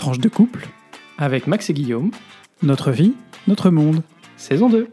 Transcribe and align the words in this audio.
Tranche 0.00 0.18
de 0.18 0.30
couple, 0.30 0.66
avec 1.18 1.46
Max 1.46 1.68
et 1.68 1.74
Guillaume, 1.74 2.10
notre 2.62 2.90
vie, 2.90 3.12
notre 3.46 3.68
monde. 3.68 4.02
saison 4.38 4.70
2. 4.70 4.88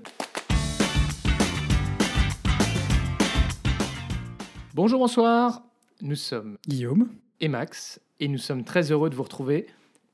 Bonjour, 4.74 5.00
bonsoir. 5.00 5.64
Nous 6.02 6.18
sommes 6.18 6.58
Guillaume, 6.68 7.08
et 7.40 7.48
Max, 7.48 8.02
et 8.20 8.28
nous 8.28 8.38
sommes 8.38 8.66
très 8.66 8.92
heureux 8.92 9.10
de 9.10 9.16
vous 9.16 9.24
retrouver 9.24 9.68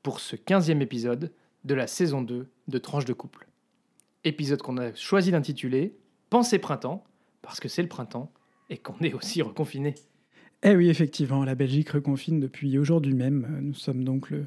pour 0.04 0.20
ce 0.20 0.36
15e 0.36 0.80
épisode 0.80 1.32
de 1.64 1.74
la 1.74 1.88
saison 1.88 2.22
2 2.22 2.46
de 2.68 2.78
Tranche 2.78 3.04
de 3.04 3.14
couple. 3.14 3.48
Épisode 4.22 4.62
qu'on 4.62 4.78
a 4.78 4.94
choisi 4.94 5.32
d'intituler 5.32 5.96
Pensée 6.30 6.60
printemps, 6.60 7.02
parce 7.42 7.58
que 7.58 7.68
c'est 7.68 7.82
le 7.82 7.88
printemps 7.88 8.30
et 8.70 8.76
qu'on 8.76 9.00
est 9.00 9.12
aussi 9.12 9.42
reconfiné. 9.42 9.96
Eh 10.66 10.74
oui, 10.74 10.88
effectivement, 10.88 11.44
la 11.44 11.54
Belgique 11.54 11.90
reconfine 11.90 12.40
depuis 12.40 12.78
aujourd'hui 12.78 13.12
même. 13.12 13.60
Nous 13.60 13.74
sommes 13.74 14.02
donc 14.02 14.30
le, 14.30 14.46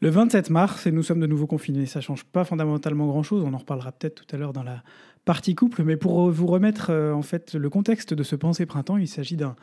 le 0.00 0.08
27 0.08 0.48
mars 0.48 0.86
et 0.86 0.90
nous 0.90 1.02
sommes 1.02 1.20
de 1.20 1.26
nouveau 1.26 1.46
confinés. 1.46 1.84
Ça 1.84 2.00
change 2.00 2.24
pas 2.24 2.44
fondamentalement 2.44 3.06
grand-chose. 3.06 3.44
On 3.44 3.52
en 3.52 3.58
reparlera 3.58 3.92
peut-être 3.92 4.24
tout 4.24 4.34
à 4.34 4.38
l'heure 4.38 4.54
dans 4.54 4.62
la 4.62 4.82
partie 5.26 5.54
couple. 5.54 5.82
Mais 5.82 5.98
pour 5.98 6.30
vous 6.30 6.46
remettre 6.46 6.88
euh, 6.88 7.12
en 7.12 7.20
fait 7.20 7.52
le 7.52 7.68
contexte 7.68 8.14
de 8.14 8.22
ce 8.22 8.34
Pensée 8.34 8.64
printemps, 8.64 8.96
il 8.96 9.06
s'agit 9.06 9.36
d'un 9.36 9.54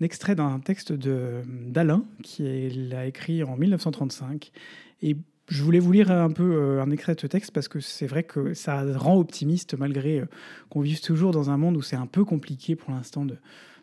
extrait 0.00 0.36
d'un 0.36 0.60
texte 0.60 0.92
d'Alain 0.92 2.04
qui 2.22 2.70
l'a 2.70 3.06
écrit 3.06 3.42
en 3.42 3.56
1935. 3.56 4.52
Et 5.02 5.16
je 5.48 5.62
voulais 5.64 5.80
vous 5.80 5.90
lire 5.90 6.12
un 6.12 6.30
peu 6.30 6.54
euh, 6.54 6.82
un 6.82 6.90
extrait 6.92 7.16
de 7.16 7.20
ce 7.20 7.26
texte 7.26 7.50
parce 7.50 7.66
que 7.66 7.80
c'est 7.80 8.06
vrai 8.06 8.22
que 8.22 8.54
ça 8.54 8.84
rend 8.96 9.18
optimiste 9.18 9.76
malgré 9.76 10.20
euh, 10.20 10.26
qu'on 10.70 10.82
vive 10.82 11.00
toujours 11.00 11.32
dans 11.32 11.50
un 11.50 11.56
monde 11.56 11.76
où 11.76 11.82
c'est 11.82 11.96
un 11.96 12.06
peu 12.06 12.24
compliqué 12.24 12.76
pour 12.76 12.92
l'instant 12.92 13.24
de, 13.24 13.36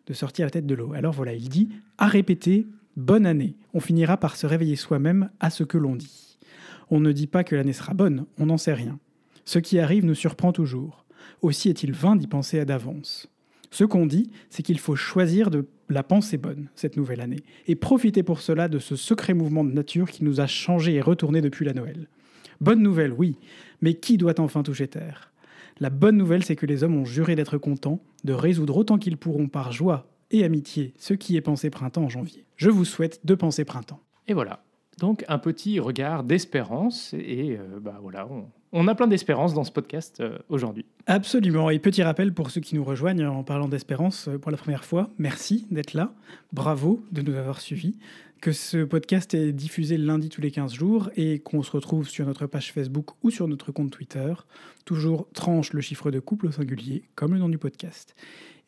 de 0.09 0.13
sortir 0.13 0.45
la 0.45 0.51
tête 0.51 0.65
de 0.65 0.75
l'eau. 0.75 0.93
Alors 0.93 1.13
voilà, 1.13 1.33
il 1.33 1.47
dit 1.47 1.69
à 1.97 2.07
répéter 2.07 2.67
bonne 2.97 3.25
année. 3.25 3.55
On 3.73 3.79
finira 3.79 4.17
par 4.17 4.35
se 4.35 4.47
réveiller 4.47 4.75
soi-même 4.75 5.29
à 5.39 5.49
ce 5.49 5.63
que 5.63 5.77
l'on 5.77 5.95
dit. 5.95 6.37
On 6.89 6.99
ne 6.99 7.11
dit 7.11 7.27
pas 7.27 7.43
que 7.43 7.55
l'année 7.55 7.73
sera 7.73 7.93
bonne, 7.93 8.25
on 8.39 8.47
n'en 8.47 8.57
sait 8.57 8.73
rien. 8.73 8.99
Ce 9.45 9.59
qui 9.59 9.79
arrive 9.79 10.05
nous 10.05 10.15
surprend 10.15 10.51
toujours. 10.51 11.05
Aussi 11.41 11.69
est-il 11.69 11.93
vain 11.93 12.15
d'y 12.15 12.27
penser 12.27 12.59
à 12.59 12.65
d'avance. 12.65 13.29
Ce 13.71 13.83
qu'on 13.83 14.07
dit, 14.07 14.31
c'est 14.49 14.63
qu'il 14.63 14.79
faut 14.79 14.95
choisir 14.95 15.51
de 15.51 15.67
la 15.89 16.01
penser 16.01 16.37
bonne 16.37 16.69
cette 16.75 16.97
nouvelle 16.97 17.21
année 17.21 17.43
et 17.67 17.75
profiter 17.75 18.23
pour 18.23 18.41
cela 18.41 18.67
de 18.67 18.79
ce 18.79 18.95
secret 18.95 19.35
mouvement 19.35 19.63
de 19.63 19.71
nature 19.71 20.09
qui 20.09 20.23
nous 20.23 20.41
a 20.41 20.47
changé 20.47 20.95
et 20.95 21.01
retourné 21.01 21.41
depuis 21.41 21.65
la 21.65 21.73
Noël. 21.73 22.07
Bonne 22.61 22.81
nouvelle, 22.81 23.13
oui, 23.13 23.37
mais 23.81 23.93
qui 23.93 24.17
doit 24.17 24.39
enfin 24.39 24.63
toucher 24.63 24.87
terre? 24.87 25.28
La 25.79 25.89
bonne 25.89 26.17
nouvelle, 26.17 26.43
c'est 26.43 26.57
que 26.57 26.65
les 26.65 26.83
hommes 26.83 26.97
ont 26.97 27.05
juré 27.05 27.35
d'être 27.35 27.57
contents, 27.57 28.01
de 28.25 28.33
résoudre 28.33 28.75
autant 28.75 28.97
qu'ils 28.97 29.17
pourront 29.17 29.47
par 29.47 29.71
joie 29.71 30.07
et 30.29 30.43
amitié 30.43 30.93
ce 30.97 31.13
qui 31.13 31.37
est 31.37 31.41
pensé 31.41 31.69
printemps 31.69 32.03
en 32.03 32.09
janvier. 32.09 32.45
Je 32.57 32.69
vous 32.69 32.85
souhaite 32.85 33.25
de 33.25 33.33
penser 33.35 33.63
printemps. 33.63 34.01
Et 34.27 34.33
voilà. 34.33 34.63
Donc 34.99 35.23
un 35.29 35.39
petit 35.39 35.79
regard 35.79 36.23
d'espérance. 36.23 37.13
Et 37.13 37.57
euh, 37.57 37.79
bah 37.79 37.97
voilà, 38.01 38.27
on, 38.27 38.47
on 38.71 38.87
a 38.87 38.95
plein 38.95 39.07
d'espérance 39.07 39.53
dans 39.53 39.63
ce 39.63 39.71
podcast 39.71 40.19
euh, 40.19 40.37
aujourd'hui. 40.49 40.85
Absolument. 41.07 41.69
Et 41.69 41.79
petit 41.79 42.03
rappel 42.03 42.33
pour 42.33 42.51
ceux 42.51 42.61
qui 42.61 42.75
nous 42.75 42.83
rejoignent 42.83 43.27
en 43.27 43.43
parlant 43.43 43.67
d'espérance 43.67 44.27
euh, 44.27 44.37
pour 44.37 44.51
la 44.51 44.57
première 44.57 44.85
fois, 44.85 45.09
merci 45.17 45.65
d'être 45.71 45.93
là. 45.93 46.13
Bravo 46.53 47.03
de 47.11 47.21
nous 47.21 47.35
avoir 47.35 47.61
suivis. 47.61 47.95
Que 48.41 48.53
ce 48.53 48.85
podcast 48.85 49.33
est 49.33 49.51
diffusé 49.51 49.97
lundi 49.97 50.29
tous 50.29 50.39
les 50.39 50.51
15 50.51 50.73
jours 50.73 51.09
et 51.17 51.39
qu'on 51.39 51.61
se 51.61 51.71
retrouve 51.71 52.07
sur 52.07 52.25
notre 52.25 52.47
page 52.47 52.71
Facebook 52.71 53.07
ou 53.21 53.31
sur 53.31 53.49
notre 53.49 53.73
compte 53.73 53.91
Twitter. 53.91 54.33
Toujours 54.85 55.27
tranche 55.33 55.73
le 55.73 55.81
chiffre 55.81 56.09
de 56.09 56.19
couple 56.19 56.47
au 56.47 56.51
singulier, 56.51 57.03
comme 57.15 57.33
le 57.33 57.39
nom 57.39 57.49
du 57.49 57.57
podcast. 57.57 58.15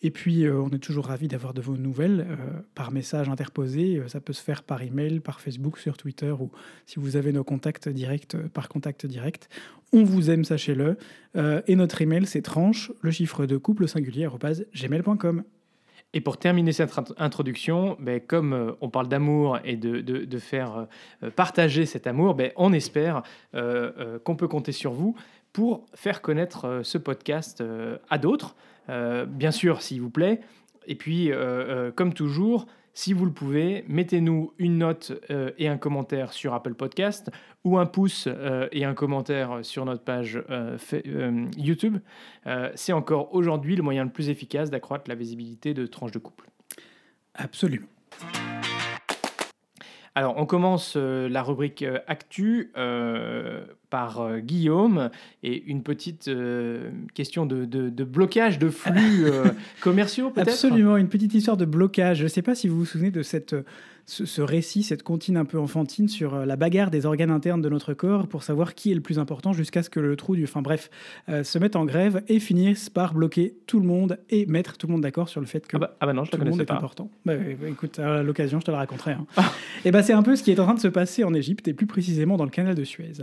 Et 0.04 0.12
puis, 0.12 0.46
euh, 0.46 0.60
on 0.60 0.70
est 0.70 0.80
toujours 0.80 1.06
ravis 1.06 1.28
d'avoir 1.28 1.54
de 1.54 1.62
vos 1.62 1.78
nouvelles 1.78 2.26
euh, 2.28 2.36
par 2.74 2.92
message 2.92 3.30
interposé. 3.30 3.98
Euh, 3.98 4.08
ça 4.08 4.20
peut 4.20 4.34
se 4.34 4.42
faire 4.42 4.64
par 4.64 4.82
email, 4.82 5.20
par 5.20 5.40
Facebook, 5.40 5.78
sur 5.78 5.98
Twitter 5.98 6.32
ou 6.32 6.52
si 6.86 7.00
vous 7.00 7.16
avez 7.16 7.32
nos 7.32 7.44
contacts 7.44 7.88
directs, 7.88 8.36
par 8.54 8.68
contact 8.68 9.06
direct. 9.06 9.50
On 9.94 10.04
vous 10.04 10.30
aime, 10.30 10.46
sachez-le. 10.46 10.98
Et 11.68 11.76
notre 11.76 12.02
email, 12.02 12.26
c'est 12.26 12.42
tranche, 12.42 12.92
le 13.02 13.12
chiffre 13.12 13.46
de 13.46 13.58
couple 13.58 13.88
singulier, 13.88 14.30
gmail.com. 14.74 15.44
Et 16.14 16.22
pour 16.22 16.38
terminer 16.38 16.74
cette 16.74 16.92
int- 16.92 17.14
introduction, 17.18 17.96
ben, 18.00 18.20
comme 18.20 18.54
euh, 18.54 18.72
on 18.82 18.90
parle 18.90 19.08
d'amour 19.08 19.60
et 19.64 19.78
de, 19.78 20.38
faire 20.40 20.88
euh, 21.24 21.30
partager 21.30 21.86
cet 21.86 22.06
amour, 22.08 22.36
ben, 22.36 22.52
on 22.58 22.74
espère 22.74 23.24
euh, 23.56 23.92
euh, 23.98 24.20
qu'on 24.20 24.36
peut 24.36 24.48
compter 24.50 24.74
sur 24.74 24.92
vous 24.92 25.16
pour 25.54 25.86
faire 25.94 26.22
connaître 26.22 26.66
euh, 26.66 26.84
ce 26.84 26.98
podcast 26.98 27.62
euh, 27.62 27.98
à 28.10 28.18
d'autres, 28.18 28.56
Euh, 28.90 29.26
bien 29.26 29.52
sûr, 29.52 29.82
s'il 29.82 30.02
vous 30.02 30.10
plaît. 30.10 30.42
Et 30.88 30.96
puis, 30.96 31.32
euh, 31.32 31.36
euh, 31.38 31.92
comme 31.92 32.14
toujours, 32.14 32.66
si 32.94 33.14
vous 33.14 33.26
le 33.26 33.32
pouvez, 33.32 33.86
mettez-nous 33.88 34.54
une 34.58 34.78
note 34.78 35.14
euh, 35.30 35.52
et 35.58 35.68
un 35.68 35.78
commentaire 35.78 36.34
sur 36.34 36.54
Apple 36.54 36.74
Podcast 36.74 37.32
ou 37.64 37.78
un 37.78 37.86
pouce 37.86 38.28
euh, 38.28 38.68
et 38.72 38.84
un 38.84 38.94
commentaire 38.94 39.60
sur 39.64 39.86
notre 39.86 40.04
page 40.04 40.44
euh, 40.50 40.78
YouTube. 41.58 41.98
C'est 42.76 42.94
encore 42.94 43.34
aujourd'hui 43.34 43.76
le 43.76 43.84
moyen 43.84 44.04
le 44.04 44.10
plus 44.10 44.30
efficace 44.30 44.70
d'accroître 44.70 45.06
la 45.08 45.16
visibilité 45.16 45.74
de 45.74 45.86
tranches 45.86 46.12
de 46.12 46.20
couple. 46.20 46.50
Absolument. 47.34 47.88
Alors, 50.14 50.36
on 50.38 50.46
commence 50.46 50.96
euh, 50.98 51.30
la 51.30 51.42
rubrique 51.42 51.84
euh, 51.84 52.00
Actu 52.08 52.72
euh, 52.78 53.64
par 53.90 54.40
Guillaume 54.40 55.10
et 55.44 55.64
une 55.64 55.84
petite 55.84 56.30
question 57.14 57.46
de, 57.46 57.66
de- 57.66 57.90
de 57.90 58.04
blocage 58.04 58.60
de 58.60 58.70
flux 58.70 59.26
commerciaux, 59.82 60.30
peut-être? 60.30 60.50
Absolument, 60.50 60.98
une 60.98 61.10
petite 61.10 61.34
histoire 61.34 61.58
de 61.58 61.66
blocage. 61.66 62.18
Je 62.20 62.24
ne 62.24 62.28
sais 62.30 62.42
pas 62.42 62.56
si 62.56 62.68
vous 62.68 62.78
vous 62.78 62.86
souvenez 62.86 63.12
de 63.12 63.22
cette, 63.22 63.54
ce, 64.12 64.26
ce 64.26 64.42
récit, 64.42 64.84
cette 64.84 65.04
comptine 65.04 65.38
un 65.38 65.46
peu 65.46 65.58
enfantine 65.58 66.10
sur 66.10 66.34
euh, 66.34 66.46
la 66.46 66.58
bagarre 66.58 66.92
des 66.92 67.06
organes 67.06 67.32
internes 67.32 67.62
de 67.62 67.70
notre 67.70 67.94
corps 67.94 68.28
pour 68.28 68.44
savoir 68.44 68.76
qui 68.76 68.92
est 68.92 68.94
le 68.96 69.00
plus 69.00 69.20
important 69.20 69.54
jusqu'à 69.54 69.84
ce 69.84 69.90
que 69.90 70.02
le 70.02 70.18
trou 70.18 70.36
du... 70.36 70.44
Enfin 70.44 70.62
bref, 70.62 70.90
euh, 71.30 71.46
se 71.46 71.58
mette 71.60 71.78
en 71.78 71.86
grève 71.86 72.22
et 72.28 72.40
finisse 72.42 72.90
par 72.90 73.14
bloquer 73.14 73.56
tout 73.68 73.80
le 73.80 73.86
monde 73.88 74.20
et 74.30 74.46
mettre 74.48 74.78
tout 74.78 74.88
le 74.88 74.92
monde 74.92 75.02
d'accord 75.02 75.30
sur 75.30 75.40
le 75.40 75.48
fait 75.48 75.66
que 75.66 75.78
Ah 75.78 75.80
bah, 75.80 75.96
ah 76.02 76.06
bah 76.08 76.12
non, 76.14 76.26
je 76.26 76.32
tout 76.32 76.38
le 76.38 76.44
monde 76.50 76.60
est 76.60 76.66
pas. 76.66 76.74
important. 76.76 77.10
Bah, 77.26 77.36
ouais, 77.36 77.58
écoute, 77.70 78.00
à 78.00 78.22
l'occasion, 78.22 78.60
je 78.60 78.66
te 78.66 78.72
le 78.72 78.76
raconterai. 78.78 79.14
hein. 79.14 79.26
et 79.86 79.92
ben, 79.92 80.02
c'est 80.02 80.12
un 80.14 80.24
peu 80.24 80.36
ce 80.36 80.44
qui 80.44 80.52
est 80.52 80.60
en 80.60 80.66
train 80.66 80.74
de 80.74 80.80
se 80.82 80.90
passer 80.90 81.24
en 81.24 81.34
Égypte 81.34 81.70
et 81.70 81.74
plus 81.74 81.88
précisément 81.88 82.36
dans 82.36 82.44
le 82.46 82.50
canal 82.52 82.76
de 82.76 82.84
Suez. 82.84 83.14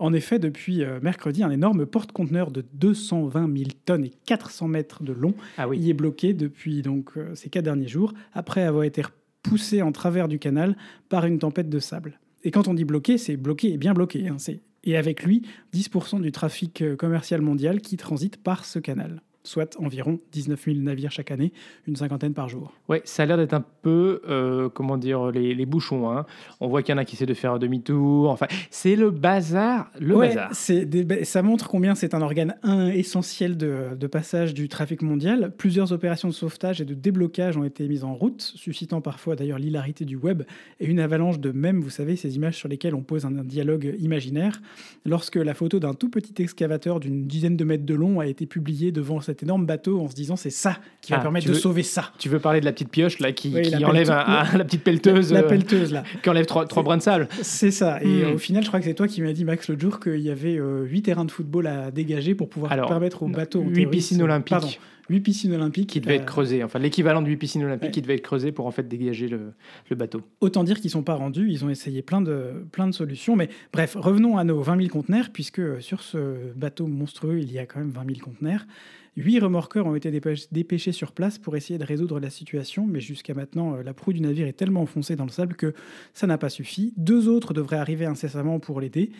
En 0.00 0.12
effet, 0.12 0.40
depuis 0.40 0.82
euh, 0.82 0.98
mercredi, 1.02 1.44
un 1.44 1.50
énorme 1.50 1.86
porte-conteneur 1.86 2.50
de 2.50 2.64
220 2.74 3.56
000 3.58 3.70
tonnes 3.84 4.06
et 4.06 4.12
400 4.26 4.66
mètres 4.66 5.04
de 5.04 5.12
long 5.12 5.34
Ah 5.56 5.68
oui. 5.68 5.78
il 5.80 5.88
est 5.88 5.94
bloqué 5.94 6.34
depuis 6.34 6.82
donc 6.82 7.12
euh, 7.16 7.34
ces 7.36 7.48
quatre 7.48 7.64
derniers 7.64 7.86
jours 7.86 8.12
après 8.32 8.62
avoir 8.62 8.82
été 8.84 9.02
poussé 9.42 9.82
en 9.82 9.92
travers 9.92 10.28
du 10.28 10.38
canal 10.38 10.76
par 11.08 11.26
une 11.26 11.38
tempête 11.38 11.68
de 11.68 11.78
sable. 11.78 12.18
Et 12.44 12.50
quand 12.50 12.68
on 12.68 12.74
dit 12.74 12.84
bloqué, 12.84 13.18
c'est 13.18 13.36
bloqué 13.36 13.72
et 13.72 13.78
bien 13.78 13.94
bloqué. 13.94 14.28
hein, 14.28 14.36
et 14.84 14.96
avec 14.96 15.22
lui, 15.22 15.42
10% 15.74 16.20
du 16.20 16.32
trafic 16.32 16.82
euh, 16.82 16.96
commercial 16.96 17.40
mondial 17.40 17.80
qui 17.80 17.96
transite 17.96 18.36
par 18.36 18.64
ce 18.64 18.78
canal, 18.78 19.22
soit 19.44 19.76
environ 19.80 20.20
19 20.32 20.64
000 20.64 20.76
navires 20.78 21.10
chaque 21.10 21.30
année, 21.30 21.52
une 21.88 21.96
cinquantaine 21.96 22.32
par 22.34 22.48
jour. 22.48 22.72
Ouais, 22.88 23.02
ça 23.04 23.24
a 23.24 23.26
l'air 23.26 23.36
d'être 23.36 23.54
un 23.54 23.64
peu, 23.82 24.20
euh, 24.28 24.68
comment 24.68 24.96
dire, 24.96 25.30
les, 25.32 25.54
les 25.54 25.66
bouchons. 25.66 26.10
hein. 26.10 26.26
On 26.60 26.68
voit 26.68 26.82
qu'il 26.82 26.92
y 26.92 26.94
en 26.94 26.98
a 26.98 27.04
qui 27.04 27.16
essaient 27.16 27.26
de 27.26 27.34
faire 27.34 27.58
demi-tour. 27.58 28.30
Enfin, 28.30 28.46
c'est 28.70 28.94
le 28.96 29.10
bazar, 29.10 29.90
le 30.00 30.16
Ouais, 30.16 30.28
bazar. 30.28 30.50
des- 30.86 31.24
ça 31.24 31.42
montre 31.42 31.68
combien 31.68 31.94
c'est 31.94 32.14
un 32.14 32.22
organe 32.22 32.54
un, 32.62 32.88
essentiel 32.88 33.56
de, 33.56 33.96
de 33.98 34.06
passage 34.06 34.54
du 34.54 34.68
trafic 34.68 35.02
mondial. 35.02 35.52
Plusieurs 35.56 35.92
opérations 35.92 36.28
de 36.28 36.34
sauvetage 36.34 36.80
et 36.80 36.84
de 36.84 36.94
déblocage 36.94 37.56
ont 37.56 37.64
été 37.64 37.88
mises 37.88 38.04
en 38.04 38.14
route, 38.14 38.40
suscitant 38.40 39.00
parfois 39.00 39.34
d'ailleurs 39.36 39.58
l'hilarité 39.58 40.04
du 40.04 40.16
web 40.16 40.42
et 40.80 40.86
une 40.86 41.00
avalanche 41.00 41.40
de 41.40 41.50
mèmes, 41.50 41.80
vous 41.80 41.90
savez, 41.90 42.16
ces 42.16 42.36
images 42.36 42.56
sur 42.56 42.68
lesquelles 42.68 42.94
on 42.94 43.02
pose 43.02 43.24
un, 43.24 43.36
un 43.38 43.44
dialogue 43.44 43.96
imaginaire. 43.98 44.60
Lorsque 45.04 45.36
la 45.36 45.54
photo 45.54 45.80
d'un 45.80 45.94
tout 45.94 46.08
petit 46.10 46.40
excavateur 46.42 47.00
d'une 47.00 47.26
dizaine 47.26 47.56
de 47.56 47.64
mètres 47.64 47.84
de 47.86 47.94
long 47.94 48.20
a 48.20 48.26
été 48.26 48.46
publiée 48.46 48.92
devant 48.92 49.20
cet 49.32 49.42
énorme 49.42 49.64
bateau 49.66 50.00
en 50.00 50.08
se 50.08 50.14
disant 50.14 50.36
c'est 50.36 50.50
ça 50.50 50.76
qui 51.00 51.12
va 51.12 51.18
Ah, 51.18 51.22
permettre 51.22 51.46
de 51.48 51.54
sauver 51.54 51.82
ça. 51.82 52.10
Tu 52.18 52.28
veux 52.28 52.38
parler 52.38 52.60
de 52.60 52.64
la 52.64 52.72
petite 52.72 52.90
pioche 52.90 53.18
là 53.18 53.32
qui, 53.32 53.50
Oui, 53.54 53.62
qui 53.62 53.70
la 53.70 53.88
enlève 53.88 54.08
pelleteuse- 54.08 54.10
un- 54.10 54.54
un- 54.54 54.58
la 54.58 54.64
petite 54.64 54.84
pelleteuse, 54.84 55.32
La 55.32 55.40
euh, 55.40 55.48
pelleteuse 55.48 55.92
là. 55.92 56.02
qui 56.22 56.28
enlève 56.28 56.46
trois, 56.46 56.66
trois 56.66 56.82
brins 56.82 56.96
de 56.98 57.02
sable. 57.02 57.28
C'est 57.42 57.70
ça. 57.70 58.02
Et 58.02 58.06
Hmm. 58.06 58.24
euh, 58.24 58.34
au 58.34 58.38
final, 58.38 58.62
je 58.62 58.68
crois 58.68 58.78
que 58.80 58.84
c'est 58.86 58.94
toi 58.94 59.08
qui 59.08 59.22
m'as 59.22 59.32
dit, 59.32 59.44
Max, 59.44 59.68
l'autre 59.68 59.80
jour, 59.80 59.98
qu'il 60.00 60.20
y 60.20 60.30
avait 60.30 60.58
euh, 60.58 60.84
huit 60.84 61.02
terrains 61.02 61.24
de 61.24 61.30
football 61.30 61.66
à 61.66 61.90
dégager 61.90 62.34
pour 62.34 62.48
pouvoir 62.48 62.72
Alors, 62.72 62.88
permettre 62.88 63.22
aux 63.22 63.28
bateaux. 63.28 63.62
en 63.62 63.68
Huit 63.68 63.86
piscines 63.86 64.22
olympiques 64.22 64.50
Pardon, 64.50 64.68
huit 65.08 65.20
piscines 65.20 65.52
olympiques. 65.54 65.88
qui 65.90 66.00
devaient 66.00 66.12
euh, 66.18 66.20
être 66.20 66.26
creusées. 66.26 66.62
Enfin, 66.64 66.78
l'équivalent 66.78 67.22
de 67.22 67.28
huit 67.28 67.36
piscines 67.36 67.62
olympiques 67.64 67.86
Ouais. 67.86 67.90
qui 67.90 68.02
devaient 68.02 68.14
être 68.14 68.22
creusées 68.22 68.52
pour 68.52 68.66
en 68.66 68.70
fait 68.70 68.86
dégager 68.88 69.28
le, 69.28 69.52
le 69.90 69.96
bateau. 69.96 70.22
Autant 70.40 70.64
dire 70.64 70.80
qu'ils 70.80 70.90
sont 70.90 71.02
pas 71.02 71.14
rendus. 71.14 71.48
Ils 71.50 71.64
ont 71.64 71.70
essayé 71.70 72.02
plein 72.02 72.20
de, 72.20 72.64
plein 72.72 72.86
de 72.86 72.92
solutions. 72.92 73.36
Mais 73.36 73.48
bref, 73.72 73.96
revenons 73.98 74.38
à 74.38 74.44
nos 74.44 74.60
20 74.60 74.76
000 74.76 74.88
conteneurs, 74.88 75.30
puisque 75.32 75.58
euh, 75.60 75.80
sur 75.80 76.02
ce 76.02 76.52
bateau 76.54 76.86
monstrueux, 76.86 77.38
il 77.40 77.50
y 77.52 77.58
a 77.58 77.66
quand 77.66 77.78
même 77.80 77.90
20 77.90 78.06
000 78.06 78.18
conteneurs. 78.20 78.66
Huit 79.14 79.40
remorqueurs 79.40 79.86
ont 79.86 79.94
été 79.94 80.10
dépêch- 80.10 80.48
dépêchés 80.52 80.92
sur 80.92 81.12
place 81.12 81.36
pour 81.38 81.54
essayer 81.54 81.78
de 81.78 81.84
résoudre 81.84 82.18
la 82.18 82.30
situation, 82.30 82.86
mais 82.86 83.00
jusqu'à 83.00 83.34
maintenant, 83.34 83.74
euh, 83.74 83.82
la 83.82 83.92
proue 83.92 84.14
du 84.14 84.22
navire 84.22 84.46
est 84.46 84.54
tellement 84.54 84.80
enfoncée 84.80 85.16
dans 85.16 85.26
le 85.26 85.30
sable 85.30 85.54
que 85.54 85.74
ça 86.14 86.26
n'a 86.26 86.38
pas 86.38 86.48
suffi. 86.48 86.94
Deux 86.96 87.28
autres 87.28 87.52
devraient 87.52 87.76
arriver 87.76 88.06
incessamment 88.06 88.58
pour 88.58 88.80
l'aider. 88.80 89.10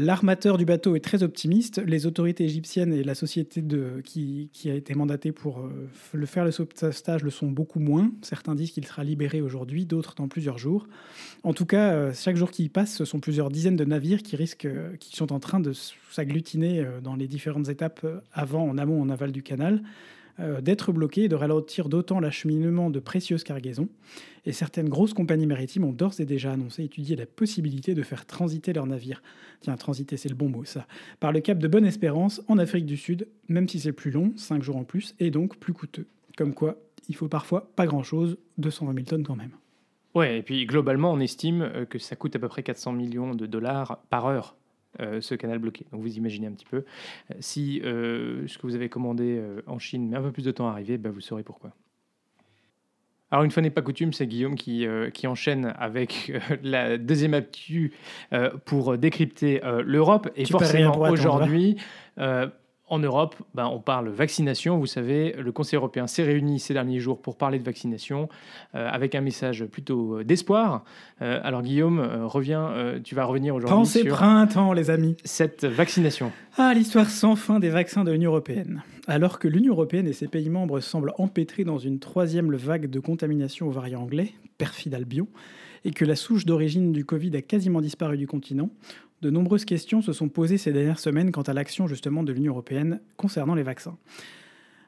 L'armateur 0.00 0.58
du 0.58 0.64
bateau 0.64 0.94
est 0.94 1.00
très 1.00 1.24
optimiste. 1.24 1.82
Les 1.84 2.06
autorités 2.06 2.44
égyptiennes 2.44 2.92
et 2.92 3.02
la 3.02 3.16
société 3.16 3.64
qui, 4.04 4.48
a 4.66 4.74
été 4.74 4.94
mandatée 4.94 5.32
pour 5.32 5.58
euh, 5.58 5.88
le 6.12 6.24
faire 6.24 6.44
le 6.44 6.52
sauvetage 6.52 7.24
le 7.24 7.30
sont 7.30 7.48
beaucoup 7.48 7.80
moins. 7.80 8.12
Certains 8.22 8.54
disent 8.54 8.70
qu'il 8.70 8.86
sera 8.86 9.02
libéré 9.02 9.42
aujourd'hui, 9.42 9.86
d'autres 9.86 10.14
dans 10.14 10.28
plusieurs 10.28 10.56
jours. 10.56 10.86
En 11.42 11.52
tout 11.52 11.66
cas, 11.66 11.94
euh, 11.94 12.12
chaque 12.14 12.36
jour 12.36 12.52
qui 12.52 12.68
passe, 12.68 12.94
ce 12.94 13.04
sont 13.04 13.18
plusieurs 13.18 13.50
dizaines 13.50 13.74
de 13.74 13.84
navires 13.84 14.22
qui 14.22 14.36
risquent, 14.36 14.66
euh, 14.66 14.94
qui 15.00 15.16
sont 15.16 15.32
en 15.32 15.40
train 15.40 15.58
de 15.58 15.72
s'agglutiner 16.12 16.86
dans 17.02 17.16
les 17.16 17.26
différentes 17.26 17.68
étapes 17.68 18.06
avant, 18.32 18.68
en 18.68 18.78
amont, 18.78 19.02
en 19.02 19.08
aval 19.08 19.32
du 19.32 19.42
canal. 19.42 19.82
Euh, 20.40 20.60
d'être 20.60 20.92
bloqués 20.92 21.24
et 21.24 21.28
de 21.28 21.34
ralentir 21.34 21.88
d'autant 21.88 22.20
l'acheminement 22.20 22.90
de 22.90 23.00
précieuses 23.00 23.42
cargaisons. 23.42 23.88
Et 24.46 24.52
certaines 24.52 24.88
grosses 24.88 25.12
compagnies 25.12 25.46
maritimes 25.46 25.82
ont 25.82 25.92
d'ores 25.92 26.20
et 26.20 26.24
déjà 26.24 26.52
annoncé 26.52 26.84
étudier 26.84 27.16
la 27.16 27.26
possibilité 27.26 27.94
de 27.94 28.02
faire 28.04 28.24
transiter 28.24 28.72
leurs 28.72 28.86
navires. 28.86 29.20
Tiens, 29.62 29.76
transiter, 29.76 30.16
c'est 30.16 30.28
le 30.28 30.36
bon 30.36 30.48
mot, 30.48 30.64
ça. 30.64 30.86
Par 31.18 31.32
le 31.32 31.40
cap 31.40 31.58
de 31.58 31.66
Bonne-Espérance, 31.66 32.40
en 32.46 32.58
Afrique 32.58 32.86
du 32.86 32.96
Sud, 32.96 33.26
même 33.48 33.68
si 33.68 33.80
c'est 33.80 33.92
plus 33.92 34.12
long, 34.12 34.32
5 34.36 34.62
jours 34.62 34.76
en 34.76 34.84
plus, 34.84 35.16
et 35.18 35.32
donc 35.32 35.56
plus 35.56 35.72
coûteux. 35.72 36.06
Comme 36.36 36.54
quoi, 36.54 36.78
il 37.08 37.16
faut 37.16 37.28
parfois 37.28 37.72
pas 37.74 37.86
grand-chose, 37.86 38.38
220 38.58 38.94
000 38.94 39.06
tonnes 39.06 39.24
quand 39.24 39.36
même. 39.36 39.52
Ouais, 40.14 40.38
et 40.38 40.42
puis 40.42 40.66
globalement, 40.66 41.12
on 41.12 41.18
estime 41.18 41.62
euh, 41.62 41.84
que 41.84 41.98
ça 41.98 42.14
coûte 42.14 42.36
à 42.36 42.38
peu 42.38 42.48
près 42.48 42.62
400 42.62 42.92
millions 42.92 43.34
de 43.34 43.46
dollars 43.46 44.04
par 44.08 44.26
heure 44.26 44.54
euh, 45.00 45.20
ce 45.20 45.34
canal 45.34 45.58
bloqué. 45.58 45.86
Donc 45.92 46.00
vous 46.00 46.16
imaginez 46.16 46.46
un 46.46 46.52
petit 46.52 46.64
peu. 46.64 46.78
Euh, 46.78 47.34
si 47.40 47.80
euh, 47.84 48.46
ce 48.48 48.58
que 48.58 48.66
vous 48.66 48.74
avez 48.74 48.88
commandé 48.88 49.40
en 49.66 49.78
Chine 49.78 50.08
met 50.08 50.16
un 50.16 50.22
peu 50.22 50.32
plus 50.32 50.44
de 50.44 50.50
temps 50.50 50.68
à 50.68 50.72
arriver, 50.72 50.98
ben 50.98 51.10
vous 51.10 51.20
saurez 51.20 51.42
pourquoi. 51.42 51.72
Alors 53.30 53.44
une 53.44 53.50
fois 53.50 53.62
n'est 53.62 53.70
pas 53.70 53.82
coutume, 53.82 54.14
c'est 54.14 54.26
Guillaume 54.26 54.54
qui, 54.54 54.86
qui 55.12 55.26
enchaîne 55.26 55.74
avec 55.78 56.32
la 56.62 56.96
deuxième 56.96 57.34
actu 57.34 57.92
pour 58.64 58.96
décrypter 58.96 59.60
l'Europe. 59.84 60.30
Et 60.34 60.46
forcément 60.46 60.98
aujourd'hui, 60.98 61.76
en 62.90 62.98
Europe, 62.98 63.36
ben, 63.54 63.66
on 63.66 63.80
parle 63.80 64.08
vaccination. 64.08 64.78
Vous 64.78 64.86
savez, 64.86 65.34
le 65.38 65.52
Conseil 65.52 65.76
européen 65.76 66.06
s'est 66.06 66.22
réuni 66.22 66.58
ces 66.58 66.74
derniers 66.74 67.00
jours 67.00 67.20
pour 67.20 67.36
parler 67.36 67.58
de 67.58 67.64
vaccination 67.64 68.28
euh, 68.74 68.88
avec 68.90 69.14
un 69.14 69.20
message 69.20 69.64
plutôt 69.66 70.18
euh, 70.18 70.24
d'espoir. 70.24 70.84
Euh, 71.22 71.40
alors 71.42 71.62
Guillaume, 71.62 72.00
reviens, 72.24 72.98
tu 73.04 73.14
vas 73.14 73.24
revenir 73.24 73.54
aujourd'hui 73.54 73.76
Pensez 73.76 74.04
printemps, 74.04 74.72
les 74.72 74.90
amis. 74.90 75.16
Cette 75.24 75.64
vaccination. 75.64 76.32
Ah, 76.56 76.72
l'histoire 76.74 77.10
sans 77.10 77.36
fin 77.36 77.60
des 77.60 77.70
vaccins 77.70 78.04
de 78.04 78.12
l'Union 78.12 78.30
européenne. 78.30 78.82
Alors 79.06 79.38
que 79.38 79.48
l'Union 79.48 79.72
européenne 79.72 80.06
et 80.06 80.12
ses 80.12 80.28
pays 80.28 80.48
membres 80.48 80.80
semblent 80.80 81.12
empêtrés 81.18 81.64
dans 81.64 81.78
une 81.78 81.98
troisième 81.98 82.54
vague 82.54 82.90
de 82.90 83.00
contamination 83.00 83.68
au 83.68 83.70
variant 83.70 84.02
anglais, 84.02 84.32
perfide 84.58 84.94
Albion, 84.94 85.28
et 85.84 85.92
que 85.92 86.04
la 86.04 86.16
souche 86.16 86.44
d'origine 86.44 86.92
du 86.92 87.04
Covid 87.04 87.36
a 87.36 87.42
quasiment 87.42 87.80
disparu 87.80 88.16
du 88.16 88.26
continent, 88.26 88.70
de 89.22 89.30
nombreuses 89.30 89.64
questions 89.64 90.02
se 90.02 90.12
sont 90.12 90.28
posées 90.28 90.58
ces 90.58 90.72
dernières 90.72 90.98
semaines 90.98 91.32
quant 91.32 91.42
à 91.42 91.52
l'action 91.52 91.86
justement 91.86 92.22
de 92.22 92.32
l'Union 92.32 92.52
européenne 92.52 93.00
concernant 93.16 93.54
les 93.54 93.62
vaccins. 93.62 93.96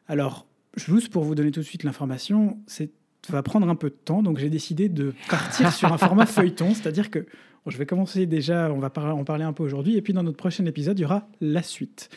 Alors, 0.06 0.46
juste 0.76 1.08
pour 1.08 1.24
vous 1.24 1.34
donner 1.34 1.50
tout 1.50 1.60
de 1.60 1.64
suite 1.64 1.84
l'information, 1.84 2.58
ça 2.66 2.84
va 3.28 3.42
prendre 3.42 3.68
un 3.68 3.74
peu 3.74 3.90
de 3.90 3.94
temps, 3.94 4.22
donc 4.22 4.38
j'ai 4.38 4.50
décidé 4.50 4.88
de 4.88 5.14
partir 5.28 5.72
sur 5.74 5.92
un 5.92 5.98
format 5.98 6.26
feuilleton, 6.26 6.74
c'est-à-dire 6.74 7.10
que 7.10 7.26
je 7.66 7.76
vais 7.76 7.86
commencer 7.86 8.26
déjà, 8.26 8.70
on 8.72 8.78
va 8.78 8.90
en 8.96 9.24
parler 9.24 9.44
un 9.44 9.52
peu 9.52 9.62
aujourd'hui, 9.62 9.96
et 9.96 10.02
puis 10.02 10.12
dans 10.12 10.22
notre 10.22 10.36
prochain 10.36 10.64
épisode, 10.66 10.98
il 10.98 11.02
y 11.02 11.04
aura 11.04 11.28
la 11.40 11.62
suite. 11.62 12.08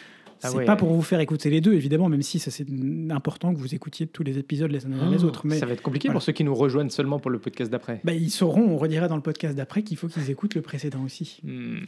Ah 0.44 0.50
c'est 0.50 0.66
pas 0.66 0.76
pour 0.76 0.92
vous 0.94 1.02
faire 1.02 1.20
écouter 1.20 1.50
les 1.50 1.62
deux, 1.62 1.74
évidemment, 1.74 2.10
même 2.10 2.22
si 2.22 2.40
c'est 2.40 2.66
important 3.10 3.54
que 3.54 3.60
vous 3.60 3.74
écoutiez 3.74 4.08
tous 4.08 4.24
les 4.24 4.38
épisodes 4.38 4.72
les 4.72 4.86
uns 4.86 4.90
derrière 4.90 5.10
les 5.10 5.24
oh, 5.24 5.28
autres. 5.28 5.48
Mais 5.48 5.58
ça 5.58 5.66
va 5.66 5.74
être 5.74 5.82
compliqué 5.82 6.10
pour 6.10 6.22
ceux 6.22 6.34
qui 6.34 6.44
nous 6.44 6.56
rejoignent 6.56 6.90
seulement 6.90 7.20
pour 7.20 7.32
le 7.32 7.40
podcast 7.40 7.72
d'après. 7.72 8.02
Bah, 8.04 8.14
ils 8.14 8.30
sauront, 8.30 8.68
on 8.70 8.78
redira 8.78 9.08
dans 9.08 9.16
le 9.16 9.22
podcast 9.22 9.56
d'après 9.56 9.84
qu'il 9.84 9.98
faut 9.98 10.08
qu'ils 10.08 10.30
écoutent 10.30 10.56
le 10.56 10.62
précédent 10.62 11.04
aussi. 11.04 11.40
Hmm. 11.44 11.86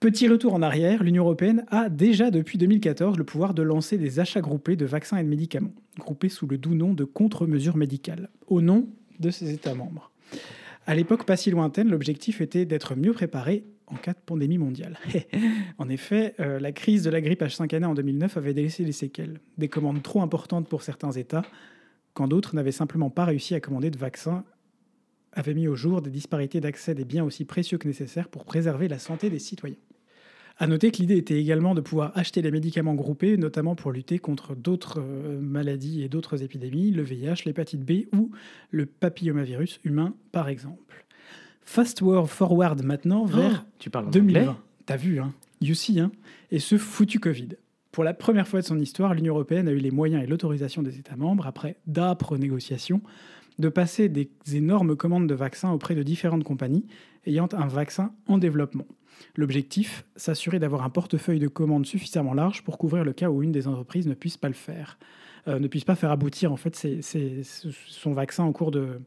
Petit 0.00 0.28
retour 0.28 0.52
en 0.52 0.60
arrière, 0.60 1.02
l'Union 1.02 1.24
européenne 1.24 1.64
a 1.68 1.88
déjà 1.88 2.30
depuis 2.30 2.58
2014 2.58 3.16
le 3.16 3.24
pouvoir 3.24 3.54
de 3.54 3.62
lancer 3.62 3.96
des 3.96 4.20
achats 4.20 4.42
groupés 4.42 4.76
de 4.76 4.84
vaccins 4.84 5.16
et 5.16 5.22
de 5.22 5.28
médicaments, 5.28 5.72
groupés 5.98 6.28
sous 6.28 6.46
le 6.46 6.58
doux 6.58 6.74
nom 6.74 6.92
de 6.92 7.04
contre-mesures 7.04 7.78
médicales, 7.78 8.28
au 8.46 8.60
nom 8.60 8.88
de 9.20 9.30
ses 9.30 9.52
États 9.52 9.74
membres. 9.74 10.10
À 10.86 10.94
l'époque 10.94 11.24
pas 11.24 11.36
si 11.36 11.50
lointaine, 11.50 11.88
l'objectif 11.88 12.40
était 12.40 12.66
d'être 12.66 12.94
mieux 12.94 13.12
préparé 13.12 13.64
en 13.86 13.96
cas 13.96 14.12
de 14.12 14.18
pandémie 14.24 14.58
mondiale. 14.58 14.98
en 15.78 15.88
effet, 15.88 16.34
euh, 16.40 16.58
la 16.58 16.72
crise 16.72 17.04
de 17.04 17.10
la 17.10 17.20
grippe 17.20 17.42
H5N1 17.42 17.84
en 17.84 17.94
2009 17.94 18.36
avait 18.36 18.52
laissé 18.52 18.84
des 18.84 18.92
séquelles, 18.92 19.40
des 19.58 19.68
commandes 19.68 20.02
trop 20.02 20.22
importantes 20.22 20.68
pour 20.68 20.82
certains 20.82 21.12
États, 21.12 21.44
quand 22.14 22.28
d'autres 22.28 22.54
n'avaient 22.54 22.72
simplement 22.72 23.10
pas 23.10 23.24
réussi 23.24 23.54
à 23.54 23.60
commander 23.60 23.90
de 23.90 23.98
vaccins, 23.98 24.44
avaient 25.32 25.54
mis 25.54 25.68
au 25.68 25.76
jour 25.76 26.02
des 26.02 26.10
disparités 26.10 26.60
d'accès 26.60 26.94
des 26.94 27.04
biens 27.04 27.24
aussi 27.24 27.44
précieux 27.44 27.78
que 27.78 27.86
nécessaires 27.86 28.28
pour 28.28 28.44
préserver 28.44 28.88
la 28.88 28.98
santé 28.98 29.30
des 29.30 29.38
citoyens. 29.38 29.76
À 30.58 30.66
noter 30.66 30.90
que 30.90 30.96
l'idée 30.96 31.18
était 31.18 31.38
également 31.38 31.74
de 31.74 31.82
pouvoir 31.82 32.12
acheter 32.16 32.40
les 32.40 32.50
médicaments 32.50 32.94
groupés, 32.94 33.36
notamment 33.36 33.74
pour 33.74 33.92
lutter 33.92 34.18
contre 34.18 34.56
d'autres 34.56 35.00
euh, 35.00 35.38
maladies 35.38 36.02
et 36.02 36.08
d'autres 36.08 36.42
épidémies, 36.42 36.90
le 36.92 37.02
VIH, 37.02 37.44
l'hépatite 37.44 37.84
B 37.84 38.06
ou 38.14 38.30
le 38.70 38.86
papillomavirus 38.86 39.80
humain 39.84 40.14
par 40.32 40.48
exemple. 40.48 41.05
Fast 41.66 42.00
forward 42.26 42.82
maintenant 42.82 43.24
oh, 43.24 43.26
vers 43.26 43.66
tu 43.78 43.90
parles 43.90 44.08
2020. 44.10 44.56
T'as 44.86 44.96
vu, 44.96 45.20
hein 45.20 45.34
You 45.60 45.74
see, 45.74 46.00
hein 46.00 46.12
Et 46.50 46.58
ce 46.58 46.78
foutu 46.78 47.18
Covid. 47.18 47.48
Pour 47.92 48.04
la 48.04 48.14
première 48.14 48.46
fois 48.46 48.60
de 48.60 48.64
son 48.64 48.78
histoire, 48.78 49.14
l'Union 49.14 49.34
européenne 49.34 49.68
a 49.68 49.72
eu 49.72 49.78
les 49.78 49.90
moyens 49.90 50.22
et 50.22 50.26
l'autorisation 50.26 50.82
des 50.82 50.98
États 50.98 51.16
membres, 51.16 51.46
après 51.46 51.76
d'âpres 51.86 52.38
négociations, 52.38 53.02
de 53.58 53.68
passer 53.68 54.08
des 54.08 54.30
énormes 54.54 54.96
commandes 54.96 55.26
de 55.26 55.34
vaccins 55.34 55.70
auprès 55.72 55.94
de 55.94 56.02
différentes 56.02 56.44
compagnies 56.44 56.86
ayant 57.26 57.48
un 57.52 57.66
vaccin 57.66 58.12
en 58.26 58.38
développement. 58.38 58.86
L'objectif, 59.34 60.04
s'assurer 60.14 60.58
d'avoir 60.58 60.82
un 60.82 60.90
portefeuille 60.90 61.40
de 61.40 61.48
commandes 61.48 61.86
suffisamment 61.86 62.34
large 62.34 62.62
pour 62.62 62.78
couvrir 62.78 63.02
le 63.02 63.12
cas 63.12 63.30
où 63.30 63.42
une 63.42 63.52
des 63.52 63.66
entreprises 63.66 64.06
ne 64.06 64.14
puisse 64.14 64.36
pas 64.36 64.48
le 64.48 64.54
faire. 64.54 64.98
Euh, 65.48 65.60
ne 65.60 65.68
puisse 65.68 65.84
pas 65.84 65.94
faire 65.94 66.10
aboutir 66.10 66.52
en 66.52 66.56
fait 66.56 66.74
son 67.02 68.12
vaccin 68.12 68.42
en 68.42 68.52
cours 68.52 68.70
de, 68.70 69.00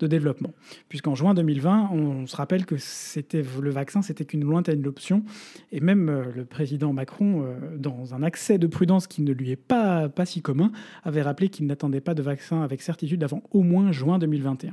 développement. 0.00 0.52
Puisqu'en 0.88 1.14
juin 1.14 1.32
2020, 1.32 1.90
on, 1.92 2.26
se 2.26 2.34
rappelle 2.34 2.66
que 2.66 2.76
c'était 2.76 3.40
le 3.60 3.70
vaccin, 3.70 4.02
c'était 4.02 4.24
qu'une 4.24 4.42
lointaine 4.42 4.84
option, 4.88 5.22
et 5.70 5.78
même 5.78 6.08
euh, 6.08 6.24
le 6.34 6.44
président 6.44 6.92
Macron, 6.92 7.44
euh, 7.44 7.76
dans 7.76 8.12
un 8.12 8.24
accès 8.24 8.58
de 8.58 8.66
prudence 8.66 9.06
qui 9.06 9.22
ne 9.22 9.32
lui 9.32 9.52
est 9.52 9.56
pas, 9.56 10.08
pas 10.08 10.26
si 10.26 10.42
commun, 10.42 10.72
avait 11.04 11.22
rappelé 11.22 11.50
qu'il 11.50 11.66
n'attendait 11.66 12.00
pas 12.00 12.14
de 12.14 12.22
vaccin 12.22 12.62
avec 12.62 12.82
certitude 12.82 13.22
avant 13.22 13.44
au 13.52 13.62
moins 13.62 13.92
juin 13.92 14.18
2021. 14.18 14.72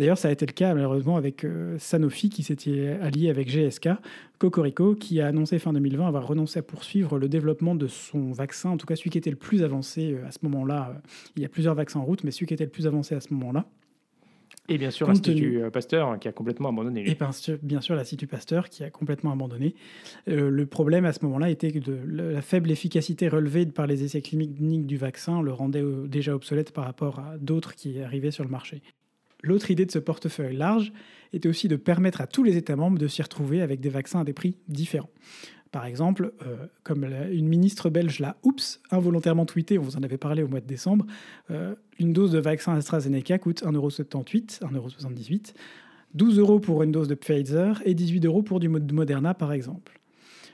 D'ailleurs, 0.00 0.16
ça 0.16 0.28
a 0.28 0.30
été 0.30 0.46
le 0.46 0.52
cas 0.52 0.72
malheureusement 0.72 1.18
avec 1.18 1.44
euh, 1.44 1.76
Sanofi 1.78 2.30
qui 2.30 2.42
s'était 2.42 2.96
allié 3.02 3.28
avec 3.28 3.50
GSK, 3.50 3.90
Cocorico, 4.38 4.94
qui 4.94 5.20
a 5.20 5.26
annoncé 5.26 5.58
fin 5.58 5.74
2020 5.74 6.08
avoir 6.08 6.26
renoncé 6.26 6.58
à 6.58 6.62
poursuivre 6.62 7.18
le 7.18 7.28
développement 7.28 7.74
de 7.74 7.86
son 7.86 8.32
vaccin, 8.32 8.70
en 8.70 8.78
tout 8.78 8.86
cas 8.86 8.96
celui 8.96 9.10
qui 9.10 9.18
était 9.18 9.28
le 9.28 9.36
plus 9.36 9.62
avancé 9.62 10.14
euh, 10.14 10.26
à 10.26 10.30
ce 10.30 10.38
moment-là. 10.44 10.94
Euh, 10.94 10.98
il 11.36 11.42
y 11.42 11.44
a 11.44 11.50
plusieurs 11.50 11.74
vaccins 11.74 12.00
en 12.00 12.04
route, 12.04 12.24
mais 12.24 12.30
celui 12.30 12.46
qui 12.46 12.54
était 12.54 12.64
le 12.64 12.70
plus 12.70 12.86
avancé 12.86 13.14
à 13.14 13.20
ce 13.20 13.34
moment-là. 13.34 13.66
Et 14.70 14.78
bien 14.78 14.90
sûr, 14.90 15.06
l'Institut 15.06 15.60
Pasteur 15.70 16.18
qui 16.18 16.28
a 16.28 16.32
complètement 16.32 16.70
abandonné. 16.70 17.04
Et 17.10 17.16
bien 17.62 17.80
sûr, 17.82 17.94
l'Institut 17.94 18.26
Pasteur 18.26 18.70
qui 18.70 18.84
a 18.84 18.90
complètement 18.90 19.32
abandonné. 19.32 19.74
le 20.26 20.64
problème 20.64 21.04
à 21.04 21.12
ce 21.12 21.24
moment-là 21.24 21.50
était 21.50 21.72
que 21.72 21.78
la 22.06 22.40
faible 22.40 22.70
efficacité 22.70 23.28
relevée 23.28 23.66
par 23.66 23.86
les 23.86 24.04
essais 24.04 24.22
cliniques 24.22 24.86
du 24.86 24.96
vaccin 24.96 25.42
le 25.42 25.52
rendait 25.52 25.84
déjà 26.06 26.34
obsolète 26.34 26.72
par 26.72 26.84
rapport 26.84 27.18
à 27.18 27.36
d'autres 27.38 27.74
qui 27.74 28.00
arrivaient 28.00 28.30
sur 28.30 28.44
le 28.44 28.50
marché. 28.50 28.80
L'autre 29.42 29.70
idée 29.70 29.86
de 29.86 29.90
ce 29.90 29.98
portefeuille 29.98 30.56
large 30.56 30.92
était 31.32 31.48
aussi 31.48 31.68
de 31.68 31.76
permettre 31.76 32.20
à 32.20 32.26
tous 32.26 32.42
les 32.42 32.56
États 32.56 32.76
membres 32.76 32.98
de 32.98 33.08
s'y 33.08 33.22
retrouver 33.22 33.62
avec 33.62 33.80
des 33.80 33.88
vaccins 33.88 34.20
à 34.20 34.24
des 34.24 34.32
prix 34.32 34.56
différents. 34.68 35.10
Par 35.72 35.86
exemple, 35.86 36.32
euh, 36.42 36.66
comme 36.82 37.04
une 37.04 37.48
ministre 37.48 37.90
belge 37.90 38.18
l'a, 38.18 38.36
oups, 38.42 38.80
involontairement 38.90 39.46
tweeté, 39.46 39.78
on 39.78 39.82
vous 39.82 39.96
en 39.96 40.02
avait 40.02 40.18
parlé 40.18 40.42
au 40.42 40.48
mois 40.48 40.60
de 40.60 40.66
décembre, 40.66 41.06
euh, 41.50 41.74
une 42.00 42.12
dose 42.12 42.32
de 42.32 42.40
vaccin 42.40 42.74
AstraZeneca 42.74 43.38
coûte 43.38 43.62
1,78€, 43.62 44.60
1,78€, 44.62 45.54
12 46.14 46.38
euros 46.40 46.58
pour 46.58 46.82
une 46.82 46.90
dose 46.90 47.06
de 47.06 47.14
Pfizer 47.14 47.80
et 47.84 47.94
18 47.94 48.26
euros 48.26 48.42
pour 48.42 48.58
du 48.58 48.68
Moderna 48.68 49.32
par 49.32 49.52
exemple. 49.52 50.00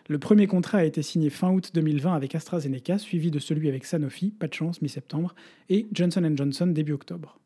Le 0.09 0.19
premier 0.19 0.47
contrat 0.47 0.79
a 0.79 0.85
été 0.85 1.03
signé 1.03 1.31
fin 1.31 1.51
août 1.51 1.71
2020 1.75 2.15
avec 2.15 2.35
AstraZeneca, 2.35 2.99
suivi 2.99 3.31
de 3.31 3.39
celui 3.39 3.69
avec 3.69 3.87
Sanofi, 3.87 4.31
pas 4.31 4.47
de 4.47 4.55
chance, 4.55 4.83
mi-septembre, 4.83 5.35
et 5.69 5.87
Johnson 5.93 6.31
Johnson 6.37 6.69
début 6.69 6.93
octobre. 6.93 7.41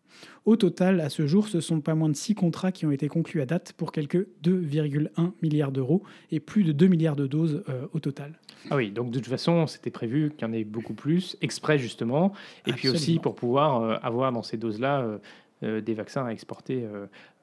Au 0.44 0.56
total, 0.56 1.00
à 1.00 1.08
ce 1.08 1.26
jour, 1.26 1.48
ce 1.48 1.60
sont 1.60 1.80
pas 1.80 1.94
moins 1.94 2.08
de 2.08 2.16
6 2.16 2.34
contrats 2.34 2.72
qui 2.72 2.86
ont 2.86 2.90
été 2.90 3.08
conclus 3.08 3.40
à 3.40 3.46
date 3.46 3.72
pour 3.74 3.92
quelques 3.92 4.26
2,1 4.42 5.32
milliards 5.42 5.72
d'euros 5.72 6.02
et 6.30 6.40
plus 6.40 6.64
de 6.64 6.72
2 6.72 6.86
milliards 6.86 7.16
de 7.16 7.26
doses 7.26 7.62
euh, 7.68 7.86
au 7.92 8.00
total. 8.00 8.38
Ah 8.70 8.76
oui, 8.76 8.90
donc 8.90 9.10
de 9.10 9.18
toute 9.18 9.28
façon, 9.28 9.66
c'était 9.66 9.90
prévu 9.90 10.30
qu'il 10.30 10.46
y 10.46 10.50
en 10.50 10.52
ait 10.52 10.64
beaucoup 10.64 10.94
plus, 10.94 11.36
exprès 11.40 11.78
justement, 11.78 12.32
et 12.66 12.72
puis 12.72 12.88
aussi 12.88 13.18
pour 13.18 13.34
pouvoir 13.34 13.82
euh, 13.82 13.96
avoir 14.02 14.32
dans 14.32 14.42
ces 14.42 14.56
doses-là 14.56 15.18
euh, 15.62 15.80
des 15.80 15.94
vaccins 15.94 16.24
à 16.24 16.30
exporter 16.30 16.86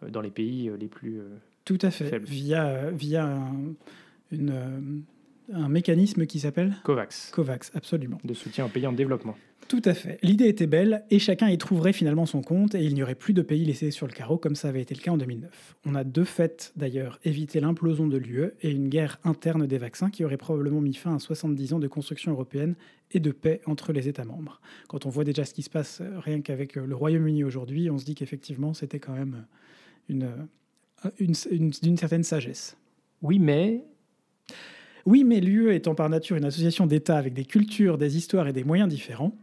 dans 0.07 0.21
les 0.21 0.31
pays 0.31 0.71
les 0.79 0.87
plus 0.87 1.21
Tout 1.65 1.77
à 1.83 1.91
fait, 1.91 2.17
via, 2.17 2.89
via 2.89 3.37
une 4.31 5.03
un 5.53 5.69
mécanisme 5.69 6.25
qui 6.25 6.39
s'appelle 6.39 6.75
COVAX, 6.83 7.31
COVAX, 7.31 7.71
absolument. 7.75 8.19
de 8.23 8.33
soutien 8.33 8.65
aux 8.65 8.69
pays 8.69 8.87
en 8.87 8.91
développement. 8.91 9.35
Tout 9.67 9.81
à 9.83 9.93
fait. 9.93 10.17
L'idée 10.23 10.47
était 10.47 10.65
belle 10.65 11.03
et 11.09 11.19
chacun 11.19 11.49
y 11.49 11.57
trouverait 11.57 11.91
finalement 11.91 12.25
son 12.25 12.41
compte 12.41 12.73
et 12.73 12.85
il 12.85 12.93
n'y 12.93 13.03
aurait 13.03 13.15
plus 13.15 13.33
de 13.33 13.41
pays 13.41 13.65
laissés 13.65 13.91
sur 13.91 14.07
le 14.07 14.13
carreau 14.13 14.37
comme 14.37 14.55
ça 14.55 14.69
avait 14.69 14.81
été 14.81 14.95
le 14.95 15.01
cas 15.01 15.11
en 15.11 15.17
2009. 15.17 15.75
On 15.85 15.93
a 15.95 16.05
de 16.05 16.23
fait 16.23 16.71
d'ailleurs 16.77 17.19
évité 17.25 17.59
l'implosion 17.59 18.07
de 18.07 18.15
l'UE 18.17 18.51
et 18.61 18.71
une 18.71 18.87
guerre 18.87 19.19
interne 19.25 19.67
des 19.67 19.77
vaccins 19.77 20.09
qui 20.09 20.23
aurait 20.23 20.37
probablement 20.37 20.79
mis 20.79 20.93
fin 20.93 21.15
à 21.15 21.19
70 21.19 21.73
ans 21.73 21.79
de 21.79 21.87
construction 21.89 22.31
européenne 22.31 22.75
et 23.11 23.19
de 23.19 23.31
paix 23.31 23.59
entre 23.65 23.91
les 23.91 24.07
États 24.07 24.23
membres. 24.23 24.61
Quand 24.87 25.05
on 25.05 25.09
voit 25.09 25.25
déjà 25.25 25.43
ce 25.43 25.53
qui 25.53 25.63
se 25.63 25.69
passe 25.69 25.99
euh, 25.99 26.17
rien 26.19 26.39
qu'avec 26.39 26.77
euh, 26.77 26.85
le 26.85 26.95
Royaume-Uni 26.95 27.43
aujourd'hui, 27.43 27.89
on 27.89 27.97
se 27.97 28.05
dit 28.05 28.15
qu'effectivement 28.15 28.73
c'était 28.73 28.99
quand 28.99 29.13
même 29.13 29.45
euh, 30.11 30.13
une, 31.19 31.33
une- 31.51 31.71
d'une 31.71 31.97
certaine 31.97 32.23
sagesse. 32.23 32.77
Oui, 33.21 33.37
mais 33.39 33.83
Oui, 35.07 35.23
mais 35.23 35.39
l'UE 35.39 35.73
étant 35.73 35.95
par 35.95 36.09
nature 36.09 36.35
une 36.35 36.43
association 36.43 36.85
d'États 36.85 37.17
avec 37.17 37.33
des 37.33 37.45
cultures, 37.45 37.97
des 37.97 38.17
histoires 38.17 38.49
et 38.49 38.51
des 38.51 38.65
moyens 38.65 38.89
différents, 38.89 39.37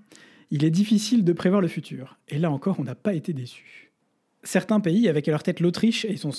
il 0.50 0.62
est 0.62 0.70
difficile 0.70 1.24
de 1.24 1.32
prévoir 1.32 1.62
le 1.62 1.68
futur. 1.68 2.18
Et 2.28 2.38
là 2.38 2.50
encore, 2.50 2.76
on 2.80 2.84
n'a 2.84 2.94
pas 2.94 3.14
été 3.14 3.32
déçus. 3.32 3.90
Certains 4.42 4.78
pays, 4.78 5.08
avec 5.08 5.26
à 5.26 5.30
leur 5.30 5.42
tête 5.42 5.62
l'Autriche 5.62 6.04
et 6.04 6.18
son 6.18 6.32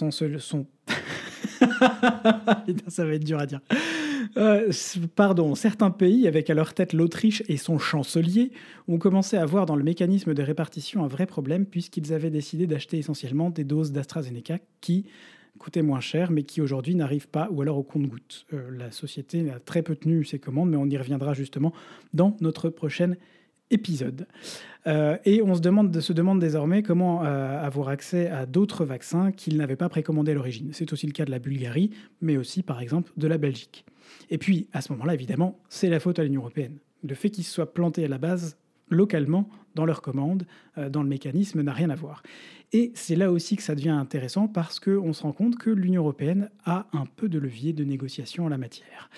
chancelier, 7.79 8.51
ont 8.87 8.99
commencé 8.99 9.37
à 9.37 9.45
voir 9.47 9.65
dans 9.65 9.75
le 9.75 9.83
mécanisme 9.83 10.35
de 10.35 10.43
répartition 10.43 11.03
un 11.03 11.07
vrai 11.07 11.25
problème 11.25 11.65
puisqu'ils 11.65 12.13
avaient 12.13 12.29
décidé 12.29 12.67
d'acheter 12.67 12.99
essentiellement 12.99 13.49
des 13.49 13.63
doses 13.63 13.91
d'AstraZeneca 13.91 14.59
qui 14.81 15.07
coûtaient 15.57 15.81
moins 15.81 15.99
cher, 15.99 16.31
mais 16.31 16.43
qui 16.43 16.61
aujourd'hui 16.61 16.95
n'arrivent 16.95 17.27
pas, 17.27 17.49
ou 17.51 17.61
alors 17.61 17.77
au 17.77 17.83
compte-gouttes. 17.83 18.45
Euh, 18.53 18.69
la 18.71 18.91
société 18.91 19.49
a 19.49 19.59
très 19.59 19.81
peu 19.81 19.95
tenu 19.95 20.23
ses 20.23 20.39
commandes, 20.39 20.69
mais 20.69 20.77
on 20.77 20.85
y 20.85 20.97
reviendra 20.97 21.33
justement 21.33 21.73
dans 22.13 22.35
notre 22.41 22.69
prochaine 22.69 23.17
épisode. 23.71 24.27
Euh, 24.87 25.17
et 25.25 25.41
on 25.41 25.55
se 25.55 25.61
demande, 25.61 25.99
se 25.99 26.13
demande 26.13 26.39
désormais 26.39 26.83
comment 26.83 27.23
euh, 27.23 27.59
avoir 27.59 27.89
accès 27.89 28.27
à 28.27 28.45
d'autres 28.45 28.85
vaccins 28.85 29.31
qu'ils 29.31 29.57
n'avaient 29.57 29.75
pas 29.75 29.89
précommandés 29.89 30.31
à 30.31 30.35
l'origine. 30.35 30.69
C'est 30.73 30.93
aussi 30.93 31.07
le 31.07 31.13
cas 31.13 31.25
de 31.25 31.31
la 31.31 31.39
Bulgarie, 31.39 31.89
mais 32.21 32.37
aussi 32.37 32.61
par 32.61 32.81
exemple 32.81 33.11
de 33.17 33.27
la 33.27 33.37
Belgique. 33.37 33.85
Et 34.29 34.37
puis, 34.37 34.67
à 34.73 34.81
ce 34.81 34.91
moment-là, 34.93 35.15
évidemment, 35.15 35.59
c'est 35.69 35.89
la 35.89 35.99
faute 35.99 36.19
à 36.19 36.23
l'Union 36.23 36.41
européenne. 36.41 36.77
Le 37.03 37.15
fait 37.15 37.31
qu'ils 37.31 37.43
se 37.43 37.51
soient 37.51 37.73
plantés 37.73 38.05
à 38.05 38.07
la 38.07 38.17
base 38.17 38.57
localement 38.89 39.49
dans 39.75 39.85
leurs 39.85 40.01
commandes, 40.01 40.45
euh, 40.77 40.89
dans 40.89 41.03
le 41.03 41.09
mécanisme, 41.09 41.61
n'a 41.61 41.73
rien 41.73 41.89
à 41.89 41.95
voir. 41.95 42.23
Et 42.73 42.91
c'est 42.95 43.15
là 43.15 43.31
aussi 43.31 43.55
que 43.55 43.63
ça 43.63 43.75
devient 43.75 43.89
intéressant 43.89 44.47
parce 44.47 44.79
qu'on 44.79 45.13
se 45.13 45.23
rend 45.23 45.33
compte 45.33 45.57
que 45.57 45.69
l'Union 45.69 46.01
européenne 46.01 46.49
a 46.65 46.87
un 46.93 47.05
peu 47.05 47.29
de 47.29 47.39
levier 47.39 47.73
de 47.73 47.83
négociation 47.83 48.45
en 48.45 48.49
la 48.49 48.57
matière. 48.57 49.09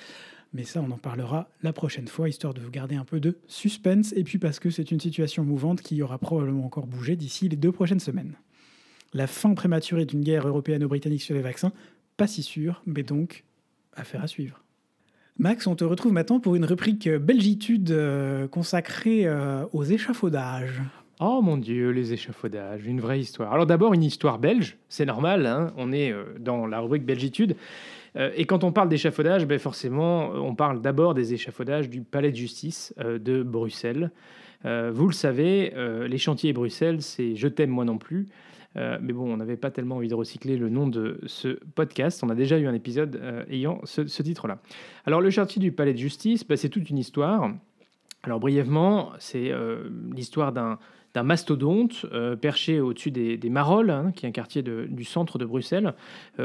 Mais 0.53 0.63
ça, 0.63 0.81
on 0.81 0.91
en 0.91 0.97
parlera 0.97 1.49
la 1.61 1.73
prochaine 1.73 2.07
fois, 2.07 2.29
histoire 2.29 2.53
de 2.53 2.61
vous 2.61 2.71
garder 2.71 2.95
un 2.95 3.05
peu 3.05 3.19
de 3.19 3.37
suspense, 3.47 4.13
et 4.13 4.23
puis 4.23 4.37
parce 4.37 4.59
que 4.59 4.69
c'est 4.69 4.91
une 4.91 4.99
situation 4.99 5.43
mouvante 5.43 5.81
qui 5.81 6.01
aura 6.01 6.17
probablement 6.17 6.65
encore 6.65 6.87
bougé 6.87 7.15
d'ici 7.15 7.49
les 7.49 7.57
deux 7.57 7.71
prochaines 7.71 7.99
semaines. 7.99 8.35
La 9.13 9.27
fin 9.27 9.53
prématurée 9.53 10.05
d'une 10.05 10.21
guerre 10.21 10.47
européano-britannique 10.47 11.21
sur 11.21 11.35
les 11.35 11.41
vaccins, 11.41 11.71
pas 12.15 12.27
si 12.27 12.43
sûr, 12.43 12.81
mais 12.85 13.03
donc 13.03 13.43
affaire 13.93 14.23
à 14.23 14.27
suivre. 14.27 14.63
Max, 15.39 15.67
on 15.67 15.75
te 15.75 15.83
retrouve 15.83 16.13
maintenant 16.13 16.39
pour 16.39 16.55
une 16.55 16.65
rubrique 16.65 17.05
euh, 17.05 17.19
Belgitude 17.19 17.91
euh, 17.91 18.47
consacrée 18.47 19.27
euh, 19.27 19.65
aux 19.71 19.83
échafaudages. 19.83 20.81
Oh 21.19 21.41
mon 21.43 21.57
Dieu, 21.57 21.91
les 21.91 22.11
échafaudages, 22.11 22.87
une 22.87 22.99
vraie 22.99 23.19
histoire. 23.19 23.53
Alors 23.53 23.67
d'abord, 23.67 23.93
une 23.93 24.03
histoire 24.03 24.39
belge, 24.39 24.77
c'est 24.89 25.05
normal, 25.05 25.45
hein, 25.45 25.73
on 25.77 25.91
est 25.91 26.13
dans 26.39 26.65
la 26.65 26.79
rubrique 26.79 27.05
Belgitude. 27.05 27.55
Et 28.35 28.45
quand 28.45 28.63
on 28.63 28.71
parle 28.71 28.89
d'échafaudage, 28.89 29.45
ben 29.45 29.57
forcément, 29.57 30.29
on 30.29 30.53
parle 30.53 30.79
d'abord 30.81 31.15
des 31.15 31.33
échafaudages 31.33 31.89
du 31.89 32.01
palais 32.01 32.31
de 32.31 32.35
justice 32.35 32.93
de 32.99 33.41
Bruxelles. 33.41 34.11
Vous 34.63 35.07
le 35.07 35.13
savez, 35.13 35.73
les 36.07 36.17
chantiers 36.19 36.53
Bruxelles, 36.53 37.01
c'est 37.01 37.35
Je 37.35 37.47
t'aime 37.47 37.71
moi 37.71 37.85
non 37.85 37.97
plus. 37.97 38.27
Euh, 38.75 38.97
mais 39.01 39.13
bon, 39.13 39.33
on 39.33 39.37
n'avait 39.37 39.57
pas 39.57 39.71
tellement 39.71 39.97
envie 39.97 40.07
de 40.07 40.15
recycler 40.15 40.57
le 40.57 40.69
nom 40.69 40.87
de 40.87 41.19
ce 41.25 41.59
podcast. 41.75 42.23
On 42.23 42.29
a 42.29 42.35
déjà 42.35 42.57
eu 42.57 42.67
un 42.67 42.73
épisode 42.73 43.15
euh, 43.15 43.43
ayant 43.49 43.79
ce, 43.83 44.01
titre-là. 44.01 44.59
Alors 45.05 45.21
le 45.21 45.29
chantier 45.29 45.59
du 45.59 45.71
palais 45.71 45.93
de 45.93 45.97
justice, 45.97 46.45
ben, 46.47 46.57
c'est 46.57 46.69
toute 46.69 46.89
une 46.89 46.97
histoire. 46.97 47.51
Alors 48.23 48.39
brièvement, 48.39 49.11
c'est 49.19 49.51
euh, 49.51 49.89
l'histoire 50.13 50.51
d'un 50.51 50.77
mastodonte 51.23 52.05
perché 52.41 52.79
au-dessus 52.79 53.09
des, 53.09 53.49
Marolles, 53.49 53.89
hein, 53.89 54.11
qui 54.15 54.27
est 54.27 54.29
un 54.29 54.31
quartier 54.31 54.61
du 54.61 55.03
centre 55.03 55.39
de 55.39 55.45
Bruxelles, 55.45 55.95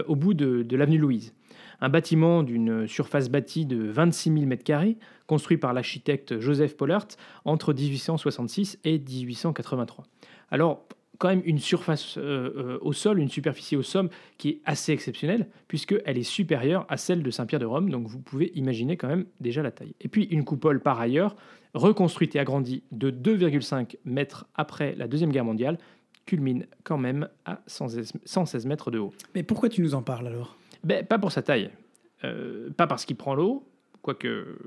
au 0.06 0.16
bout 0.16 0.32
de, 0.32 0.76
l'avenue 0.76 0.96
Louise. 0.96 1.34
Un 1.82 1.90
bâtiment 1.90 2.42
d'une 2.42 2.86
surface 2.88 3.28
bâtie 3.28 3.66
de 3.66 3.76
26 3.76 4.32
000 4.32 4.46
m2, 4.46 4.96
construit 5.26 5.58
par 5.58 5.74
l'architecte 5.74 6.40
Joseph 6.40 6.74
Pollert 6.74 7.06
entre 7.44 7.74
1866 7.74 8.78
et 8.84 8.98
1883. 8.98 10.06
Alors, 10.50 10.86
quand 11.18 11.28
même 11.28 11.42
une 11.44 11.58
surface 11.58 12.16
euh, 12.18 12.52
euh, 12.56 12.78
au 12.80 12.92
sol, 12.92 13.18
une 13.18 13.28
superficie 13.28 13.76
au 13.76 13.82
sol 13.82 14.10
qui 14.38 14.48
est 14.48 14.60
assez 14.64 14.92
exceptionnelle, 14.92 15.48
puisqu'elle 15.68 16.18
est 16.18 16.22
supérieure 16.22 16.86
à 16.88 16.96
celle 16.96 17.22
de 17.22 17.30
Saint-Pierre 17.30 17.60
de 17.60 17.66
Rome, 17.66 17.90
donc 17.90 18.06
vous 18.06 18.18
pouvez 18.18 18.50
imaginer 18.54 18.96
quand 18.96 19.08
même 19.08 19.26
déjà 19.40 19.62
la 19.62 19.70
taille. 19.70 19.94
Et 20.00 20.08
puis 20.08 20.24
une 20.24 20.44
coupole 20.44 20.80
par 20.80 21.00
ailleurs, 21.00 21.36
reconstruite 21.74 22.34
et 22.36 22.38
agrandie 22.38 22.82
de 22.90 23.10
2,5 23.10 23.96
mètres 24.04 24.46
après 24.54 24.94
la 24.96 25.06
Deuxième 25.06 25.30
Guerre 25.30 25.44
mondiale, 25.44 25.78
culmine 26.26 26.66
quand 26.84 26.98
même 26.98 27.28
à 27.44 27.60
116 27.66 28.12
116 28.24 28.66
mètres 28.66 28.90
de 28.90 28.98
haut. 28.98 29.12
Mais 29.34 29.42
pourquoi 29.42 29.68
tu 29.68 29.82
nous 29.82 29.94
en 29.94 30.02
parles 30.02 30.26
alors? 30.26 30.56
Ben, 30.84 31.04
pas 31.04 31.18
pour 31.18 31.32
sa 31.32 31.42
taille, 31.42 31.70
Euh, 32.24 32.70
pas 32.76 32.86
parce 32.86 33.04
qu'il 33.04 33.16
prend 33.16 33.34
l'eau, 33.34 33.64
quoique 34.02 34.58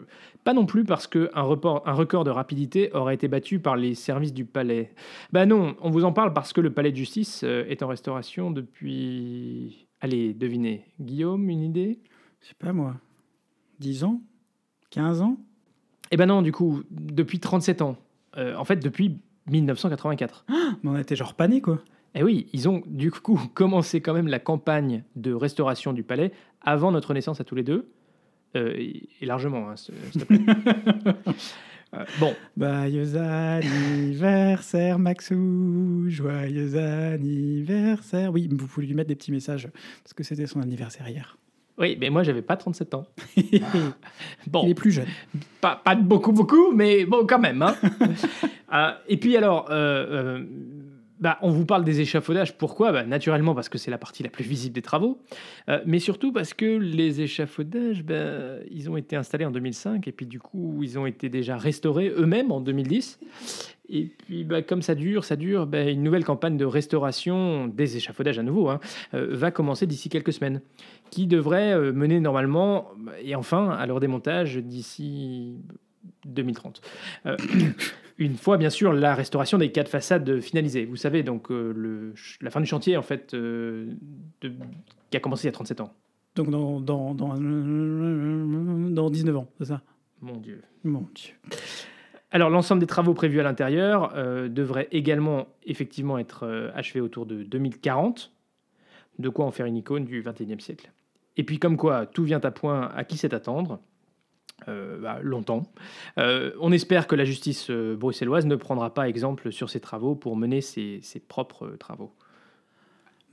pas 0.44 0.54
non 0.54 0.66
plus 0.66 0.84
parce 0.86 1.08
qu'un 1.08 1.28
un 1.34 1.42
record 1.42 2.24
de 2.24 2.30
rapidité 2.32 2.92
aurait 2.94 3.16
été 3.16 3.28
battu 3.28 3.60
par 3.60 3.76
les 3.76 3.94
services 3.94 4.34
du 4.34 4.46
palais. 4.46 4.94
Ben 5.32 5.46
non, 5.46 5.76
on 5.82 5.90
vous 5.90 6.06
en 6.06 6.14
parle 6.14 6.34
parce 6.34 6.54
que 6.54 6.62
le 6.62 6.74
palais 6.74 6.92
de 6.92 6.98
justice 6.98 7.44
euh, 7.44 7.66
est 7.68 7.84
en 7.84 7.88
restauration 7.88 8.52
depuis... 8.52 9.88
Allez, 10.02 10.34
devinez. 10.34 10.86
Guillaume, 11.00 11.50
une 11.50 11.62
idée? 11.62 12.00
Je 12.42 12.48
sais 12.48 12.56
pas 12.58 12.74
moi. 12.74 12.96
10 13.80 14.04
ans? 14.06 14.22
15 14.92 15.22
ans? 15.22 15.38
Eh 16.12 16.18
ben 16.18 16.28
non, 16.28 16.42
du 16.42 16.52
coup, 16.52 16.84
depuis 16.92 17.40
37 17.40 17.82
ans. 17.82 17.98
Euh, 18.38 18.56
en 18.56 18.66
fait, 18.66 18.78
depuis 18.78 19.20
1984. 19.48 20.46
Mais 20.84 20.90
on 20.90 20.98
était 20.98 21.16
genre 21.16 21.34
pané 21.34 21.62
quoi. 21.62 21.80
Eh 22.14 22.24
oui, 22.24 22.48
ils 22.54 22.70
ont 22.70 22.82
du 22.86 23.12
coup 23.12 23.40
commencé 23.54 24.02
quand 24.02 24.14
même 24.14 24.28
la 24.28 24.40
campagne 24.40 25.04
de 25.16 25.34
restauration 25.34 25.94
du 25.94 26.04
palais 26.04 26.32
avant 26.62 26.92
notre 26.92 27.14
naissance 27.14 27.42
à 27.42 27.44
tous 27.44 27.56
les 27.56 27.64
deux. 27.64 27.90
Euh, 28.56 28.74
et 28.78 29.10
et 29.22 29.26
largement, 29.26 29.70
hein, 29.70 29.76
s'il 29.76 29.94
te 30.22 30.26
plaît. 30.26 30.40
Euh, 31.94 32.04
bon, 32.20 32.34
Joyeux 32.58 33.16
anniversaire 33.16 35.00
Maxou, 35.00 36.06
joyeux 36.10 36.76
anniversaire. 36.78 38.34
Oui, 38.34 38.50
vous 38.52 38.68
pouvez 38.68 38.88
lui 38.88 38.96
mettre 38.96 39.08
des 39.08 39.16
petits 39.16 39.32
messages 39.32 39.70
parce 40.04 40.14
que 40.14 40.24
c'était 40.24 40.48
son 40.48 40.60
anniversaire 40.62 41.08
hier. 41.08 41.38
oui, 41.78 41.96
mais 42.02 42.10
moi 42.10 42.24
j'avais 42.24 42.42
pas 42.42 42.58
37 42.58 42.96
ans. 42.96 43.06
Bon, 44.48 44.64
Il 44.66 44.72
est 44.72 44.74
plus 44.76 44.92
jeune. 44.92 45.08
pas, 45.62 45.82
beaucoup, 45.96 46.34
beaucoup, 46.34 46.72
mais 46.74 47.06
bon, 47.06 47.26
quand 47.26 47.40
même. 47.40 47.62
hein. 47.62 47.76
Euh, 48.74 48.92
et 49.08 49.18
puis 49.18 49.38
alors, 49.38 49.68
euh, 49.70 50.38
euh, 50.40 50.44
bah, 51.20 51.38
on 51.42 51.50
vous 51.50 51.66
parle 51.66 51.84
des 51.84 52.02
échafaudages. 52.02 52.58
Pourquoi? 52.58 52.92
Bah, 52.92 53.04
Naturellement 53.06 53.56
parce 53.56 53.70
que 53.70 53.78
c'est 53.78 53.92
la 53.92 53.98
partie 53.98 54.24
la 54.24 54.30
plus 54.30 54.44
visible 54.44 54.76
des 54.76 54.82
travaux, 54.82 55.22
Euh, 55.70 55.82
mais 55.86 56.00
surtout 56.00 56.32
parce 56.32 56.54
que 56.54 56.78
les 56.78 57.22
échafaudages, 57.22 58.04
bah, 58.04 58.58
ils 58.70 58.90
ont 58.90 58.98
été 58.98 59.16
installés 59.16 59.46
en 59.46 59.52
2005 59.52 60.08
et 60.08 60.12
puis 60.12 60.26
du 60.26 60.40
coup, 60.40 60.82
ils 60.84 61.00
ont 61.00 61.06
été 61.06 61.30
déjà 61.30 61.58
restaurés 61.58 62.14
eux-mêmes 62.16 62.52
en 62.52 62.62
2010. 62.62 63.20
Et 63.90 64.06
puis, 64.06 64.48
comme 64.68 64.82
ça 64.82 64.96
dure, 64.96 65.24
ça 65.24 65.36
dure, 65.36 65.70
une 65.74 66.04
nouvelle 66.04 66.26
campagne 66.26 66.58
de 66.58 66.66
restauration 66.66 67.68
des 67.68 67.98
échafaudages 67.98 68.40
à 68.40 68.44
nouveau 68.44 68.70
hein, 68.70 68.80
euh, 69.14 69.28
va 69.32 69.52
commencer 69.52 69.86
d'ici 69.86 70.10
quelques 70.10 70.34
semaines, 70.34 70.62
qui 71.12 71.28
devrait 71.28 71.74
euh, 71.74 71.94
mener 71.94 72.20
normalement, 72.20 72.90
et 73.24 73.36
enfin, 73.36 73.70
à 73.70 73.86
leur 73.86 74.00
démontage 74.00 74.58
d'ici 74.58 75.58
2030. 76.26 76.82
Euh, 77.26 77.38
une 78.18 78.36
fois, 78.36 78.58
bien 78.58 78.70
sûr, 78.70 78.94
la 78.94 79.16
restauration 79.16 79.58
des 79.58 79.72
quatre 79.72 79.90
façades 79.90 80.40
finalisées. 80.42 80.86
Vous 80.86 80.96
savez, 80.96 81.24
donc, 81.24 81.52
euh, 81.52 81.74
le, 81.76 82.14
la 82.42 82.50
fin 82.50 82.60
du 82.62 82.66
chantier, 82.66 82.98
en 82.98 83.02
fait, 83.02 83.34
euh, 83.34 83.94
de- 84.42 84.52
qui 85.12 85.18
a 85.18 85.20
commencé 85.20 85.44
il 85.44 85.48
y 85.48 85.50
a 85.50 85.54
37 85.54 85.82
ans. 85.82 85.94
Donc 86.36 86.50
dans, 86.50 86.82
dans, 86.82 87.14
dans, 87.16 87.36
dans 87.38 89.10
19 89.10 89.38
ans, 89.38 89.48
c'est 89.58 89.66
ça? 89.66 89.82
Mon 90.22 90.36
Dieu. 90.38 90.62
Mon 90.84 91.08
Dieu. 91.14 91.34
Alors, 92.32 92.50
l'ensemble 92.50 92.82
des 92.82 92.88
travaux 92.88 93.14
prévus 93.14 93.40
à 93.40 93.44
l'intérieur 93.44 94.14
devrait 94.50 94.90
également, 94.92 95.48
effectivement, 95.66 96.18
être 96.18 96.72
achevé 96.76 97.00
autour 97.00 97.26
de 97.26 97.44
2040. 97.44 98.32
De 99.18 99.30
quoi 99.30 99.46
en 99.46 99.52
faire 99.52 99.66
une 99.66 99.78
icône 99.78 100.04
du 100.04 100.22
21e 100.22 100.60
siècle. 100.60 100.92
Et 101.38 101.44
puis, 101.44 101.58
comme 101.58 101.78
quoi, 101.78 102.06
tout 102.06 102.24
vient 102.26 102.42
à 102.42 102.52
point 102.52 102.90
à 102.94 103.06
qui 103.06 103.16
sait 103.18 103.34
attendre. 103.34 103.80
Euh, 104.70 104.98
bah, 105.00 105.20
longtemps. 105.22 105.64
Euh, 106.18 106.52
on 106.62 106.72
espère 106.72 107.08
que 107.08 107.16
la 107.16 107.26
justice 107.26 107.70
euh, 107.70 107.96
bruxelloise 107.96 108.46
ne 108.46 108.56
prendra 108.56 108.94
pas 108.94 109.08
exemple 109.10 109.52
sur 109.52 109.70
ces 109.70 109.82
travaux 109.82 110.16
pour 110.16 110.38
mener 110.38 110.62
ses, 110.62 111.00
ses 111.04 111.20
propres 111.20 111.76
travaux. 111.78 112.14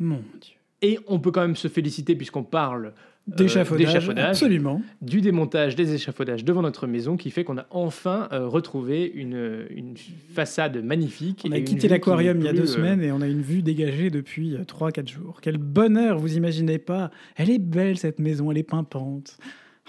Mon 0.01 0.23
Dieu. 0.41 0.57
Et 0.83 0.99
on 1.07 1.21
peut 1.21 1.31
quand 1.31 1.43
même 1.43 1.55
se 1.57 1.69
féliciter, 1.69 2.17
puisqu'on 2.17 2.43
parle 2.43 2.93
d'échafaudage, 3.29 4.11
absolument. 4.17 4.83
du 5.01 5.21
démontage 5.21 5.77
des 5.77 5.95
échafaudages 5.95 6.45
devant 6.45 6.61
notre 6.61 6.89
maison 6.89 7.17
qui 7.17 7.31
fait 7.31 7.45
qu'on 7.45 7.57
a 7.57 7.67
enfin 7.71 8.29
retrouvé 8.33 9.07
une, 9.15 9.65
une 9.71 9.95
façade 10.35 10.83
magnifique. 10.85 11.45
On 11.47 11.53
a 11.53 11.61
quitté 11.61 11.87
l'aquarium 11.87 12.41
il 12.41 12.47
y 12.47 12.49
a 12.49 12.53
deux 12.53 12.67
semaines 12.67 13.01
et 13.01 13.13
on 13.13 13.21
a 13.21 13.29
une 13.29 13.43
vue 13.43 13.63
dégagée 13.63 14.11
depuis 14.11 14.57
3-4 14.57 15.09
jours. 15.09 15.39
Quel 15.41 15.57
bonheur, 15.59 16.19
vous 16.19 16.37
imaginez 16.37 16.79
pas 16.79 17.13
Elle 17.37 17.51
est 17.51 17.61
belle 17.61 17.97
cette 17.97 18.19
maison, 18.19 18.51
elle 18.51 18.59
est 18.59 18.65
pimpante. 18.65 19.39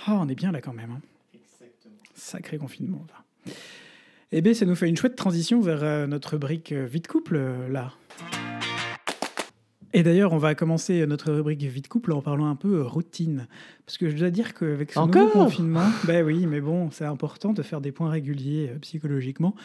Ah, 0.06 0.20
on 0.22 0.30
est 0.30 0.36
bien 0.36 0.52
là 0.52 0.62
quand 0.62 0.74
même. 0.74 0.92
hein. 0.92 1.02
Sacré 2.24 2.58
confinement. 2.58 3.06
Eh 4.32 4.42
bien, 4.42 4.54
ça 4.54 4.66
nous 4.66 4.76
fait 4.76 4.88
une 4.88 4.96
chouette 4.96 5.18
transition 5.18 5.60
vers 5.60 5.84
euh, 5.84 6.08
notre 6.08 6.32
rubrique 6.32 6.72
euh, 6.72 6.86
Vite 6.86 7.08
Couple, 7.08 7.36
euh, 7.36 7.68
là. 7.68 7.92
Et 9.94 10.02
d'ailleurs, 10.04 10.34
on 10.34 10.38
va 10.40 10.56
commencer 10.56 11.06
notre 11.06 11.32
rubrique 11.32 11.62
Vite 11.64 11.88
Couple 11.88 12.14
en 12.14 12.22
parlant 12.22 12.48
un 12.48 12.56
peu 12.56 12.78
euh, 12.80 12.84
routine. 12.84 13.48
Parce 13.86 13.98
que 13.98 14.10
je 14.10 14.16
dois 14.18 14.30
dire 14.32 14.54
qu'avec 14.56 14.92
ce 14.92 15.00
nouveau 15.00 15.10
Encore? 15.12 15.32
confinement, 15.34 15.86
ben 16.08 16.26
oui, 16.26 16.46
mais 16.48 16.62
bon, 16.62 16.90
c'est 16.92 17.06
important 17.06 17.54
de 17.54 17.62
faire 17.62 17.80
des 17.82 17.92
points 17.92 18.10
réguliers 18.10 18.72
euh, 18.74 18.80
psychologiquement. 18.80 19.56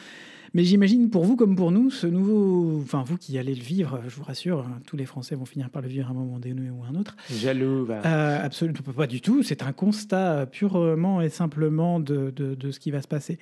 Mais 0.55 0.65
j'imagine 0.65 1.11
pour 1.11 1.25
vous 1.25 1.37
comme 1.37 1.57
pour 1.57 1.71
nous, 1.71 1.91
ce 1.91 2.07
nouveau. 2.07 2.81
Enfin, 2.83 3.03
vous 3.07 3.19
qui 3.19 3.37
allez 3.39 3.55
le 3.55 3.63
vivre, 3.63 4.01
je 4.09 4.17
vous 4.17 4.23
rassure, 4.23 4.61
hein, 4.61 4.81
tous 4.87 4.97
les 4.97 5.05
Français 5.05 5.35
vont 5.35 5.45
finir 5.45 5.69
par 5.69 5.83
le 5.83 5.89
vivre 5.89 6.09
à 6.09 6.11
un 6.11 6.15
moment 6.15 6.39
donné 6.39 6.71
ou 6.71 6.83
à 6.85 6.89
un 6.89 6.99
autre. 6.99 7.17
Jaloux. 7.31 7.85
va. 7.85 8.01
Euh, 8.07 8.45
absolument 8.45 8.79
pas 8.97 9.07
du 9.07 9.21
tout. 9.21 9.43
C'est 9.43 9.63
un 9.63 9.73
constat 9.73 10.47
purement 10.47 11.21
et 11.21 11.29
simplement 11.29 12.01
de, 12.01 12.33
de- 12.35 12.55
de 12.55 12.71
ce 12.71 12.81
qui 12.81 12.91
va 12.91 13.03
se 13.03 13.09
passer. 13.09 13.39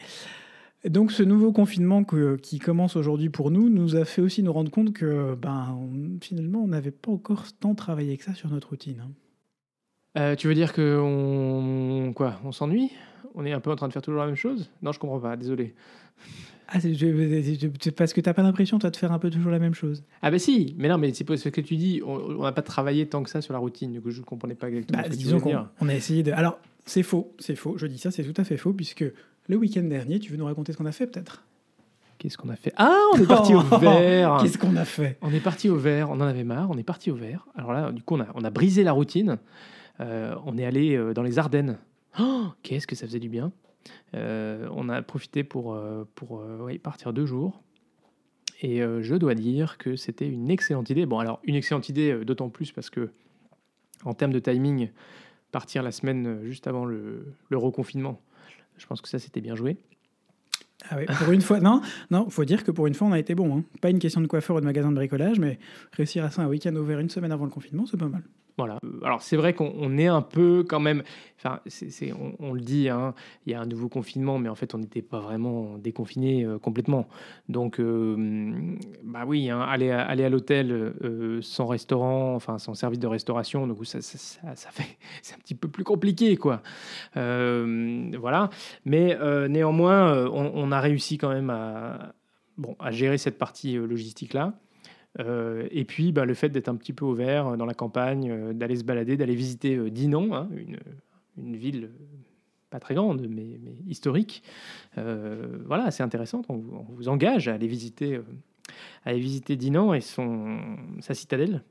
Et 0.87 0.89
Donc, 0.89 1.11
ce 1.11 1.25
nouveau 1.25 1.51
confinement 1.53 2.05
que- 2.05 2.37
qui 2.37 2.61
commence 2.61 2.95
aujourd'hui 2.95 3.29
pour 3.29 3.51
nous 3.51 3.69
nous 3.69 3.97
a 3.97 4.05
fait 4.05 4.23
aussi 4.23 4.45
nous 4.45 4.53
rendre 4.53 4.71
compte 4.71 4.93
que, 4.93 5.35
ben, 5.35 5.77
on- 5.77 6.19
finalement, 6.23 6.61
on 6.63 6.69
n'avait 6.69 6.93
pas 6.93 7.11
encore 7.11 7.45
tant 7.59 7.75
travaillé 7.75 8.17
que 8.17 8.23
ça 8.23 8.35
sur 8.35 8.49
notre 8.51 8.69
routine. 8.71 9.03
hein. 9.05 9.11
Euh, 10.17 10.37
tu 10.37 10.47
veux 10.47 10.55
dire 10.55 10.73
que 10.73 10.99
on 11.03 12.13
quoi 12.15 12.41
On 12.45 12.53
s'ennuie? 12.53 12.91
On 13.35 13.45
est 13.45 13.53
un 13.53 13.59
peu 13.61 13.71
en 13.73 13.77
train 13.77 13.89
de 13.89 13.93
faire 13.93 14.01
toujours 14.01 14.21
la 14.21 14.27
même 14.27 14.37
chose? 14.37 14.71
Non, 14.81 14.93
je 14.93 15.01
comprends 15.01 15.19
pas. 15.19 15.37
Désolé. 15.37 15.75
Ah, 16.69 16.79
c'est 16.81 16.95
je- 16.95 17.69
c'est 17.81 17.91
parce 17.91 18.13
que 18.13 18.21
t'as 18.21 18.33
pas 18.33 18.43
l'impression, 18.43 18.79
toi, 18.79 18.91
de 18.91 18.97
faire 18.97 19.11
un 19.13 19.19
peu 19.19 19.29
toujours 19.29 19.51
la 19.51 19.59
même 19.59 19.75
chose? 19.75 20.05
Ah 20.23 20.31
ben 20.31 20.39
si, 20.39 20.75
mais 20.79 20.89
non, 20.89 20.99
mais 20.99 21.13
c'est 21.13 21.37
ce 21.37 21.49
que 21.49 21.61
tu 21.61 21.77
dis. 21.77 22.01
On 22.07 22.43
n'a 22.43 22.53
pas 22.53 22.63
travaillé 22.63 23.07
tant 23.07 23.23
que 23.25 23.29
ça 23.31 23.43
sur 23.43 23.53
la 23.53 23.59
routine. 23.59 23.91
Du 23.93 24.01
coup, 24.01 24.11
je 24.11 24.21
ne 24.21 24.25
comprenais 24.25 24.55
pas 24.55 24.69
exactement 24.69 24.99
Bah, 24.99 25.05
ce 25.05 25.11
que 25.11 25.17
disons 25.17 25.41
qu'on 25.41 25.51
dire. 25.51 25.69
on 25.81 25.89
a 25.89 25.95
essayé 25.95 26.23
de. 26.23 26.31
Alors, 26.33 26.59
c'est 26.87 27.03
faux, 27.03 27.35
c'est 27.41 27.57
faux. 27.57 27.77
Je 27.77 27.87
dis 27.89 27.99
ça, 27.99 28.11
c'est 28.13 28.23
tout 28.25 28.41
à 28.41 28.45
fait 28.45 28.57
faux, 28.57 28.73
puisque 28.73 29.05
le 29.49 29.57
week-end 29.57 29.83
dernier, 29.83 30.19
tu 30.19 30.31
veux 30.31 30.37
nous 30.37 30.45
raconter 30.45 30.73
ce 30.73 30.79
qu'on 30.79 30.87
a 30.87 30.93
fait, 30.93 31.07
peut-être? 31.07 31.45
Qu'est-ce 32.19 32.39
qu'on 32.39 32.49
a 32.49 32.57
fait? 32.57 32.73
Ah, 32.77 32.99
on 33.15 33.19
est 33.19 33.27
parti 33.27 33.55
au 33.55 33.61
vert. 33.79 34.39
Qu'est-ce 34.41 34.59
qu'on 34.59 34.77
a 34.77 34.85
fait? 34.85 35.19
On 35.21 35.33
est 35.33 35.41
parti 35.41 35.69
au 35.69 35.77
vert. 35.77 36.11
On 36.11 36.15
en 36.15 36.23
avait 36.23 36.45
marre. 36.45 36.71
On 36.71 36.79
est 36.79 36.83
parti 36.83 37.11
au 37.11 37.15
vert. 37.15 37.47
Alors 37.55 37.73
là, 37.73 37.93
du 37.93 38.03
coup, 38.03 38.17
on 38.17 38.21
a, 38.21 38.27
on 38.35 38.45
a 38.45 38.51
brisé 38.51 38.85
la 38.85 38.93
routine. 38.93 39.39
Euh, 40.01 40.35
on 40.45 40.57
est 40.57 40.65
allé 40.65 40.97
euh, 40.97 41.13
dans 41.13 41.23
les 41.23 41.39
Ardennes. 41.39 41.79
Oh, 42.19 42.47
Qu'est-ce 42.63 42.87
que 42.87 42.97
ça 42.97 43.07
faisait 43.07 43.19
du 43.19 43.29
bien. 43.29 43.53
Euh, 44.15 44.67
on 44.73 44.89
a 44.89 45.03
profité 45.03 45.45
pour, 45.45 45.79
partir 46.83 47.13
deux 47.13 47.27
jours. 47.27 47.61
Et 48.63 48.83
euh, 48.83 49.03
je 49.03 49.15
dois 49.15 49.35
dire 49.35 49.77
que 49.77 49.97
c'était 49.97 50.27
une 50.27 50.51
excellente 50.51 50.89
idée. 50.89 51.05
Bon, 51.05 51.19
alors, 51.19 51.41
une 51.45 51.57
excellente 51.57 51.91
idée, 51.91 52.25
d'autant 52.25 52.49
plus 52.49 52.73
parce 52.73 52.89
que, 52.89 53.11
en 54.05 54.15
termes 54.15 54.33
de 54.33 54.39
timing, 54.39 54.89
partir 55.53 55.83
la 55.83 55.93
semaine 55.93 56.41
juste 56.43 56.67
avant 56.67 56.87
le, 56.87 57.35
le 57.51 57.59
reconfinement, 57.59 58.19
je 58.79 58.87
pense 58.87 59.01
que 59.01 59.09
ça, 59.09 59.19
c'était 59.19 59.41
bien 59.41 59.55
joué. 59.55 59.77
Ah 60.89 60.97
oui, 60.99 61.07
pour 61.19 61.33
une 61.33 61.41
fois, 61.41 61.59
non, 61.59 61.81
non, 62.11 62.29
faut 62.31 62.45
dire 62.45 62.63
que 62.63 62.71
pour 62.71 62.87
une 62.87 62.95
fois, 62.95 63.09
on 63.09 63.13
a 63.13 63.19
été 63.19 63.35
bon. 63.35 63.59
hein. 63.59 63.65
Pas 63.81 63.91
une 63.91 63.99
question 63.99 64.21
de 64.21 64.27
coiffeur 64.27 64.57
ou 64.57 64.61
de 64.61 64.65
magasin 64.65 64.91
de 64.91 64.95
bricolage, 64.95 65.39
mais 65.39 65.59
réussir 65.93 66.25
à 66.25 66.31
ça 66.31 66.43
un 66.43 66.47
week-end 66.47 66.75
ouvert 66.77 67.01
une 67.01 67.11
semaine 67.11 67.33
avant 67.33 67.45
le 67.45 67.51
confinement, 67.51 67.87
c'est 67.87 67.97
pas 67.97 68.09
mal. 68.09 68.23
Voilà. 68.57 68.79
Alors 69.03 69.21
c'est 69.21 69.37
vrai 69.37 69.53
qu'on 69.53 69.71
on 69.79 69.99
est 69.99 70.07
un 70.07 70.23
peu 70.23 70.65
quand 70.67 70.81
même, 70.81 71.03
enfin 71.39 71.61
on, 72.39 72.55
le 72.55 72.61
dit, 72.63 72.89
hein, 72.89 73.13
il 73.45 73.53
y 73.53 73.55
a 73.55 73.61
un 73.61 73.67
nouveau 73.67 73.91
confinement, 73.91 74.39
mais 74.39 74.49
en 74.49 74.55
fait 74.55 74.75
on 74.75 74.79
n'était 74.79 75.03
pas 75.03 75.21
vraiment 75.21 75.77
déconfiné 75.77 76.45
euh, 76.45 76.59
complètement. 76.59 77.07
Donc 77.51 77.79
euh, 77.79 78.77
bah 79.05 79.25
oui, 79.27 79.51
hein, 79.51 79.61
aller, 79.61 79.91
à, 79.91 80.29
l'hôtel 80.31 80.73
euh, 80.73 81.43
sans 81.43 81.67
restaurant, 81.67 82.35
enfin 82.35 82.59
sans 82.59 82.73
service 82.73 82.99
de 82.99 83.07
restauration, 83.07 83.67
donc 83.67 83.85
ça, 83.85 84.01
ça, 84.01 84.71
fait, 84.71 84.97
c'est 85.23 85.35
un 85.35 85.39
petit 85.39 85.55
peu 85.55 85.69
plus 85.69 85.85
compliqué 85.85 86.39
quoi. 86.39 86.63
Voilà. 87.15 88.49
Mais 88.87 89.19
néanmoins, 89.49 90.27
on, 90.29 90.53
on 90.55 90.73
a 90.73 90.81
réussi 90.81 91.19
quand 91.19 91.29
même 91.29 91.51
à, 91.51 92.15
bon, 92.57 92.75
à 92.79 92.91
gérer 92.91 93.19
cette 93.19 93.37
partie 93.37 93.75
logistique 93.75 94.33
là. 94.33 94.55
Euh, 95.19 95.67
et 95.71 95.85
puis, 95.85 96.13
bah, 96.13 96.25
le 96.25 96.35
fait 96.35 96.49
d'être 96.51 96.69
un 96.69 96.77
petit 96.77 96.93
peu 96.93 97.05
au 97.05 97.15
vert 97.15 97.47
euh, 97.49 97.57
dans 97.57 97.65
la 97.67 97.75
campagne, 97.75 98.31
euh, 98.31 98.53
d'aller 98.53 98.77
se 98.77 98.85
balader, 98.85 99.17
d'aller 99.17 99.35
visiter 99.35 99.91
Dinan, 99.91 100.35
hein, 100.35 100.49
une, 100.57 100.79
une 101.39 101.57
ville 101.57 101.91
pas 102.71 102.81
très 102.81 102.95
grande, 102.95 103.27
mais, 103.29 103.59
mais 103.63 103.75
historique. 103.89 104.43
Voilà, 104.97 105.91
c'est 105.91 106.03
intéressant. 106.03 106.43
On, 106.49 106.57
vous- 106.57 106.77
on 106.89 106.93
vous 106.95 107.09
engage 107.09 107.49
à 107.49 107.55
aller 107.55 107.69
visiter, 107.69 108.17
à 109.05 109.11
aller 109.11 109.21
visiter 109.21 109.57
Dinan 109.57 109.95
et 109.95 110.01
son, 110.01 110.59
sa 111.01 111.15
citadelle, 111.15 111.63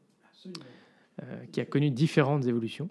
qui 1.51 1.59
a 1.61 1.65
connu 1.65 1.91
différentes 1.91 2.45
évolutions. 2.45 2.87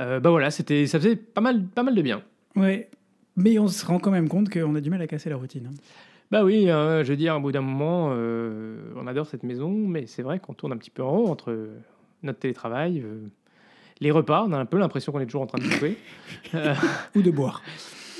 Euh, 0.00 0.20
bah 0.20 0.28
voilà, 0.30 0.50
c'était, 0.50 0.86
ça 0.86 0.98
faisait 0.98 1.16
pas 1.16 1.40
mal, 1.40 1.64
pas 1.64 1.82
mal 1.82 1.94
de 1.94 2.02
bien. 2.02 2.22
Ouais, 2.54 2.90
mais 3.36 3.58
on 3.58 3.68
se 3.68 3.84
rend 3.86 3.98
quand 3.98 4.10
même 4.10 4.28
compte 4.28 4.50
qu'on 4.50 4.74
a 4.74 4.80
du 4.82 4.90
mal 4.90 5.00
à 5.00 5.06
casser 5.06 5.30
la 5.30 5.36
routine. 5.36 5.68
hein. 5.70 5.74
Bah 6.30 6.44
oui, 6.44 6.68
hein, 6.70 7.02
je 7.04 7.08
veux 7.10 7.16
dire, 7.16 7.36
au 7.36 7.40
bout 7.40 7.52
d'un 7.52 7.60
moment, 7.60 8.10
euh, 8.12 8.78
on 8.96 9.06
adore 9.06 9.26
cette 9.26 9.42
maison, 9.44 9.70
mais 9.70 10.06
c'est 10.06 10.22
vrai 10.22 10.40
qu'on 10.40 10.54
tourne 10.54 10.72
un 10.72 10.76
petit 10.76 10.90
peu 10.90 11.02
en 11.02 11.10
rond 11.10 11.30
entre 11.30 11.68
notre 12.22 12.38
télétravail, 12.40 13.00
euh, 13.00 13.28
les 14.00 14.10
repas, 14.10 14.44
on 14.46 14.52
a 14.52 14.58
un 14.58 14.64
peu 14.66 14.78
l'impression 14.78 15.12
qu'on 15.12 15.20
est 15.20 15.26
toujours 15.26 15.42
en 15.42 15.46
train 15.46 15.58
de 15.58 15.64
bouffer, 15.64 15.96
euh, 16.54 16.74
Ou 17.14 17.22
de 17.22 17.30
boire. 17.30 17.62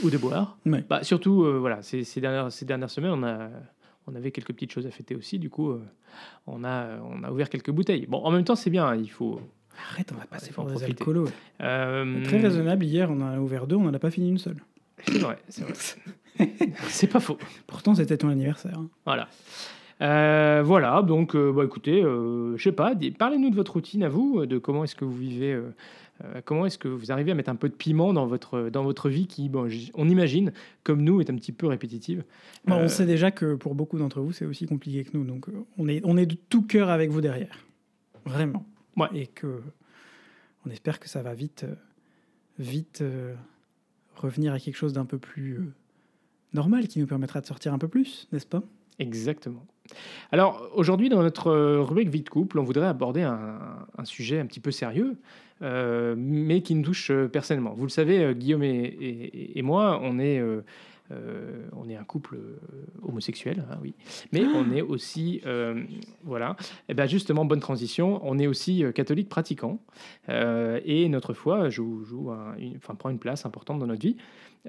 ou 0.04 0.10
de 0.10 0.16
boire. 0.18 0.56
Ouais. 0.66 0.84
Bah, 0.88 1.02
surtout, 1.02 1.44
euh, 1.44 1.58
voilà, 1.58 1.82
ces, 1.82 2.04
ces 2.04 2.20
dernières, 2.20 2.52
ces 2.52 2.64
dernières 2.64 2.90
semaines, 2.90 3.10
on, 3.12 3.22
a, 3.24 3.48
on 4.06 4.14
avait 4.14 4.30
quelques 4.30 4.52
petites 4.52 4.72
choses 4.72 4.86
à 4.86 4.90
fêter 4.90 5.16
aussi, 5.16 5.38
du 5.40 5.50
coup, 5.50 5.70
euh, 5.72 5.82
on, 6.46 6.62
a, 6.64 6.98
on 7.02 7.24
a 7.24 7.30
ouvert 7.32 7.48
quelques 7.50 7.70
bouteilles. 7.72 8.06
Bon, 8.06 8.18
en 8.18 8.30
même 8.30 8.44
temps, 8.44 8.54
c'est 8.56 8.70
bien, 8.70 8.86
hein, 8.86 8.96
il 8.96 9.10
faut... 9.10 9.40
Arrête, 9.90 10.10
on 10.14 10.18
va 10.18 10.24
passer 10.26 10.52
pour 10.52 10.64
des 10.64 10.82
alcoolos. 10.84 11.28
euh, 11.60 12.24
Très 12.24 12.38
raisonnable. 12.40 12.84
Hier, 12.84 13.10
on 13.10 13.20
en 13.20 13.34
a 13.34 13.38
ouvert 13.38 13.66
deux, 13.66 13.76
on 13.76 13.82
n'en 13.82 13.92
a 13.92 13.98
pas 13.98 14.10
fini 14.10 14.30
une 14.30 14.38
seule. 14.38 14.56
C'est 15.06 15.18
vrai, 15.18 15.38
c'est 15.48 15.64
vrai. 15.64 15.72
c'est 16.88 17.06
pas 17.06 17.20
faux. 17.20 17.38
Pourtant, 17.66 17.94
c'était 17.94 18.16
ton 18.16 18.28
anniversaire. 18.28 18.80
Voilà. 19.04 19.28
Euh, 20.02 20.62
voilà, 20.64 21.02
donc 21.02 21.34
euh, 21.34 21.52
bah, 21.52 21.64
écoutez, 21.64 22.02
euh, 22.02 22.56
je 22.56 22.62
sais 22.62 22.72
pas, 22.72 22.92
parlez-nous 23.18 23.50
de 23.50 23.54
votre 23.54 23.72
routine 23.72 24.02
à 24.02 24.08
vous, 24.08 24.44
de 24.44 24.58
comment 24.58 24.84
est-ce 24.84 24.94
que 24.94 25.06
vous 25.06 25.16
vivez, 25.16 25.58
comment 26.44 26.66
est-ce 26.66 26.78
que 26.78 26.88
vous 26.88 27.12
arrivez 27.12 27.32
à 27.32 27.34
mettre 27.34 27.50
un 27.50 27.56
peu 27.56 27.68
de 27.68 27.74
piment 27.74 28.12
dans 28.12 28.26
votre, 28.26 28.68
dans 28.68 28.82
votre 28.82 29.08
vie 29.08 29.26
qui, 29.26 29.48
bon, 29.48 29.68
on 29.94 30.08
imagine, 30.08 30.52
comme 30.82 31.02
nous, 31.02 31.20
est 31.20 31.30
un 31.30 31.34
petit 31.34 31.52
peu 31.52 31.66
répétitive. 31.66 32.24
Bon, 32.66 32.76
On 32.76 32.88
sait 32.88 33.06
déjà 33.06 33.30
que 33.30 33.54
pour 33.54 33.74
beaucoup 33.74 33.98
d'entre 33.98 34.20
vous, 34.20 34.32
c'est 34.32 34.44
aussi 34.44 34.66
compliqué 34.66 35.04
que 35.04 35.16
nous. 35.16 35.24
Donc, 35.24 35.46
on 35.78 35.88
est, 35.88 36.00
on 36.04 36.16
est 36.16 36.26
de 36.26 36.36
tout 36.48 36.62
cœur 36.62 36.90
avec 36.90 37.10
vous 37.10 37.20
derrière. 37.20 37.64
Vraiment. 38.24 38.66
Ouais. 38.96 39.08
Et 39.14 39.26
que 39.26 39.62
on 40.66 40.70
espère 40.70 40.98
que 40.98 41.08
ça 41.08 41.22
va 41.22 41.32
vite, 41.32 41.64
vite 42.58 43.04
revenir 44.16 44.52
à 44.52 44.58
quelque 44.58 44.76
chose 44.76 44.92
d'un 44.92 45.04
peu 45.04 45.18
plus 45.18 45.70
normal 46.54 46.88
qui 46.88 46.98
nous 47.00 47.06
permettra 47.06 47.40
de 47.40 47.46
sortir 47.46 47.72
un 47.74 47.78
peu 47.78 47.88
plus, 47.88 48.28
n'est-ce 48.32 48.46
pas? 48.46 48.62
Exactement. 48.98 49.64
Alors 50.32 50.68
aujourd'hui, 50.74 51.08
dans 51.08 51.22
notre 51.22 51.48
euh, 51.48 51.82
rubrique 51.82 52.08
Vie 52.08 52.22
de 52.22 52.28
couple, 52.28 52.58
on 52.58 52.64
voudrait 52.64 52.86
aborder 52.86 53.22
un, 53.22 53.58
un 53.96 54.04
sujet 54.04 54.40
un 54.40 54.46
petit 54.46 54.58
peu 54.60 54.70
sérieux, 54.70 55.16
euh, 55.62 56.14
mais 56.18 56.62
qui 56.62 56.74
nous 56.74 56.82
touche 56.82 57.10
euh, 57.10 57.28
personnellement. 57.28 57.74
Vous 57.74 57.84
le 57.84 57.90
savez, 57.90 58.34
Guillaume 58.34 58.62
et, 58.62 58.68
et- 58.84 59.58
et 59.58 59.62
moi, 59.62 60.00
on 60.02 60.18
est, 60.18 60.38
euh, 60.40 60.62
euh, 61.12 61.66
on 61.76 61.88
est 61.88 61.94
un 61.96 62.02
couple 62.04 62.38
homosexuel, 63.02 63.64
hein, 63.70 63.76
oui, 63.82 63.94
mais 64.32 64.44
on 64.44 64.72
est 64.72 64.82
aussi, 64.82 65.40
voilà, 66.24 66.56
et 66.88 66.94
ben 66.94 67.06
justement, 67.06 67.44
bonne 67.44 67.60
transition, 67.60 68.20
on 68.24 68.38
est 68.40 68.48
aussi 68.48 68.82
catholique 68.94 69.28
pratiquant, 69.28 69.78
et 70.28 71.08
notre 71.08 71.32
foi 71.32 71.68
joue, 71.68 72.02
joue 72.04 72.30
un- 72.32 72.56
une- 72.58 72.76
enfin, 72.76 72.94
prend 72.96 73.10
une 73.10 73.20
place 73.20 73.46
importante 73.46 73.78
dans 73.78 73.86
notre 73.86 74.02
vie. 74.02 74.16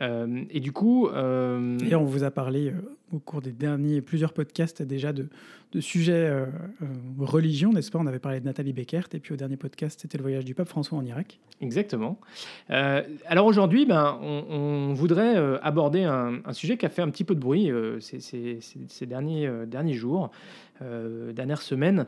Euh, 0.01 0.43
et 0.51 0.59
du 0.59 0.71
coup, 0.71 1.07
euh, 1.07 1.75
D'ailleurs, 1.77 2.01
on 2.01 2.05
vous 2.05 2.23
a 2.23 2.29
parlé 2.31 2.69
euh, 2.69 2.73
au 3.11 3.19
cours 3.19 3.41
des 3.41 3.51
derniers 3.51 4.01
plusieurs 4.01 4.31
podcasts 4.33 4.83
déjà 4.83 5.11
de, 5.11 5.27
de 5.71 5.79
sujets 5.79 6.27
euh, 6.29 6.45
religion, 7.19 7.73
n'est-ce 7.73 7.89
pas? 7.89 7.97
On 7.99 8.05
avait 8.05 8.19
parlé 8.19 8.39
de 8.39 8.45
Nathalie 8.45 8.73
Beckert, 8.73 9.07
et 9.13 9.19
puis 9.19 9.33
au 9.33 9.37
dernier 9.37 9.57
podcast, 9.57 9.99
c'était 10.01 10.17
le 10.17 10.21
voyage 10.23 10.45
du 10.45 10.53
pape 10.53 10.67
François 10.67 10.97
en 10.99 11.05
Irak. 11.05 11.39
Exactement. 11.61 12.19
Alors 12.69 13.47
aujourd'hui, 13.47 13.85
ben, 13.87 14.19
on, 14.21 14.43
on 14.49 14.93
voudrait 14.93 15.35
aborder 15.63 16.03
un, 16.03 16.41
un 16.45 16.53
sujet 16.53 16.77
qui 16.77 16.85
a 16.85 16.89
fait 16.89 17.01
un 17.01 17.09
petit 17.09 17.23
peu 17.23 17.33
de 17.33 17.39
bruit 17.39 17.71
ces, 17.99 18.19
ces- 18.19 18.59
ces- 18.61 18.79
ces 18.87 19.05
derniers, 19.07 19.49
derniers 19.65 19.95
jours, 19.95 20.29
dernières 20.79 21.63
semaines, 21.63 22.05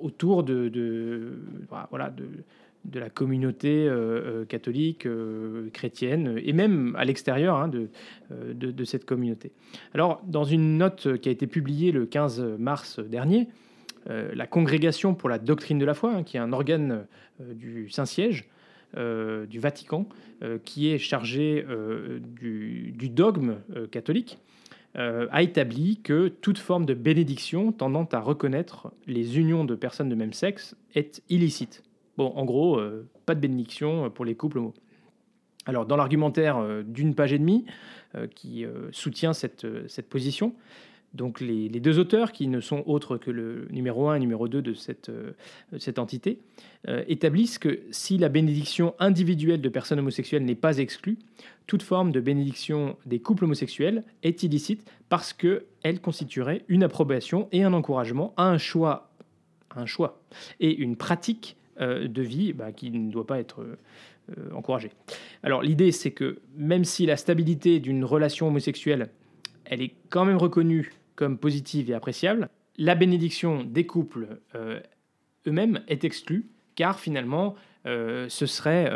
autour 0.00 0.42
de, 0.42 0.68
de- 0.68 1.38
voilà, 1.90 2.10
de, 2.10 2.24
de 2.90 3.00
la 3.00 3.10
communauté 3.10 3.86
euh, 3.86 3.92
euh, 4.42 4.44
catholique, 4.44 5.06
euh, 5.06 5.68
chrétienne, 5.72 6.40
et 6.42 6.52
même 6.52 6.94
à 6.96 7.04
l'extérieur 7.04 7.56
hein, 7.56 7.68
de, 7.68 8.84
cette 8.84 9.04
communauté. 9.04 9.52
Alors, 9.94 10.22
dans 10.26 10.44
une 10.44 10.78
note 10.78 11.16
qui 11.18 11.28
a 11.28 11.32
été 11.32 11.46
publiée 11.46 11.92
le 11.92 12.06
15 12.06 12.40
mars 12.58 13.00
dernier, 13.00 13.48
la 14.08 14.46
Congrégation 14.46 15.14
pour 15.14 15.28
la 15.28 15.40
doctrine 15.40 15.80
de 15.80 15.84
la 15.84 15.94
foi, 15.94 16.14
hein, 16.14 16.22
qui 16.22 16.36
est 16.36 16.40
un 16.40 16.52
organe 16.52 17.06
du 17.40 17.90
Saint-Siège, 17.90 18.48
du 18.96 19.58
Vatican, 19.58 20.08
qui 20.64 20.92
est 20.92 20.98
chargé 20.98 21.66
du, 22.20 23.08
dogme 23.10 23.56
catholique, 23.90 24.38
a 24.94 25.42
établi 25.42 25.98
que 26.04 26.28
toute 26.28 26.58
forme 26.58 26.86
de 26.86 26.94
bénédiction 26.94 27.72
tendant 27.72 28.08
à 28.12 28.20
reconnaître 28.20 28.92
les 29.08 29.40
unions 29.40 29.64
de 29.64 29.74
personnes 29.74 30.08
de 30.08 30.14
même 30.14 30.32
sexe 30.32 30.76
est 30.94 31.20
illicite. 31.28 31.82
Bon, 32.16 32.32
en 32.34 32.44
gros, 32.44 32.80
pas 33.26 33.34
de 33.34 33.40
bénédiction 33.40 34.10
pour 34.10 34.24
les 34.24 34.34
couples 34.34 34.58
homo. 34.58 34.74
Alors, 35.66 35.84
dans 35.84 35.96
l'argumentaire 35.96 36.58
euh, 36.58 36.82
d'une 36.84 37.14
page 37.14 37.32
et 37.32 37.38
demie 37.38 37.66
euh, 38.14 38.28
qui 38.28 38.64
euh, 38.64 38.88
soutient 38.92 39.32
cette, 39.32 39.66
position, 40.08 40.54
donc 41.12 41.40
les, 41.40 41.68
deux 41.68 41.98
auteurs, 41.98 42.30
qui 42.30 42.46
ne 42.46 42.60
sont 42.60 42.84
autres 42.86 43.16
que 43.16 43.30
le 43.30 43.66
numéro 43.70 44.08
1 44.08 44.16
et 44.16 44.20
numéro 44.20 44.48
2 44.48 44.62
de 44.62 44.74
cette, 44.74 45.10
cette 45.78 45.98
entité, 45.98 46.40
établissent 47.08 47.58
que 47.58 47.80
si 47.90 48.18
la 48.18 48.28
bénédiction 48.28 48.94
individuelle 48.98 49.62
de 49.62 49.68
personnes 49.70 49.98
homosexuelles 49.98 50.44
n'est 50.44 50.54
pas 50.54 50.76
exclue, 50.76 51.18
toute 51.66 51.82
forme 51.82 52.12
de 52.12 52.20
bénédiction 52.20 52.98
des 53.06 53.18
couples 53.18 53.44
homosexuels 53.44 54.04
est 54.22 54.42
illicite 54.42 54.86
parce 55.08 55.32
qu'elle 55.32 56.00
constituerait 56.02 56.64
une 56.68 56.82
approbation 56.82 57.48
et 57.50 57.62
un 57.62 57.72
encouragement 57.72 58.34
à 58.36 58.50
un 58.50 58.58
choix, 58.58 59.10
un 59.74 59.86
choix 59.86 60.20
et 60.60 60.76
une 60.76 60.96
pratique 60.96 61.56
de 61.80 62.22
vie 62.22 62.52
bah, 62.52 62.72
qui 62.72 62.90
ne 62.90 63.10
doit 63.10 63.26
pas 63.26 63.38
être 63.38 63.64
euh, 64.36 64.50
encourager. 64.52 64.90
Alors 65.44 65.62
l'idée, 65.62 65.92
c'est 65.92 66.10
que 66.10 66.40
même 66.56 66.84
si 66.84 67.06
la 67.06 67.16
stabilité 67.16 67.78
d'une 67.78 68.04
relation 68.04 68.48
homosexuelle, 68.48 69.10
elle 69.64 69.80
est 69.80 69.94
quand 70.08 70.24
même 70.24 70.36
reconnue 70.36 70.92
comme 71.14 71.38
positive 71.38 71.90
et 71.90 71.94
appréciable, 71.94 72.48
la 72.76 72.96
bénédiction 72.96 73.62
des 73.62 73.86
couples 73.86 74.40
euh, 74.56 74.80
eux-mêmes 75.46 75.80
est 75.86 76.02
exclue, 76.02 76.48
car 76.74 76.98
finalement, 76.98 77.54
euh, 77.86 78.28
ce 78.28 78.46
serait 78.46 78.90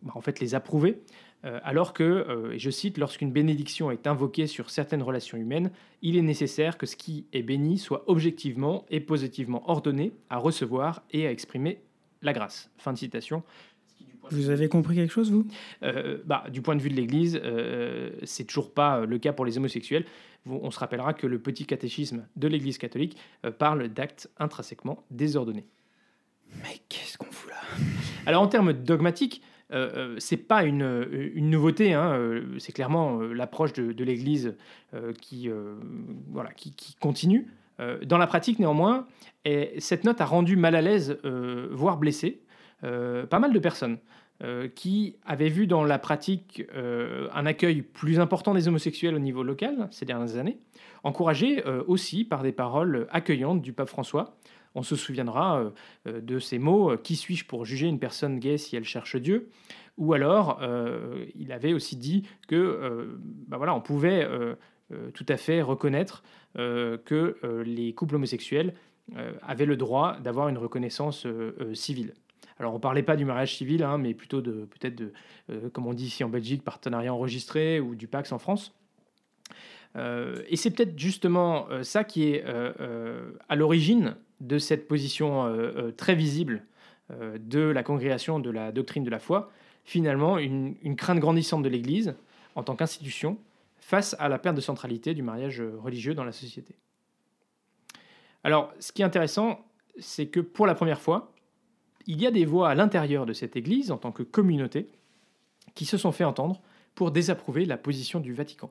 bah, 0.00 0.12
en 0.14 0.22
fait 0.22 0.40
les 0.40 0.54
approuver. 0.54 0.98
alors 1.42 1.92
que, 1.92 2.54
je 2.56 2.70
cite, 2.70 2.96
lorsqu'une 2.96 3.32
bénédiction 3.32 3.90
est 3.90 4.06
invoquée 4.06 4.46
sur 4.46 4.70
certaines 4.70 5.02
relations 5.02 5.36
humaines, 5.36 5.70
il 6.00 6.16
est 6.16 6.22
nécessaire 6.22 6.78
que 6.78 6.86
ce 6.86 6.96
qui 6.96 7.26
est 7.34 7.42
béni 7.42 7.76
soit 7.76 8.04
objectivement 8.06 8.86
et 8.88 9.00
positivement 9.00 9.68
ordonné 9.68 10.12
à 10.30 10.38
recevoir 10.38 11.02
et 11.10 11.26
à 11.26 11.30
exprimer 11.30 11.80
la 12.22 12.32
grâce. 12.32 12.70
Fin 12.78 12.92
de 12.92 12.98
citation. 12.98 13.42
Vous 14.30 14.50
avez 14.50 14.68
compris 14.68 14.94
quelque 14.94 15.12
chose, 15.12 15.30
vous? 15.30 15.46
Euh, 15.82 16.18
bah, 16.24 16.44
Du 16.50 16.62
point 16.62 16.76
de 16.76 16.82
vue 16.82 16.90
de 16.90 16.94
l'Église, 16.94 17.40
euh, 17.42 18.10
c'est 18.24 18.44
toujours 18.44 18.72
pas 18.72 19.06
le 19.06 19.18
cas 19.18 19.32
pour 19.32 19.44
les 19.44 19.56
homosexuels. 19.56 20.04
On 20.46 20.70
se 20.70 20.78
rappellera 20.78 21.14
que 21.14 21.26
le 21.26 21.38
petit 21.38 21.66
catéchisme 21.66 22.26
de 22.36 22.48
l'Église 22.48 22.78
catholique 22.78 23.16
euh, 23.44 23.50
parle 23.50 23.88
d'actes 23.88 24.30
intrinsèquement 24.38 25.04
désordonnés. 25.10 25.66
Mais 26.62 26.80
qu'est-ce 26.88 27.18
qu'on 27.18 27.30
fout 27.30 27.50
là? 27.50 27.56
Alors 28.26 28.42
en 28.42 28.48
termes 28.48 28.72
dogmatiques, 28.72 29.42
euh, 29.72 30.16
c'est 30.18 30.38
pas 30.38 30.64
une, 30.64 31.06
une 31.34 31.50
nouveauté, 31.50 31.92
hein, 31.92 32.42
c'est 32.58 32.72
clairement 32.72 33.20
l'approche 33.20 33.74
de, 33.74 34.04
l'Église 34.04 34.56
qui, 35.20 35.50
voilà, 36.30 36.52
qui, 36.52 36.72
qui 36.72 36.94
continue. 36.94 37.48
Dans 37.78 38.18
la 38.18 38.26
pratique, 38.26 38.58
néanmoins, 38.58 39.06
et 39.44 39.74
cette 39.78 40.04
note 40.04 40.20
a 40.20 40.24
rendu 40.24 40.56
mal 40.56 40.74
à 40.74 40.82
l'aise, 40.82 41.18
voire 41.70 41.96
blessé, 41.96 42.42
euh, 42.84 43.26
pas 43.26 43.40
mal 43.40 43.52
de 43.52 43.58
personnes 43.58 43.98
euh, 44.44 44.68
qui 44.68 45.16
avaient 45.26 45.48
vu 45.48 45.66
dans 45.66 45.82
la 45.82 45.98
pratique 45.98 46.62
euh, 46.76 47.26
un 47.34 47.44
accueil 47.44 47.82
plus 47.82 48.20
important 48.20 48.54
des 48.54 48.68
homosexuels 48.68 49.16
au 49.16 49.18
niveau 49.18 49.42
local 49.42 49.88
ces 49.90 50.04
dernières 50.04 50.36
années, 50.36 50.58
encouragés 51.02 51.64
aussi 51.86 52.24
par 52.24 52.42
des 52.42 52.52
paroles 52.52 53.08
accueillantes 53.10 53.62
du 53.62 53.72
pape 53.72 53.88
François. 53.88 54.36
On 54.74 54.82
se 54.82 54.94
souviendra 54.94 55.72
de 56.04 56.38
ces 56.38 56.58
mots 56.58 56.96
Qui 56.98 57.16
suis-je 57.16 57.46
pour 57.46 57.64
juger 57.64 57.86
une 57.86 57.98
personne 57.98 58.38
gay 58.38 58.58
si 58.58 58.76
elle 58.76 58.84
cherche 58.84 59.16
Dieu? 59.16 59.48
Ou 59.96 60.12
alors, 60.12 60.60
il 61.34 61.50
avait 61.52 61.72
aussi 61.72 61.96
dit 61.96 62.28
que 62.48 63.18
bah 63.48 63.56
voilà, 63.56 63.74
on 63.74 63.80
pouvait 63.80 64.28
tout 65.14 65.26
à 65.28 65.36
fait 65.36 65.62
reconnaître 65.62 66.22
que 66.54 67.36
les 67.64 67.92
couples 67.92 68.16
homosexuels 68.16 68.74
avaient 69.42 69.66
le 69.66 69.76
droit 69.76 70.18
d'avoir 70.20 70.48
une 70.48 70.58
reconnaissance 70.58 71.26
civile. 71.74 72.14
Alors, 72.60 72.74
on 72.74 72.80
parlait 72.80 73.02
pas 73.02 73.16
du 73.16 73.24
mariage 73.24 73.56
civil, 73.56 73.82
hein, 73.82 73.98
mais 73.98 74.14
plutôt 74.14 74.40
de 74.40 74.66
peut-être 74.66 74.96
de, 74.96 75.12
euh, 75.50 75.70
comme 75.70 75.86
on 75.86 75.94
dit 75.94 76.06
ici 76.06 76.24
en 76.24 76.28
Belgique, 76.28 76.62
partenariat 76.64 77.14
enregistré 77.14 77.80
ou 77.80 77.94
du 77.94 78.08
Pax 78.08 78.32
en 78.32 78.38
France. 78.38 78.74
Euh, 79.96 80.42
et 80.48 80.56
c'est 80.56 80.70
peut-être 80.70 80.98
justement 80.98 81.68
euh, 81.70 81.82
ça 81.82 82.04
qui 82.04 82.24
est 82.24 82.44
à 82.44 83.56
l'origine 83.56 84.16
de 84.40 84.58
cette 84.58 84.86
position 84.86 85.52
très 85.96 86.14
visible 86.14 86.64
de 87.10 87.60
la 87.60 87.82
congrégation 87.82 88.38
de 88.38 88.50
la 88.50 88.70
doctrine 88.70 89.02
de 89.02 89.10
la 89.10 89.18
foi, 89.18 89.50
finalement 89.84 90.38
une 90.38 90.96
crainte 90.96 91.18
grandissante 91.18 91.62
de 91.62 91.68
l'Église 91.68 92.14
en 92.54 92.62
tant 92.62 92.76
qu'institution 92.76 93.38
face 93.88 94.14
à 94.18 94.28
la 94.28 94.38
perte 94.38 94.54
de 94.54 94.60
centralité 94.60 95.14
du 95.14 95.22
mariage 95.22 95.62
religieux 95.62 96.12
dans 96.12 96.24
la 96.24 96.32
société. 96.32 96.76
Alors, 98.44 98.70
ce 98.80 98.92
qui 98.92 99.00
est 99.00 99.04
intéressant, 99.06 99.64
c'est 99.98 100.26
que 100.26 100.40
pour 100.40 100.66
la 100.66 100.74
première 100.74 101.00
fois, 101.00 101.32
il 102.06 102.20
y 102.20 102.26
a 102.26 102.30
des 102.30 102.44
voix 102.44 102.68
à 102.68 102.74
l'intérieur 102.74 103.24
de 103.24 103.32
cette 103.32 103.56
Église, 103.56 103.90
en 103.90 103.96
tant 103.96 104.12
que 104.12 104.22
communauté, 104.22 104.90
qui 105.74 105.86
se 105.86 105.96
sont 105.96 106.12
fait 106.12 106.24
entendre 106.24 106.60
pour 106.94 107.12
désapprouver 107.12 107.64
la 107.64 107.78
position 107.78 108.20
du 108.20 108.34
Vatican. 108.34 108.70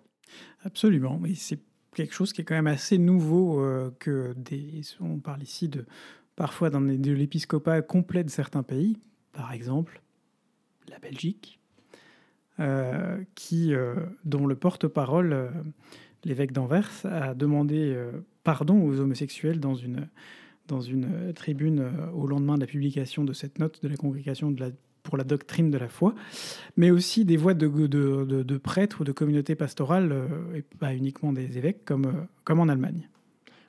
Absolument, 0.63 1.17
mais 1.19 1.33
c'est 1.33 1.61
quelque 1.95 2.13
chose 2.13 2.31
qui 2.31 2.41
est 2.41 2.45
quand 2.45 2.53
même 2.53 2.67
assez 2.67 2.99
nouveau 2.99 3.59
euh, 3.59 3.89
que 3.97 4.35
des, 4.37 4.81
on 4.99 5.17
parle 5.17 5.41
ici 5.41 5.67
de 5.67 5.87
parfois 6.35 6.69
dans 6.69 6.79
de 6.79 7.11
l'épiscopat 7.11 7.81
complet 7.81 8.23
de 8.23 8.29
certains 8.29 8.61
pays, 8.61 8.99
par 9.31 9.51
exemple 9.51 9.99
la 10.89 10.99
Belgique, 10.99 11.59
qui, 13.35 13.73
euh, 13.73 13.95
dont 14.25 14.47
le 14.47 14.55
porte-parole, 14.55 15.51
l'évêque 16.23 16.51
d'Anvers, 16.51 16.91
a 17.05 17.33
demandé 17.33 17.95
pardon 18.43 18.81
aux 18.81 18.99
homosexuels 18.99 19.59
dans 19.59 19.75
une 19.75 20.07
dans 20.67 20.81
une 20.81 21.05
euh, 21.05 21.33
tribune 21.33 21.79
euh, 21.79 22.11
au 22.13 22.27
lendemain 22.27 22.55
de 22.55 22.61
la 22.61 22.67
publication 22.67 23.23
de 23.23 23.33
cette 23.33 23.59
note 23.59 23.81
de 23.81 23.87
la 23.87 23.95
congrégation 23.95 24.53
pour 25.03 25.17
la 25.17 25.23
doctrine 25.23 25.71
de 25.71 25.77
la 25.77 25.87
foi, 25.87 26.13
mais 26.75 26.91
aussi 26.91 27.23
des 27.23 27.37
voix 27.37 27.53
de, 27.53 28.57
prêtres 28.57 29.01
ou 29.01 29.03
de 29.05 29.11
communautés 29.13 29.55
pastorales, 29.55 30.11
euh, 30.11 30.55
et 30.55 30.61
pas 30.61 30.93
uniquement 30.93 31.31
des 31.31 31.57
évêques, 31.57 31.85
comme, 31.85 32.27
comme 32.43 32.59
en 32.59 32.67
Allemagne. 32.67 33.07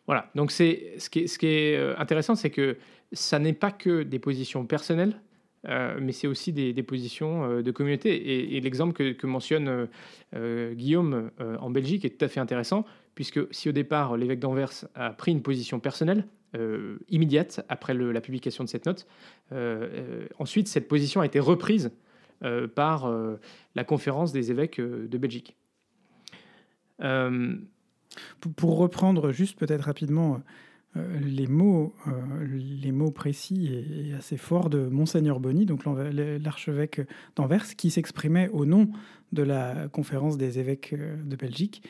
Voilà, 0.06 0.30
donc 0.34 0.50
c'est, 0.50 0.94
ce, 0.98 1.08
ce 1.08 1.38
qui 1.38 1.46
est 1.46 1.78
intéressant, 1.98 2.34
c'est 2.34 2.50
que 2.50 2.78
ça 3.12 3.38
n'est 3.38 3.52
pas 3.52 3.70
que 3.70 4.02
des 4.02 4.18
positions 4.18 4.64
personnelles, 4.64 5.20
mais 5.68 6.12
c'est 6.12 6.26
aussi 6.26 6.52
des, 6.52 6.82
positions 6.82 7.60
de 7.60 7.70
communauté. 7.70 8.56
Et, 8.56 8.60
l'exemple 8.60 9.14
que, 9.14 9.26
mentionne 9.26 9.88
Guillaume 10.34 11.30
en 11.38 11.70
Belgique 11.70 12.04
est 12.04 12.18
tout 12.18 12.24
à 12.24 12.28
fait 12.28 12.40
intéressant, 12.40 12.84
puisque 13.14 13.40
si 13.52 13.68
au 13.68 13.72
départ 13.72 14.16
l'évêque 14.16 14.40
d'Anvers 14.40 14.72
a 14.94 15.10
pris 15.10 15.32
une 15.32 15.42
position 15.42 15.80
personnelle, 15.80 16.24
euh, 16.56 16.96
immédiate 17.10 17.60
après 17.68 17.92
la 17.92 18.22
publication 18.22 18.64
de 18.64 18.70
cette 18.70 18.86
note. 18.86 19.06
Euh, 19.52 19.86
euh, 19.92 20.28
ensuite, 20.38 20.66
cette 20.66 20.88
position 20.88 21.20
a 21.20 21.26
été 21.26 21.40
reprise 21.40 21.90
par 22.76 23.12
la 23.74 23.84
conférence 23.84 24.32
des 24.32 24.52
évêques 24.52 24.80
de 24.80 25.18
Belgique. 25.18 25.56
Pour 26.98 28.78
reprendre 28.78 29.32
juste 29.32 29.58
peut-être 29.58 29.82
rapidement 29.82 30.40
les 30.94 31.46
mots, 31.46 31.94
les 32.50 32.92
mots 32.92 33.10
précis 33.10 33.68
et, 33.72 34.14
assez 34.14 34.36
forts 34.36 34.70
de 34.70 34.88
Monseigneur 34.88 35.38
Bonny, 35.38 35.64
donc 35.66 35.82
l'archevêque 35.84 37.00
d'Anvers, 37.36 37.76
qui 37.76 37.90
s'exprimait 37.90 38.48
au 38.48 38.66
nom 38.66 38.90
de 39.32 39.42
la 39.42 39.88
conférence 39.88 40.38
des 40.38 40.58
évêques 40.58 40.94
de 40.94 41.36
Belgique. 41.36 41.82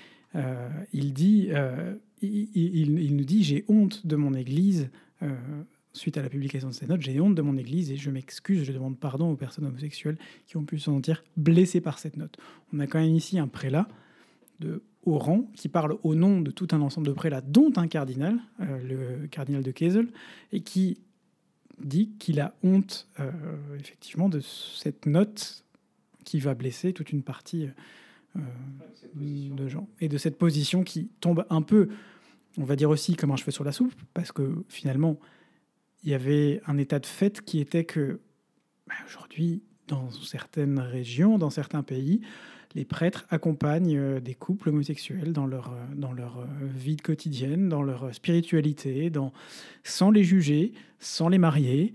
il 0.92 1.12
dit 1.12 1.50
il, 2.22 3.16
nous 3.16 3.24
dit 3.24 3.42
J'ai 3.42 3.64
honte 3.68 4.06
de 4.06 4.16
mon 4.16 4.34
Église. 4.34 4.88
Euh, 5.22 5.34
suite 5.94 6.16
à 6.16 6.22
la 6.22 6.28
publication 6.28 6.68
de 6.68 6.74
ces 6.74 6.86
notes, 6.86 7.00
j'ai 7.00 7.20
honte 7.20 7.34
de 7.34 7.42
mon 7.42 7.56
Église 7.56 7.90
et 7.90 7.96
je 7.96 8.10
m'excuse, 8.10 8.62
je 8.62 8.72
demande 8.72 8.96
pardon 8.98 9.32
aux 9.32 9.36
personnes 9.36 9.66
homosexuelles 9.66 10.18
qui 10.46 10.56
ont 10.56 10.62
pu 10.62 10.78
se 10.78 10.84
sentir 10.84 11.24
blessées 11.36 11.80
par 11.80 11.98
cette 11.98 12.16
note. 12.16 12.36
On 12.72 12.78
a 12.78 12.86
quand 12.86 13.00
même 13.00 13.16
ici 13.16 13.38
un 13.38 13.48
prélat 13.48 13.88
de 14.60 14.82
haut 15.04 15.18
rang 15.18 15.50
qui 15.54 15.68
parle 15.68 15.98
au 16.02 16.14
nom 16.14 16.40
de 16.40 16.50
tout 16.50 16.68
un 16.72 16.80
ensemble 16.80 17.06
de 17.06 17.12
prélats, 17.12 17.40
dont 17.40 17.72
un 17.76 17.88
cardinal, 17.88 18.38
euh, 18.60 19.20
le 19.20 19.26
cardinal 19.28 19.62
de 19.62 19.70
Kesel, 19.70 20.08
et 20.52 20.60
qui 20.60 20.98
dit 21.80 22.10
qu'il 22.18 22.40
a 22.40 22.54
honte 22.62 23.08
euh, 23.20 23.30
effectivement 23.78 24.28
de 24.28 24.40
cette 24.40 25.06
note 25.06 25.64
qui 26.24 26.40
va 26.40 26.54
blesser 26.54 26.92
toute 26.92 27.12
une 27.12 27.22
partie 27.22 27.68
de 28.34 29.68
gens. 29.68 29.88
Et 30.00 30.08
de 30.08 30.18
cette 30.18 30.36
position 30.36 30.84
qui 30.84 31.08
tombe 31.20 31.46
un 31.50 31.62
peu, 31.62 31.88
on 32.58 32.64
va 32.64 32.76
dire 32.76 32.90
aussi 32.90 33.16
comme 33.16 33.30
un 33.30 33.36
cheveu 33.36 33.50
sur 33.50 33.64
la 33.64 33.72
soupe, 33.72 33.94
parce 34.12 34.32
que 34.32 34.64
finalement, 34.68 35.18
il 36.04 36.10
y 36.10 36.14
avait 36.14 36.60
un 36.66 36.78
état 36.78 36.98
de 36.98 37.06
fait 37.06 37.42
qui 37.42 37.60
était 37.60 37.84
que 37.84 38.20
bah, 38.86 38.94
aujourd'hui, 39.06 39.62
dans 39.88 40.10
certaines 40.10 40.78
régions, 40.78 41.38
dans 41.38 41.50
certains 41.50 41.82
pays, 41.82 42.20
les 42.74 42.84
prêtres 42.84 43.26
accompagnent 43.30 44.20
des 44.20 44.34
couples 44.34 44.68
homosexuels 44.68 45.32
dans 45.32 45.46
leur, 45.46 45.74
dans 45.96 46.12
leur 46.12 46.46
vie 46.62 46.98
quotidienne, 46.98 47.68
dans 47.68 47.82
leur 47.82 48.14
spiritualité, 48.14 49.10
sans 49.84 50.10
les 50.10 50.22
juger, 50.22 50.72
sans 50.98 51.28
les 51.28 51.38
marier, 51.38 51.94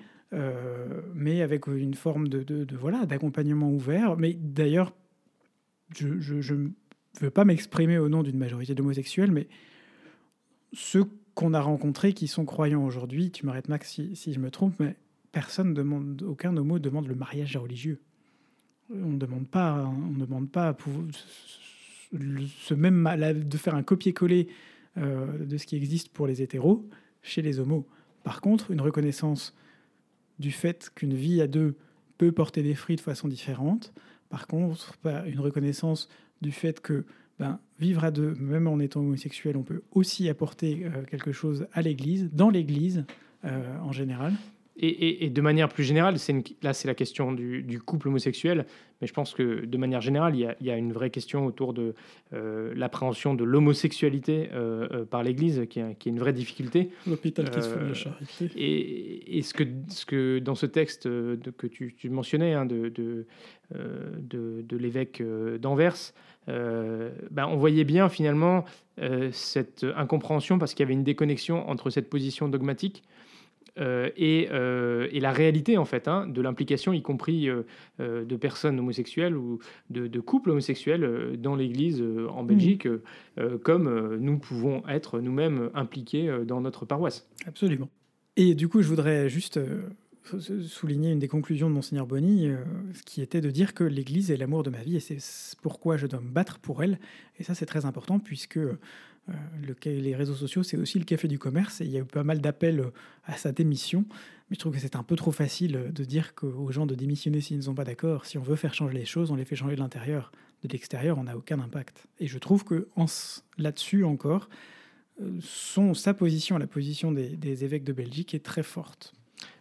mais 1.13 1.43
avec 1.43 1.67
une 1.67 1.93
forme 1.93 2.27
de, 2.27 2.41
de, 2.41 2.75
voilà 2.75 3.05
d'accompagnement 3.05 3.69
ouvert. 3.69 4.17
Mais 4.17 4.33
d'ailleurs, 4.33 4.93
je 5.95 6.07
ne 6.07 6.69
veux 7.21 7.29
pas 7.29 7.45
m'exprimer 7.45 7.99
au 7.99 8.09
nom 8.09 8.23
d'une 8.23 8.37
majorité 8.37 8.73
d'homosexuels, 8.73 9.31
mais 9.31 9.47
ceux 10.73 11.05
qu'on 11.35 11.53
a 11.53 11.61
rencontrés 11.61 12.13
qui 12.13 12.27
sont 12.27 12.45
croyants 12.45 12.83
aujourd'hui, 12.83 13.31
tu 13.31 13.45
m'arrêtes 13.45 13.69
Max 13.69 13.89
si, 13.89 14.15
si, 14.15 14.33
je 14.33 14.39
me 14.39 14.51
trompe, 14.51 14.75
mais 14.79 14.95
personne 15.33 15.73
demande, 15.73 16.21
aucun 16.21 16.55
homo 16.55 16.79
demande 16.79 17.07
le 17.07 17.15
mariage 17.15 17.57
religieux. 17.57 17.99
On 18.89 19.09
ne 19.09 19.17
demande 19.17 19.47
pas, 19.47 19.83
on 19.85 20.17
demande 20.17 20.49
pas 20.49 20.77
ce 22.13 22.73
même 22.73 23.09
de 23.49 23.57
faire 23.57 23.75
un 23.75 23.83
copier-coller 23.83 24.47
euh, 24.97 25.45
de 25.45 25.57
ce 25.57 25.65
qui 25.65 25.75
existe 25.75 26.09
pour 26.09 26.27
les 26.27 26.41
hétéros 26.41 26.87
chez 27.21 27.41
les 27.41 27.59
homos. 27.59 27.85
Par 28.23 28.39
contre, 28.39 28.71
une 28.71 28.81
reconnaissance 28.81 29.55
du 30.39 30.51
fait 30.51 30.91
qu'une 30.93 31.15
vie 31.15 31.41
à 31.41 31.47
deux 31.47 31.75
peut 32.17 32.31
porter 32.31 32.61
des 32.61 32.75
fruits 32.75 32.95
de 32.95 33.01
façon 33.01 33.27
différente. 33.27 33.91
Par 34.29 34.45
contre, 34.45 34.95
une 35.25 35.39
reconnaissance 35.39 36.09
du 36.41 36.51
fait 36.51 36.79
que 36.79 37.05
ben, 37.39 37.59
vivre 37.79 38.03
à 38.03 38.11
deux, 38.11 38.35
même 38.35 38.67
en 38.67 38.79
étant 38.79 38.99
homosexuel, 38.99 39.57
on 39.57 39.63
peut 39.63 39.81
aussi 39.91 40.29
apporter 40.29 40.85
euh, 40.85 41.03
quelque 41.05 41.31
chose 41.31 41.65
à 41.73 41.81
l'Église, 41.81 42.29
dans 42.31 42.51
l'Église 42.51 43.05
euh, 43.45 43.79
en 43.79 43.91
général. 43.91 44.33
Et, 44.75 45.29
de 45.29 45.41
manière 45.41 45.69
plus 45.69 45.83
générale, 45.83 46.15
là 46.63 46.73
c'est 46.73 46.87
la 46.87 46.95
question 46.95 47.31
du, 47.31 47.79
couple 47.85 48.07
homosexuel, 48.07 48.65
mais 49.01 49.07
je 49.07 49.13
pense 49.13 49.35
que 49.35 49.65
de 49.65 49.77
manière 49.77 50.01
générale, 50.01 50.35
il 50.35 50.55
y 50.61 50.71
a, 50.71 50.77
une 50.77 50.93
vraie 50.93 51.11
question 51.11 51.45
autour 51.45 51.73
de 51.73 51.93
euh, 52.33 52.73
l'appréhension 52.75 53.35
de 53.35 53.43
l'homosexualité 53.43 54.49
par 55.11 55.21
l'Église, 55.21 55.67
qui, 55.69 55.79
est 55.79 56.05
une 56.05 56.19
vraie 56.19 56.33
difficulté. 56.33 56.89
L'hôpital 57.05 57.51
qui 57.51 57.61
se 57.61 57.69
fait 57.69 57.79
de 57.79 57.85
la 57.85 57.93
charité. 57.93 58.49
Et, 58.55 59.41
ce, 59.43 59.53
que, 59.53 59.63
ce 59.89 60.05
que 60.07 60.39
dans 60.39 60.55
ce 60.55 60.65
texte 60.65 61.03
que 61.03 61.67
tu, 61.67 62.09
mentionnais 62.09 62.53
hein, 62.53 62.65
de, 62.65 62.89
de, 62.89 63.25
de 63.69 64.77
l'évêque 64.77 65.21
d'Anvers, 65.59 66.13
euh, 66.49 67.11
ben, 67.31 67.47
on 67.47 67.55
voyait 67.55 67.83
bien 67.83 68.09
finalement 68.09 68.65
euh, 68.99 69.29
cette 69.31 69.85
incompréhension 69.95 70.59
parce 70.59 70.73
qu'il 70.73 70.83
y 70.83 70.87
avait 70.87 70.93
une 70.93 71.03
déconnexion 71.03 71.69
entre 71.69 71.89
cette 71.89 72.09
position 72.09 72.49
dogmatique 72.49 73.03
euh, 73.79 74.09
et, 74.15 75.19
la 75.19 75.31
réalité 75.31 75.77
en 75.77 75.85
fait 75.85 76.07
hein, 76.07 76.27
de 76.27 76.41
l'implication, 76.41 76.93
y 76.93 77.01
compris 77.01 77.49
de 77.99 78.35
personnes 78.35 78.79
homosexuelles 78.79 79.37
ou 79.37 79.59
de, 79.89 80.19
couples 80.19 80.51
homosexuels 80.51 81.37
dans 81.37 81.55
l'Église 81.55 82.03
en 82.29 82.43
Belgique, 82.43 82.87
comme 83.63 84.17
nous 84.17 84.37
pouvons 84.37 84.83
être 84.87 85.19
nous-mêmes 85.19 85.69
impliqués 85.73 86.29
dans 86.45 86.61
notre 86.61 86.85
paroisse. 86.85 87.29
Absolument. 87.47 87.89
Et 88.35 88.55
du 88.55 88.67
coup, 88.67 88.81
je 88.81 88.87
voudrais 88.87 89.29
juste 89.29 89.59
souligner 90.23 91.11
une 91.11 91.19
des 91.19 91.27
conclusions 91.27 91.69
de 91.69 91.73
Monseigneur 91.73 92.07
Bonny, 92.07 92.47
euh, 92.47 92.57
qui 93.05 93.21
était 93.21 93.41
de 93.41 93.49
dire 93.49 93.73
que 93.73 93.83
l'Église 93.83 94.31
est 94.31 94.37
l'amour 94.37 94.63
de 94.63 94.69
ma 94.69 94.81
vie 94.81 94.95
et 94.95 94.99
c'est 94.99 95.19
pourquoi 95.61 95.97
je 95.97 96.07
dois 96.07 96.21
me 96.21 96.29
battre 96.29 96.59
pour 96.59 96.83
elle. 96.83 96.99
Et 97.39 97.43
ça, 97.43 97.55
c'est 97.55 97.65
très 97.65 97.85
important 97.85 98.19
puisque 98.19 98.57
euh, 98.57 98.79
le, 99.27 99.75
les 99.85 100.15
réseaux 100.15 100.35
sociaux, 100.35 100.63
c'est 100.63 100.77
aussi 100.77 100.99
le 100.99 101.05
café 101.05 101.27
du 101.27 101.39
commerce 101.39 101.81
et 101.81 101.85
il 101.85 101.91
y 101.91 101.97
a 101.97 102.01
eu 102.01 102.05
pas 102.05 102.23
mal 102.23 102.41
d'appels 102.41 102.79
euh, 102.81 102.91
à 103.25 103.37
sa 103.37 103.51
démission. 103.51 104.05
Mais 104.49 104.55
je 104.55 104.59
trouve 104.59 104.73
que 104.73 104.79
c'est 104.79 104.95
un 104.95 105.03
peu 105.03 105.15
trop 105.15 105.31
facile 105.31 105.91
de 105.93 106.03
dire 106.03 106.33
aux 106.41 106.71
gens 106.71 106.85
de 106.85 106.95
démissionner 106.95 107.39
s'ils 107.41 107.57
ne 107.57 107.61
sont 107.61 107.75
pas 107.75 107.85
d'accord. 107.85 108.25
Si 108.25 108.37
on 108.37 108.43
veut 108.43 108.57
faire 108.57 108.73
changer 108.73 108.97
les 108.97 109.05
choses, 109.05 109.31
on 109.31 109.35
les 109.35 109.45
fait 109.45 109.55
changer 109.55 109.75
de 109.75 109.81
l'intérieur. 109.81 110.31
De 110.63 110.67
l'extérieur, 110.67 111.17
on 111.17 111.23
n'a 111.23 111.37
aucun 111.37 111.59
impact. 111.59 112.07
Et 112.19 112.27
je 112.27 112.37
trouve 112.37 112.63
que 112.63 112.87
là-dessus 113.57 114.03
encore, 114.03 114.49
sa 115.41 116.13
position, 116.13 116.57
la 116.57 116.67
position 116.67 117.11
des 117.11 117.63
évêques 117.63 117.83
de 117.83 117.93
Belgique 117.93 118.33
est 118.33 118.43
très 118.43 118.63
forte. 118.63 119.13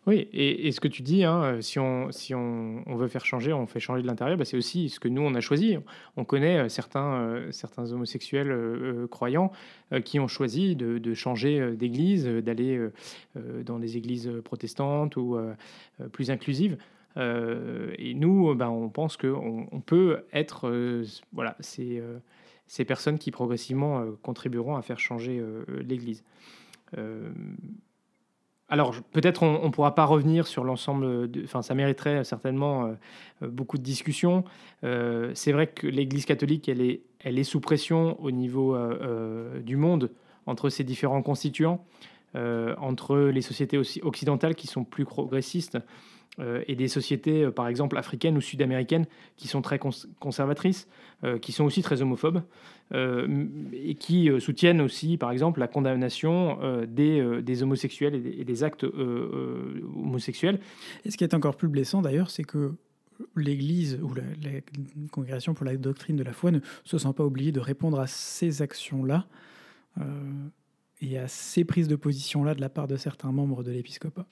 Oui, 0.09 0.29
et, 0.33 0.73
ce 0.73 0.81
que 0.81 0.89
tu 0.89 1.03
dis, 1.03 1.23
hein, 1.23 1.59
si, 1.61 1.79
on, 1.79 2.11
si 2.11 2.35
on, 2.35 2.83
veut 2.89 3.07
faire 3.07 3.25
changer, 3.25 3.53
on 3.53 3.69
fait 3.69 3.79
changer 3.79 4.03
de 4.03 4.09
l'intérieur, 4.09 4.37
bah, 4.37 4.45
c'est 4.45 4.57
aussi 4.57 4.89
ce 4.89 4.99
que 4.99 5.07
nous, 5.07 5.23
on 5.23 5.33
a 5.37 5.41
choisi. 5.41 5.79
On 6.17 6.25
connaît 6.25 6.59
euh, 6.59 6.69
certains, 6.69 7.15
euh, 7.21 7.53
certains 7.53 7.93
homosexuels 7.93 8.51
euh, 8.51 9.07
croyants 9.07 9.53
qui 10.05 10.19
ont 10.19 10.27
choisi 10.27 10.75
de, 10.75 11.15
changer 11.15 11.77
d'église, 11.77 12.27
d'aller 12.27 12.89
dans 13.37 13.79
des 13.79 13.99
églises 13.99 14.31
protestantes 14.43 15.17
ou 15.17 15.39
plus 16.13 16.31
inclusives. 16.31 16.79
et 17.17 18.15
nous, 18.15 18.55
bah, 18.55 18.71
on 18.71 18.89
pense 18.89 19.19
qu'on 19.19 19.67
on 19.71 19.81
peut 19.81 20.25
être 20.33 21.05
voilà, 21.35 21.57
ces 21.61 22.85
personnes 22.87 23.19
qui 23.19 23.31
progressivement 23.31 24.07
contribueront 24.23 24.77
à 24.77 24.83
faire 24.83 24.99
changer 24.99 25.45
l'Église. 25.69 26.25
Alors, 28.73 28.95
peut-être 29.13 29.43
on 29.43 29.67
ne 29.67 29.69
pourra 29.69 29.95
pas 29.95 30.07
revenir 30.07 30.47
sur 30.47 30.65
l'ensemble, 30.65 31.29
enfin, 31.45 31.61
ça 31.61 31.75
mériterait 31.75 32.25
certainement 32.25 32.87
euh, 33.43 33.47
beaucoup 33.47 33.77
de 33.77 33.83
discussions. 33.83 34.45
Euh, 34.83 35.31
c'est 35.35 35.53
vrai 35.53 35.67
que 35.67 35.87
l'Église 35.87 36.25
catholique, 36.25 36.71
elle 36.71 36.81
est, 36.81 37.03
elle 37.21 37.39
est 37.39 37.45
sous 37.45 37.61
pression 37.61 38.19
au 38.23 38.31
niveau 38.31 38.75
euh, 38.75 39.61
du 39.61 39.77
monde, 39.77 40.11
entre 40.47 40.71
ses 40.71 40.85
différents 40.85 41.21
constituants, 41.21 41.85
entre 42.35 43.19
les 43.19 43.43
sociétés 43.43 43.77
aussi 43.77 44.01
occidentales 44.03 44.55
qui 44.55 44.67
sont 44.67 44.85
plus 44.85 45.05
progressistes 45.05 45.77
euh, 46.41 46.63
et 46.67 46.77
des 46.77 46.89
sociétés, 46.89 47.45
euh, 47.45 47.51
par 47.51 47.69
exemple, 47.69 47.99
africaines 47.99 48.39
ou 48.39 48.41
sud-américaines, 48.41 49.05
qui 49.37 49.49
sont 49.49 49.61
très 49.61 49.79
conservatrices, 49.79 50.89
euh, 51.25 51.39
qui 51.39 51.53
sont 51.53 51.65
aussi 51.65 51.83
très 51.83 52.01
homophobes, 52.01 52.43
et 52.95 53.95
qui 53.95 54.29
soutiennent 54.39 54.83
aussi, 54.83 55.17
par 55.17 55.31
exemple, 55.31 55.61
la 55.61 55.67
condamnation 55.67 56.59
des, 56.87 57.41
des, 57.41 57.63
homosexuels 57.63 58.15
et 58.15 58.45
des, 58.45 58.65
actes 58.65 58.85
homosexuels. 58.85 60.61
Et 61.07 61.11
ce 61.11 61.17
qui 61.17 61.25
est 61.25 61.33
encore 61.33 61.57
plus 61.57 61.69
blessant, 61.69 62.03
d'ailleurs, 62.03 62.29
c'est 62.29 62.45
que 62.45 62.75
l'Église 63.35 63.99
ou 64.03 64.13
la, 64.13 64.25
la, 64.43 64.61
Congrégation 65.11 65.55
pour 65.55 65.65
la 65.65 65.75
doctrine 65.79 66.17
de 66.17 66.23
la 66.23 66.35
foi 66.35 66.51
ne 66.51 66.61
se 66.85 66.99
sent 66.99 67.15
pas 67.17 67.25
obligée 67.25 67.51
de 67.51 67.61
répondre 67.61 67.99
à 67.99 68.07
ces 68.07 68.61
actions-là 68.61 69.27
et 71.03 71.19
à 71.19 71.29
ces 71.29 71.65
prises 71.65 71.89
de 71.89 71.97
position-là 71.97 72.55
de 72.55 72.61
la 72.61 72.69
part 72.69 72.87
de 72.87 72.97
certains 72.97 73.33
membres 73.33 73.63
de 73.65 73.73
l'épiscopat. 73.73 74.27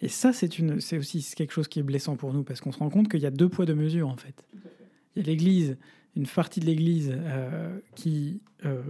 Et 0.00 0.08
ça, 0.08 0.32
c'est, 0.32 0.58
une, 0.58 0.80
c'est 0.80 0.98
aussi 0.98 1.24
quelque 1.36 1.52
chose 1.52 1.68
qui 1.68 1.78
est 1.78 1.82
blessant 1.82 2.16
pour 2.16 2.32
nous, 2.32 2.42
parce 2.42 2.60
qu'on 2.60 2.72
se 2.72 2.78
rend 2.78 2.90
compte 2.90 3.08
qu'il 3.08 3.20
y 3.20 3.26
a 3.26 3.30
deux 3.30 3.48
poids, 3.48 3.66
deux 3.66 3.74
mesures, 3.74 4.08
en 4.08 4.16
fait. 4.16 4.44
Il 5.14 5.22
y 5.22 5.24
a 5.24 5.26
l'Église, 5.26 5.76
une 6.16 6.26
partie 6.26 6.60
de 6.60 6.66
l'Église 6.66 7.14
euh, 7.14 7.78
qui 7.94 8.40
euh, 8.64 8.82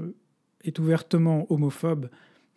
est 0.64 0.78
ouvertement 0.78 1.46
homophobe. 1.50 2.08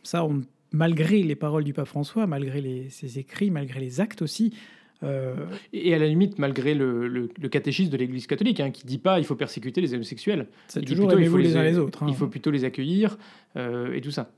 Ça, 0.04 0.24
on, 0.24 0.42
malgré 0.72 1.22
les 1.24 1.36
paroles 1.36 1.64
du 1.64 1.74
pape 1.74 1.88
François, 1.88 2.28
malgré 2.28 2.62
les, 2.62 2.90
ses 2.90 3.20
écrits, 3.20 3.52
malgré 3.52 3.80
les 3.80 4.00
actes 4.00 4.22
aussi, 4.22 4.54
euh, 5.02 5.34
et 5.72 5.94
à 5.94 6.00
la 6.00 6.08
limite, 6.08 6.40
malgré 6.40 6.74
le, 6.74 7.08
le, 7.08 7.50
catéchisme 7.50 7.90
de 7.90 7.98
l'Église 7.98 8.28
catholique, 8.28 8.60
hein, 8.60 8.70
qui 8.70 8.86
dit 8.86 8.98
pas 8.98 9.18
il 9.18 9.24
faut 9.24 9.36
persécuter 9.36 9.80
les 9.80 9.94
homosexuels, 9.94 10.48
c'est 10.68 10.82
toujours 10.82 11.08
plutôt, 11.08 11.22
il 11.22 11.30
faut 11.30 11.38
les, 11.38 11.56
uns 11.56 11.64
les 11.64 11.78
autres. 11.78 12.04
Hein. 12.04 12.08
Il 12.10 12.16
faut 12.16 12.28
plutôt 12.28 12.52
les 12.52 12.66
accueillir 12.66 13.18
et 13.56 14.02
tout 14.02 14.12
ça. 14.12 14.30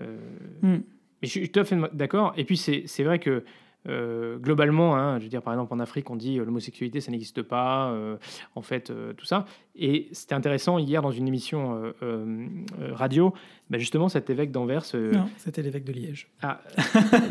Euh, 0.00 0.16
hmm. 0.62 0.80
Mais 1.22 1.28
je 1.28 1.28
suis 1.28 1.50
tout 1.50 1.60
à 1.60 1.64
fait 1.64 1.76
d'accord. 1.92 2.32
Et 2.36 2.44
puis, 2.44 2.56
c'est 2.56 3.02
vrai 3.02 3.18
que 3.18 3.44
euh, 3.88 4.36
globalement, 4.38 4.96
hein, 4.96 5.18
je 5.18 5.24
veux 5.24 5.30
dire, 5.30 5.42
par 5.42 5.54
exemple, 5.54 5.72
en 5.72 5.78
Afrique, 5.78 6.10
on 6.10 6.16
dit 6.16 6.38
euh, 6.38 6.44
l'homosexualité, 6.44 7.00
ça 7.00 7.12
n'existe 7.12 7.42
pas, 7.42 7.96
en 8.54 8.62
fait, 8.62 8.92
tout 9.16 9.24
ça. 9.24 9.46
Et 9.76 10.08
c'était 10.12 10.34
intéressant 10.34 10.78
hier 10.78 11.02
dans 11.02 11.10
une 11.10 11.28
émission 11.28 11.92
radio, 12.92 13.32
bah, 13.70 13.78
justement, 13.78 14.08
cet 14.08 14.28
évêque 14.28 14.50
d'Anvers. 14.50 14.84
non, 14.94 15.28
c'était 15.36 15.62
l'évêque 15.62 15.84
de 15.84 15.92
Liège. 15.92 16.28
Ah, 16.42 16.60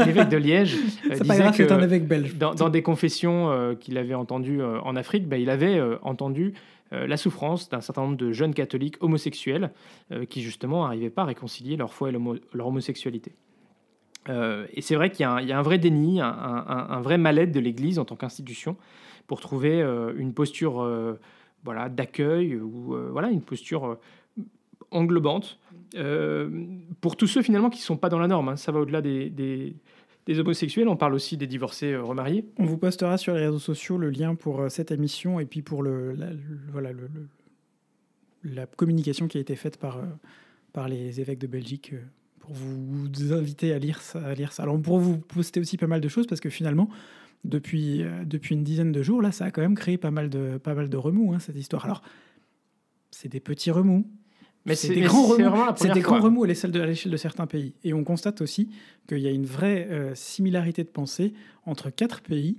l'évêque 0.06 0.30
de 0.30 0.38
Liège 0.38 0.76
disait 1.22 1.52
que 1.52 1.74
un 1.74 1.82
évêque 1.82 2.08
belge. 2.08 2.36
Dans, 2.36 2.56
dans 2.56 2.70
des 2.70 2.82
confessions 2.82 3.76
qu'il 3.80 3.98
avait 3.98 4.16
entendues 4.16 4.64
en 4.64 4.96
Afrique, 4.96 5.28
bah, 5.28 5.38
il 5.38 5.50
avait 5.50 5.80
entendu 6.02 6.54
la 7.08 7.18
souffrance 7.18 7.70
d'un 7.70 7.82
certain 7.82 8.04
nombre 8.04 8.18
de 8.18 8.32
jeunes 8.32 8.54
catholiques 8.54 8.98
homosexuels 9.02 9.72
euh, 10.12 10.26
qui 10.26 10.42
justement 10.42 10.84
n'arrivaient 10.84 11.10
pas 11.10 11.24
à 11.24 11.26
réconcilier 11.26 11.76
leur 11.76 11.94
foi 11.94 12.10
et 12.10 12.16
leur 12.54 12.68
homosexualité. 12.68 13.34
Euh, 14.30 14.66
et 14.74 14.82
c'est 14.82 14.96
vrai 14.96 15.12
qu'il 15.12 15.22
y, 15.22 15.52
a 15.52 15.60
un 15.60 15.62
vrai 15.62 15.78
déni, 15.78 16.20
un, 16.22 17.02
vrai 17.02 17.18
mal-être 17.18 17.52
de 17.52 17.60
l'Église 17.60 18.00
en 18.00 18.06
tant 18.06 18.16
qu'institution 18.16 18.76
pour 19.28 19.40
trouver 19.40 19.82
une 20.18 20.34
posture 20.34 20.88
voilà, 21.64 21.90
d'accueil 21.90 22.56
ou 22.56 22.96
voilà, 23.12 23.30
une 23.30 23.42
posture 23.42 23.98
englobante 24.92 25.60
pour 27.02 27.18
tous 27.18 27.28
ceux 27.28 27.44
finalement 27.44 27.70
qui 27.70 27.80
ne 27.80 27.86
sont 27.86 27.98
pas 27.98 28.10
dans 28.10 28.20
la 28.20 28.28
norme. 28.28 28.50
Hein. 28.50 28.56
Ça 28.56 28.72
va 28.72 28.80
au-delà 28.80 29.02
des 29.02 29.76
homosexuels, 30.34 30.88
on 30.88 30.96
parle 30.96 31.14
aussi 31.14 31.38
des 31.38 31.48
divorcés 31.48 31.94
euh, 31.94 32.04
remariés. 32.04 32.46
On 32.58 32.66
vous 32.66 32.78
postera 32.78 33.18
sur 33.18 33.34
les 33.34 33.46
réseaux 33.46 33.60
sociaux 33.60 33.98
le 33.98 34.10
lien 34.10 34.36
pour 34.36 34.62
euh, 34.62 34.70
cette 34.70 34.92
émission 34.92 35.40
et 35.40 35.46
puis 35.46 35.62
pour 35.62 35.84
le, 35.84 36.14
la, 36.14 36.30
voilà, 36.72 36.90
la 38.44 38.66
communication 38.66 39.28
qui 39.28 39.38
a 39.38 39.42
été 39.42 39.56
faite 39.56 39.78
par, 39.78 39.98
euh, 39.98 40.06
par 40.74 40.88
les 40.88 41.22
évêques 41.22 41.40
de 41.40 41.48
Belgique 41.48 41.94
pour 42.40 42.54
vous 42.54 43.34
inviter 43.34 43.74
à 43.74 43.80
lire 43.80 44.02
ça. 44.02 44.20
À 44.26 44.34
lire 44.34 44.52
ça. 44.52 44.64
Alors 44.64 44.76
on 44.76 44.82
pourra 44.82 45.00
vous 45.00 45.18
poster 45.18 45.60
aussi 45.60 45.78
pas 45.78 45.88
mal 45.88 46.02
de 46.02 46.08
choses 46.08 46.28
parce 46.28 46.42
que 46.42 46.50
finalement, 46.50 46.90
depuis, 47.44 48.04
depuis 48.26 48.56
une 48.56 48.64
dizaine 48.64 48.92
de 48.92 49.04
jours, 49.04 49.22
là, 49.22 49.32
ça 49.32 49.46
a 49.46 49.52
quand 49.52 49.62
même 49.62 49.76
créé 49.76 50.00
pas 50.00 50.10
mal 50.10 50.32
de, 50.32 50.58
pas 50.58 50.74
mal 50.74 50.90
de 50.90 50.98
remous, 50.98 51.34
hein, 51.34 51.40
cette 51.40 51.56
histoire. 51.56 51.86
Alors, 51.86 52.02
c'est 53.12 53.30
des 53.30 53.40
petits 53.40 53.70
remous. 53.70 54.08
Mais 54.66 54.76
c'est 54.76 54.94
des 54.94 55.02
grands 55.02 55.26
remous. 55.28 55.62
C'est 55.78 55.92
des 55.94 56.02
grands 56.02 56.44
à 56.44 56.48
l'échelle 56.48 56.72
de, 56.72 56.82
à 56.82 56.86
l'échelle 56.86 57.12
de 57.12 57.18
certains 57.18 57.46
pays. 57.48 57.74
Et 57.84 57.94
on 57.94 58.04
constate 58.04 58.42
aussi 58.42 58.70
qu'il 59.08 59.20
y 59.20 59.28
a 59.28 59.32
une 59.32 59.46
vraie 59.46 59.88
euh, 59.92 60.16
similarité 60.16 60.84
de 60.84 60.90
pensée 60.90 61.34
entre 61.66 61.90
quatre 61.90 62.22
pays, 62.22 62.58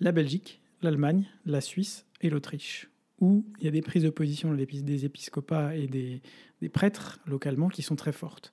la 0.00 0.12
Belgique, 0.12 0.60
l'Allemagne, 0.82 1.24
la 1.46 1.60
Suisse 1.60 2.06
et 2.20 2.30
l'Autriche, 2.30 2.88
où 3.20 3.44
il 3.58 3.64
y 3.64 3.68
a 3.68 3.72
des 3.72 3.82
prises 3.82 4.04
de 4.04 4.10
position 4.10 4.54
des 4.54 4.62
épis- 4.64 4.82
des 4.84 5.04
épiscopats 5.04 5.74
et 5.74 5.88
des, 5.88 6.22
des 6.62 6.68
prêtres 6.68 7.18
localement 7.26 7.68
qui 7.68 7.82
sont 7.82 7.96
très 7.96 8.12
fortes. 8.12 8.52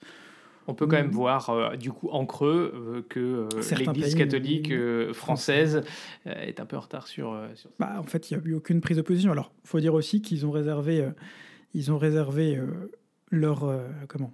On 0.68 0.74
peut 0.74 0.88
quand 0.88 0.96
même 0.96 1.10
Mm. 1.10 1.12
voir, 1.12 1.50
euh, 1.52 1.76
du 1.76 1.92
coup, 1.92 2.10
en 2.10 2.26
creux, 2.26 2.72
euh, 2.74 3.02
que 3.08 3.20
euh, 3.20 3.76
l'Église 3.78 4.06
pays, 4.06 4.16
catholique 4.16 4.72
euh, 4.72 5.14
française 5.14 5.84
euh, 6.26 6.34
est 6.42 6.60
un 6.60 6.66
peu 6.66 6.76
en 6.76 6.80
retard 6.80 7.08
sur. 7.08 7.34
euh, 7.34 7.50
sur- 7.54 7.70
Bah, 7.78 7.98
en 8.00 8.04
fait, 8.04 8.32
il 8.32 8.38
n'y 8.38 8.44
a 8.44 8.48
eu 8.48 8.54
aucune 8.56 8.82
prise 8.82 8.98
de 8.98 9.04
position. 9.04 9.32
Alors, 9.32 9.52
il 9.64 9.68
faut 9.68 9.80
dire 9.80 9.94
aussi 9.94 10.24
qu'ils 10.24 10.44
ont 10.48 10.50
réservé, 10.50 11.02
euh, 11.02 11.12
ils 11.76 11.92
ont 11.92 11.98
réservé 12.00 12.58
euh, 12.58 12.90
leur, 13.30 13.66
euh, 13.66 13.88
comment, 14.08 14.34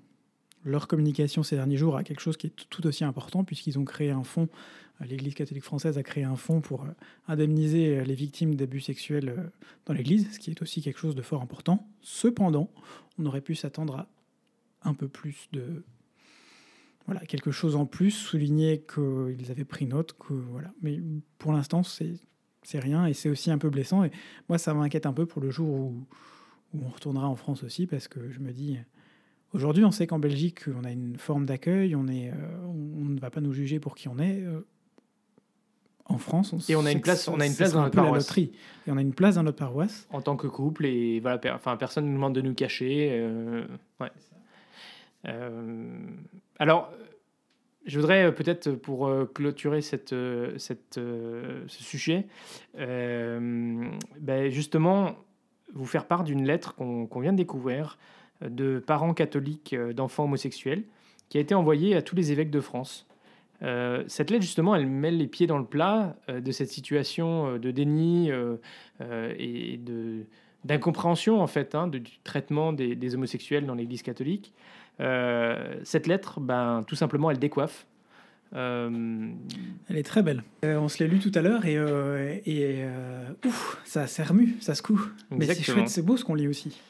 leur 0.63 0.87
communication 0.87 1.43
ces 1.43 1.55
derniers 1.57 1.75
jours 1.75 1.97
à 1.97 2.03
quelque 2.03 2.21
chose 2.21 2.37
qui 2.37 2.47
est 2.47 2.55
tout- 2.69 2.87
aussi 2.87 3.03
important, 3.03 3.43
puisqu'ils 3.43 3.77
ont 3.77 3.83
créé 3.83 4.11
un 4.11 4.23
fonds, 4.23 4.47
euh, 5.01 5.05
l'Église 5.05 5.33
catholique 5.33 5.63
française 5.63 5.97
a 5.97 6.03
créé 6.03 6.23
un 6.23 6.35
fonds 6.35 6.61
pour 6.61 6.85
indemniser 7.27 8.05
les 8.05 8.13
victimes 8.13 8.55
d'abus 8.55 8.79
sexuels 8.79 9.51
dans 9.85 9.93
l'Église, 9.93 10.31
ce 10.33 10.39
qui 10.39 10.51
est 10.51 10.61
aussi 10.61 10.81
quelque 10.81 10.99
chose 10.99 11.15
de 11.15 11.21
fort 11.21 11.41
important. 11.41 11.89
Cependant, 12.01 12.69
on 13.17 13.25
aurait 13.25 13.41
pu 13.41 13.55
s'attendre 13.55 13.97
à 13.97 14.07
un 14.83 14.93
peu 14.93 15.07
plus 15.07 15.49
de... 15.51 15.83
Voilà, 17.07 17.25
quelque 17.25 17.51
chose 17.51 17.75
en 17.75 17.87
plus, 17.87 18.11
souligner 18.11 18.85
qu'ils 18.85 19.49
avaient 19.49 19.65
pris 19.65 19.85
note, 19.87 20.13
que 20.13 20.33
voilà. 20.33 20.71
Mais 20.83 20.99
pour 21.39 21.51
l'instant, 21.51 21.81
c'est 21.83 22.79
rien 22.79 23.07
et 23.07 23.13
c'est 23.13 23.29
aussi 23.29 23.49
un 23.49 23.57
peu 23.57 23.69
blessant. 23.71 24.03
Et 24.03 24.11
moi, 24.47 24.59
ça 24.59 24.73
m'inquiète 24.75 25.07
un 25.07 25.13
peu 25.13 25.25
pour 25.25 25.41
le 25.41 25.49
jour 25.49 25.67
où, 25.67 26.05
où 26.73 26.79
on 26.85 26.89
retournera 26.89 27.27
en 27.27 27.35
France 27.35 27.63
aussi, 27.63 27.87
parce 27.87 28.07
que 28.07 28.29
je 28.31 28.39
me 28.39 28.51
dis, 28.51 28.77
aujourd'hui, 29.53 29.83
on 29.85 29.91
sait 29.91 30.07
qu'en 30.07 30.19
Belgique, 30.19 30.61
on 30.73 30.83
a 30.83 30.91
une 30.91 31.17
forme 31.17 31.45
d'accueil, 31.45 31.95
on, 31.95 32.07
est, 32.07 32.29
euh, 32.29 32.33
on, 32.65 33.01
on 33.01 33.05
ne 33.05 33.19
va 33.19 33.29
pas 33.29 33.41
nous 33.41 33.53
juger 33.53 33.79
pour 33.79 33.95
qui 33.95 34.07
on 34.07 34.17
est. 34.19 34.41
euh, 34.41 34.65
en 36.05 36.17
France, 36.17 36.51
on 36.51 36.57
Et 36.69 36.75
on 36.75 36.85
a 36.85 36.91
une 36.91 36.99
place- 37.01 37.27
on 37.29 37.39
a 37.39 37.45
une 37.45 37.55
place 37.55 37.71
dans 37.73 37.83
notre 37.83 37.95
paroisse. 37.95 38.27
loterie. 38.27 38.51
Et 38.85 38.91
on 38.91 38.97
a 38.97 39.01
une 39.01 39.13
place 39.13 39.35
dans 39.35 39.43
notre 39.43 39.57
paroisse. 39.59 40.07
en 40.11 40.21
tant 40.21 40.35
que 40.35 40.47
couple 40.47 40.85
et 40.85 41.19
voilà 41.21 41.37
per- 41.37 41.51
enfin 41.51 41.77
personne 41.77 42.03
ne 42.05 42.09
nous 42.09 42.15
demande 42.15 42.35
de 42.35 42.41
nous 42.41 42.53
cacher 42.53 43.09
euh, 43.13 43.65
ouais. 44.01 44.09
Euh, 45.27 45.97
alors 46.59 46.91
je 47.85 47.97
voudrais 47.99 48.33
peut-être 48.35 48.71
pour 48.71 49.09
clôturer 49.33 49.81
cette, 49.81 50.13
cette, 50.57 50.95
ce 50.95 51.83
sujet 51.83 52.27
euh, 52.77 53.87
ben, 54.19 54.49
justement 54.51 55.15
vous 55.73 55.85
faire 55.85 56.05
part 56.05 56.23
d'une 56.23 56.45
lettre 56.45 56.75
qu'on 56.75 57.19
vient 57.19 57.31
de 57.31 57.37
découvrir 57.37 57.97
euh, 58.43 58.49
de 58.49 58.79
parents 58.79 59.13
catholiques 59.13 59.73
euh, 59.73 59.93
d'enfants 59.93 60.25
homosexuels 60.25 60.83
qui 61.29 61.37
a 61.37 61.41
été 61.41 61.55
envoyée 61.55 61.95
à 61.95 62.01
tous 62.01 62.15
les 62.15 62.31
évêques 62.31 62.51
de 62.51 62.59
France. 62.59 63.07
Euh, 63.63 64.03
cette 64.07 64.31
lettre, 64.31 64.43
justement, 64.43 64.75
elle 64.75 64.87
met 64.87 65.11
les 65.11 65.27
pieds 65.27 65.47
dans 65.47 65.59
le 65.59 65.65
plat 65.65 66.15
de 66.27 66.51
cette 66.51 66.69
situation 66.69 67.57
de 67.57 67.71
déni 67.71 68.29
et 68.99 69.77
de 69.77 70.25
d'incompréhension 70.63 71.41
en 71.41 71.47
fait 71.47 71.73
hein, 71.73 71.87
du 71.87 72.01
traitement 72.23 72.71
des, 72.71 73.15
homosexuels 73.15 73.65
dans 73.65 73.75
l'Église 73.75 74.03
catholique. 74.03 74.53
Cette 74.99 76.05
lettre, 76.05 76.39
ben, 76.39 76.83
tout 76.85 76.95
simplement, 76.95 77.31
elle 77.31 77.39
décoiffe. 77.39 77.87
Euh, 78.55 79.29
Elle 79.89 79.97
est 79.97 80.03
très 80.03 80.23
belle. 80.23 80.43
Euh, 80.65 80.77
on 80.77 80.89
se 80.89 81.01
l'est 81.01 81.09
lu 81.09 81.19
tout 81.19 81.31
à 81.35 81.41
l'heure 81.41 81.65
et, 81.65 81.77
euh, 81.77 82.35
et 82.45 82.83
ouf, 83.45 83.79
ça 83.85 84.07
s'est 84.07 84.23
remu, 84.23 84.57
ça 84.59 84.75
secoue. 84.75 85.01
Mais 85.29 85.45
c'est 85.45 85.51
Exactement. 85.51 85.77
chouette, 85.77 85.89
c'est 85.89 86.01
beau 86.01 86.17
ce 86.17 86.25
qu'on 86.25 86.35
lit 86.35 86.47
aussi. 86.47 86.81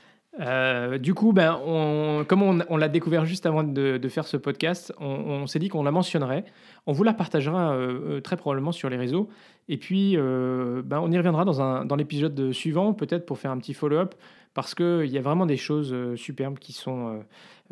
Du 1.02 1.14
coup, 1.14 1.34
ben, 1.34 1.60
on, 1.66 2.26
comme 2.28 2.42
on, 2.42 2.60
on 2.70 2.78
l'a 2.78 2.88
découvert 2.88 3.26
juste 3.26 3.46
avant 3.46 3.64
de, 3.64 3.98
de 3.98 4.10
faire 4.10 4.26
ce 4.26 4.38
podcast, 4.38 4.94
on, 5.00 5.06
on 5.08 5.48
s'est 5.48 5.60
dit 5.60 5.70
qu'on 5.70 5.84
la 5.84 5.92
mentionnerait. 5.92 6.46
On 6.88 6.94
vous 6.94 7.04
la 7.04 7.14
partagera 7.14 7.78
très 8.24 8.38
probablement 8.38 8.72
sur 8.72 8.90
les 8.90 8.98
réseaux. 8.98 9.30
Et 9.70 9.78
puis, 9.78 10.16
ben, 10.18 11.00
on 11.00 11.12
y 11.12 11.18
reviendra 11.18 11.46
dans, 11.46 11.62
un, 11.62 11.86
dans 11.86 11.96
l'épisode 11.96 12.54
suivant, 12.54 12.94
peut-être 12.94 13.26
pour 13.26 13.38
faire 13.38 13.52
un 13.52 13.58
petit 13.60 13.74
follow-up, 13.74 14.16
parce 14.54 14.76
qu'il 14.76 15.08
y 15.08 15.18
a 15.18 15.22
vraiment 15.22 15.46
des 15.46 15.58
choses 15.58 15.94
euh, 15.94 16.16
superbes 16.16 16.60
qui 16.60 16.74
sont, 16.74 17.08
euh, 17.08 17.20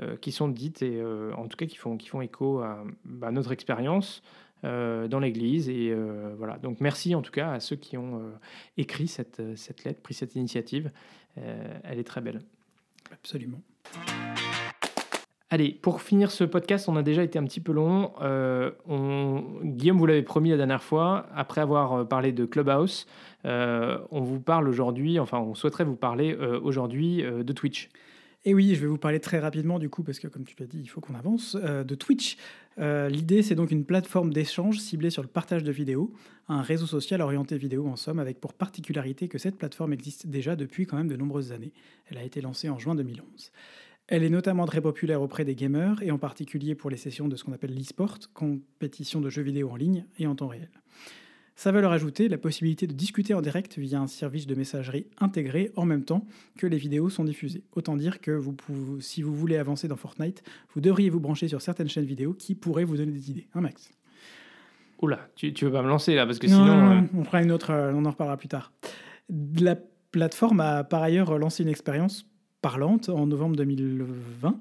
euh, 0.02 0.16
qui 0.18 0.32
sont 0.32 0.48
dites 0.48 0.82
et 0.82 1.02
en 1.36 1.48
tout 1.48 1.58
cas 1.58 1.66
qui 1.66 1.76
font, 1.78 1.98
qui 1.98 2.08
font 2.08 2.22
écho 2.22 2.60
à 2.60 2.84
ben, 3.06 3.32
notre 3.32 3.52
expérience. 3.52 4.22
dans 4.64 5.20
l'Église 5.22 5.70
et 5.70 5.96
voilà 6.38 6.58
donc 6.58 6.82
merci 6.82 7.16
en 7.16 7.22
tout 7.22 7.32
cas 7.32 7.52
à 7.54 7.60
ceux 7.62 7.78
qui 7.78 7.96
ont 7.98 8.22
écrit 8.78 9.08
cette, 9.08 9.42
cette 9.56 9.86
lettre 9.86 10.02
pris 10.02 10.14
cette 10.14 10.36
initiative 10.36 10.92
elle 11.38 11.98
est 11.98 12.04
très 12.04 12.20
belle 12.22 12.42
Absolument. 13.12 13.62
Allez, 15.52 15.72
pour 15.72 16.02
finir 16.04 16.30
ce 16.30 16.44
podcast, 16.44 16.90
on 16.90 16.96
a 16.96 17.02
déjà 17.02 17.24
été 17.24 17.40
un 17.40 17.44
petit 17.44 17.60
peu 17.60 17.72
long. 17.72 18.12
Euh, 18.22 18.70
on- 18.88 19.44
Guillaume, 19.64 19.98
vous 19.98 20.06
l'avez 20.06 20.22
promis 20.22 20.52
la 20.52 20.58
dernière 20.58 20.84
fois, 20.84 21.26
après 21.34 21.62
avoir 21.62 22.08
parlé 22.08 22.32
de 22.32 22.46
Clubhouse, 22.46 23.08
on 23.44 24.22
vous 24.22 24.40
parle 24.40 24.68
aujourd'hui, 24.68 25.20
enfin 25.20 25.40
on 25.40 25.56
souhaiterait 25.56 25.86
vous 25.86 25.96
parler 25.96 26.34
euh, 26.34 26.60
aujourd'hui 26.62 27.24
euh, 27.24 27.44
de 27.44 27.54
Twitch. 27.54 27.90
Et 28.46 28.54
oui, 28.54 28.74
je 28.74 28.80
vais 28.80 28.88
vous 28.88 28.98
parler 28.98 29.20
très 29.20 29.40
rapidement 29.40 29.80
du 29.80 29.90
coup, 29.90 30.04
parce 30.04 30.20
que 30.20 30.28
comme 30.28 30.46
tu 30.46 30.56
l'as 30.60 30.66
dit, 30.66 30.80
il 30.80 30.88
faut 30.88 31.02
qu'on 31.02 31.16
avance, 31.16 31.58
euh, 31.62 31.84
de 31.84 31.96
Twitch. 31.96 32.38
Euh, 32.78 33.10
L'idée, 33.10 33.42
c'est 33.42 33.56
donc 33.56 33.70
une 33.72 33.84
plateforme 33.84 34.32
d'échange 34.32 34.80
ciblée 34.80 35.10
sur 35.10 35.22
le 35.22 35.28
partage 35.28 35.64
de 35.64 35.72
vidéos, 35.72 36.14
un 36.48 36.62
réseau 36.62 36.86
social 36.86 37.22
orienté 37.22 37.58
vidéo 37.58 37.88
en 37.88 37.98
somme, 37.98 38.20
avec 38.20 38.40
pour 38.40 38.54
particularité 38.54 39.28
que 39.28 39.38
cette 39.38 39.58
plateforme 39.58 39.92
existe 39.92 40.28
déjà 40.28 40.56
depuis 40.56 40.86
quand 40.86 40.96
même 40.96 41.10
de 41.10 41.18
nombreuses 41.18 41.52
années. 41.52 41.74
Elle 42.10 42.18
a 42.18 42.24
été 42.24 42.40
lancée 42.40 42.70
en 42.70 42.80
juin 42.80 42.96
2011. 42.96 43.52
Elle 44.08 44.24
est 44.24 44.30
notamment 44.30 44.66
très 44.66 44.82
populaire 44.82 45.22
auprès 45.22 45.44
des 45.44 45.54
gamers, 45.54 46.02
et 46.02 46.10
en 46.10 46.18
particulier 46.18 46.76
pour 46.76 46.90
les 46.90 46.98
sessions 46.98 47.28
de 47.28 47.36
ce 47.36 47.44
qu'on 47.44 47.52
appelle 47.52 47.76
l'e-sport, 47.76 48.20
compétition 48.34 49.20
de 49.20 49.30
jeux 49.30 49.44
vidéo 49.44 49.70
en 49.70 49.76
ligne 49.76 50.06
et 50.18 50.28
en 50.28 50.36
temps 50.36 50.48
réel. 50.48 50.70
Sa 51.60 51.74
valeur 51.74 51.92
ajoutée, 51.92 52.30
la 52.30 52.38
possibilité 52.38 52.88
de 52.88 52.94
discuter 52.94 53.34
en 53.34 53.42
direct 53.42 53.78
via 53.78 54.00
un 54.00 54.08
service 54.08 54.48
de 54.48 54.56
messagerie 54.56 55.08
intégré 55.18 55.74
en 55.76 55.84
même 55.84 56.06
temps 56.06 56.26
que 56.58 56.66
les 56.66 56.78
vidéos 56.78 57.10
sont 57.10 57.26
diffusées. 57.26 57.66
Autant 57.74 57.98
dire 57.98 58.22
que 58.22 58.32
vous 58.32 58.54
pouvez, 58.54 59.02
si 59.02 59.22
vous 59.22 59.36
voulez 59.36 59.58
avancer 59.58 59.90
dans 59.90 59.98
Fortnite, 59.98 60.42
vous 60.74 60.80
devriez 60.80 61.10
vous 61.10 61.20
brancher 61.20 61.50
sur 61.50 61.62
certaines 61.62 61.90
chaînes 61.90 62.06
vidéo 62.06 62.34
qui 62.34 62.56
pourraient 62.56 62.86
vous 62.86 62.96
donner 62.96 63.12
des 63.12 63.30
idées. 63.30 63.48
Hein, 63.54 63.60
Max? 63.60 63.92
Oula, 65.02 65.20
tu, 65.36 65.54
tu 65.54 65.66
veux 65.66 65.72
pas 65.74 65.82
me 65.82 65.90
lancer 65.90 66.16
là, 66.16 66.26
parce 66.26 66.40
que 66.40 66.48
Non, 66.48 66.64
sinon... 66.64 66.78
non, 66.78 66.98
euh, 66.98 67.06
on 67.14 67.26
fera 67.26 67.44
une 67.44 67.52
autre, 67.52 67.72
euh, 67.72 67.92
on 67.94 68.06
en 68.06 68.12
reparlera 68.12 68.38
plus 68.38 68.48
tard. 68.48 68.72
La 69.60 69.76
plateforme 70.12 70.62
a 70.62 70.86
par 70.86 71.04
ailleurs 71.04 71.38
lancé 71.38 71.64
une 71.64 71.70
expérience 71.70 72.26
parlante 72.62 73.10
en 73.10 73.28
novembre 73.28 73.56
2020 73.56 74.60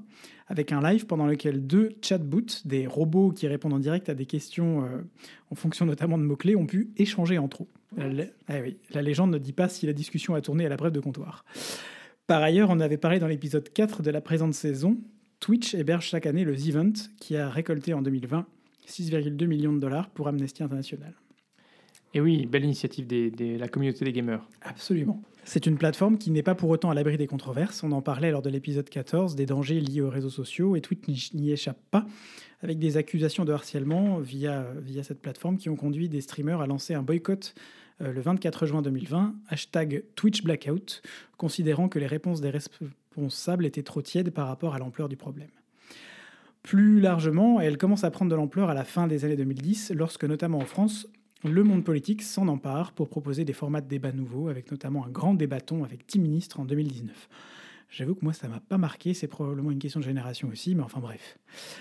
avec 0.49 0.73
un 0.73 0.81
live 0.81 1.07
pendant 1.07 1.27
lequel 1.27 1.67
deux 1.67 1.91
chatbots, 2.03 2.63
des 2.65 2.87
robots 2.87 3.33
qui 3.33 3.47
répondent 3.47 3.75
en 3.75 3.79
direct 3.79 4.09
à 4.09 4.15
des 4.15 4.27
questions 4.27 4.85
euh, 4.85 5.03
en 5.51 5.55
fonction 5.55 5.85
notamment 5.85 6.17
de 6.17 6.23
mots-clés, 6.23 6.57
ont 6.57 6.67
pu 6.67 6.91
échanger 6.97 7.39
entre 7.39 7.65
eux. 7.65 7.67
La, 7.97 8.25
ah 8.49 8.61
oui, 8.63 8.77
la 8.91 9.03
légende 9.03 9.31
ne 9.31 9.39
dit 9.39 9.53
pas 9.53 9.69
si 9.69 9.87
la 9.87 9.93
discussion 9.93 10.35
a 10.35 10.41
tourné 10.41 10.67
à 10.67 10.69
la 10.69 10.77
brève 10.77 10.93
de 10.93 11.01
comptoir. 11.01 11.45
Par 12.27 12.43
ailleurs, 12.43 12.71
on 12.71 12.81
avait 12.81 12.97
parlé 12.97 13.19
dans 13.19 13.27
l'épisode 13.27 13.69
4 13.71 14.03
de 14.03 14.11
la 14.11 14.21
présente 14.21 14.55
saison, 14.55 14.99
Twitch 15.41 15.75
héberge 15.75 16.07
chaque 16.07 16.27
année 16.27 16.45
le 16.45 16.57
The 16.57 16.69
Event 16.69 16.93
qui 17.21 17.37
a 17.37 17.49
récolté 17.49 17.95
en 17.95 18.03
2020 18.03 18.47
6,2 18.87 19.47
millions 19.47 19.73
de 19.73 19.79
dollars 19.79 20.09
pour 20.11 20.29
Amnesty 20.29 20.63
International. 20.63 21.13
Et 22.15 22.21
oui, 22.21 22.47
belle 22.47 22.65
initiative 22.65 23.07
de 23.07 23.59
la 23.59 23.69
communauté 23.69 24.05
des 24.05 24.13
gamers. 24.13 24.49
Absolument. 24.63 25.23
C'est 25.49 25.65
une 25.65 25.79
plateforme 25.79 26.19
qui 26.19 26.31
n'est 26.31 26.43
pas 26.43 26.55
pour 26.55 26.69
autant 26.69 26.91
à 26.91 26.95
l'abri 26.95 27.17
des 27.17 27.27
controverses. 27.27 27.83
On 27.83 27.91
en 27.93 28.03
parlait 28.03 28.31
lors 28.31 28.43
de 28.43 28.51
l'épisode 28.51 28.87
14 28.87 29.35
des 29.35 29.47
dangers 29.47 29.81
liés 29.81 30.03
aux 30.03 30.11
réseaux 30.11 30.29
sociaux 30.29 30.77
et 30.77 30.83
Twitch 30.83 31.33
n'y- 31.33 31.51
échappe 31.51 31.79
pas, 31.91 32.05
avec 32.61 32.79
des 32.79 32.99
accusations 32.99 33.47
de 33.47 33.53
harcèlement 33.55 34.19
via, 34.19 34.67
via 34.83 35.03
cette 35.03 35.23
plateforme 35.23 35.57
qui 35.57 35.71
ont 35.71 35.75
conduit 35.75 36.11
des 36.11 36.21
streamers 36.21 36.61
à 36.61 36.67
lancer 36.67 36.93
un 36.93 37.01
boycott 37.03 37.55
euh, 38.03 38.13
le 38.13 38.21
24 38.21 38.67
juin 38.67 38.83
2020, 38.83 39.37
hashtag 39.49 40.05
Twitch 40.17 40.43
Blackout, 40.43 41.01
considérant 41.39 41.89
que 41.89 41.99
les 41.99 42.07
réponses 42.07 42.43
des 42.43 42.51
responsables 42.51 43.65
étaient 43.65 43.83
trop 43.83 44.03
tièdes 44.03 44.33
par 44.33 44.49
rapport 44.49 44.75
à 44.75 44.79
l'ampleur 44.79 45.09
du 45.09 45.17
problème. 45.17 45.49
Plus 46.63 47.01
largement, 47.01 47.59
elle 47.59 47.79
commence 47.79 48.05
à 48.05 48.11
prendre 48.11 48.31
de 48.31 48.37
l'ampleur 48.37 48.69
à 48.69 48.75
la 48.75 48.85
fin 48.85 49.07
des 49.07 49.25
années 49.25 49.37
2010, 49.37 49.93
lorsque 49.95 50.25
notamment 50.25 50.59
en 50.59 50.67
France, 50.67 51.09
le 51.44 51.62
monde 51.62 51.85
politique 51.85 52.22
s'en 52.22 52.48
empare 52.48 52.92
pour 52.92 53.09
proposer 53.09 53.44
des 53.44 53.53
formats 53.53 53.81
de 53.81 53.88
débat 53.88 54.12
nouveaux, 54.12 54.48
avec 54.48 54.70
notamment 54.70 55.05
un 55.05 55.11
grand 55.11 55.35
débatton 55.35 55.85
avec 55.85 56.07
10 56.09 56.18
ministres 56.18 56.61
en 56.61 56.64
2019. 56.64 57.29
J'avoue 57.90 58.14
que 58.14 58.22
moi, 58.22 58.35
ça 58.35 58.48
m'a 58.48 58.61
pas 58.61 58.77
marqué. 58.77 59.14
C'est 59.14 59.29
probablement 59.29 59.70
une 59.70 59.79
question 59.79 60.01
de 60.01 60.05
génération 60.05 60.48
aussi, 60.48 60.74
mais 60.74 60.83
enfin 60.83 61.01
bref. 61.01 61.38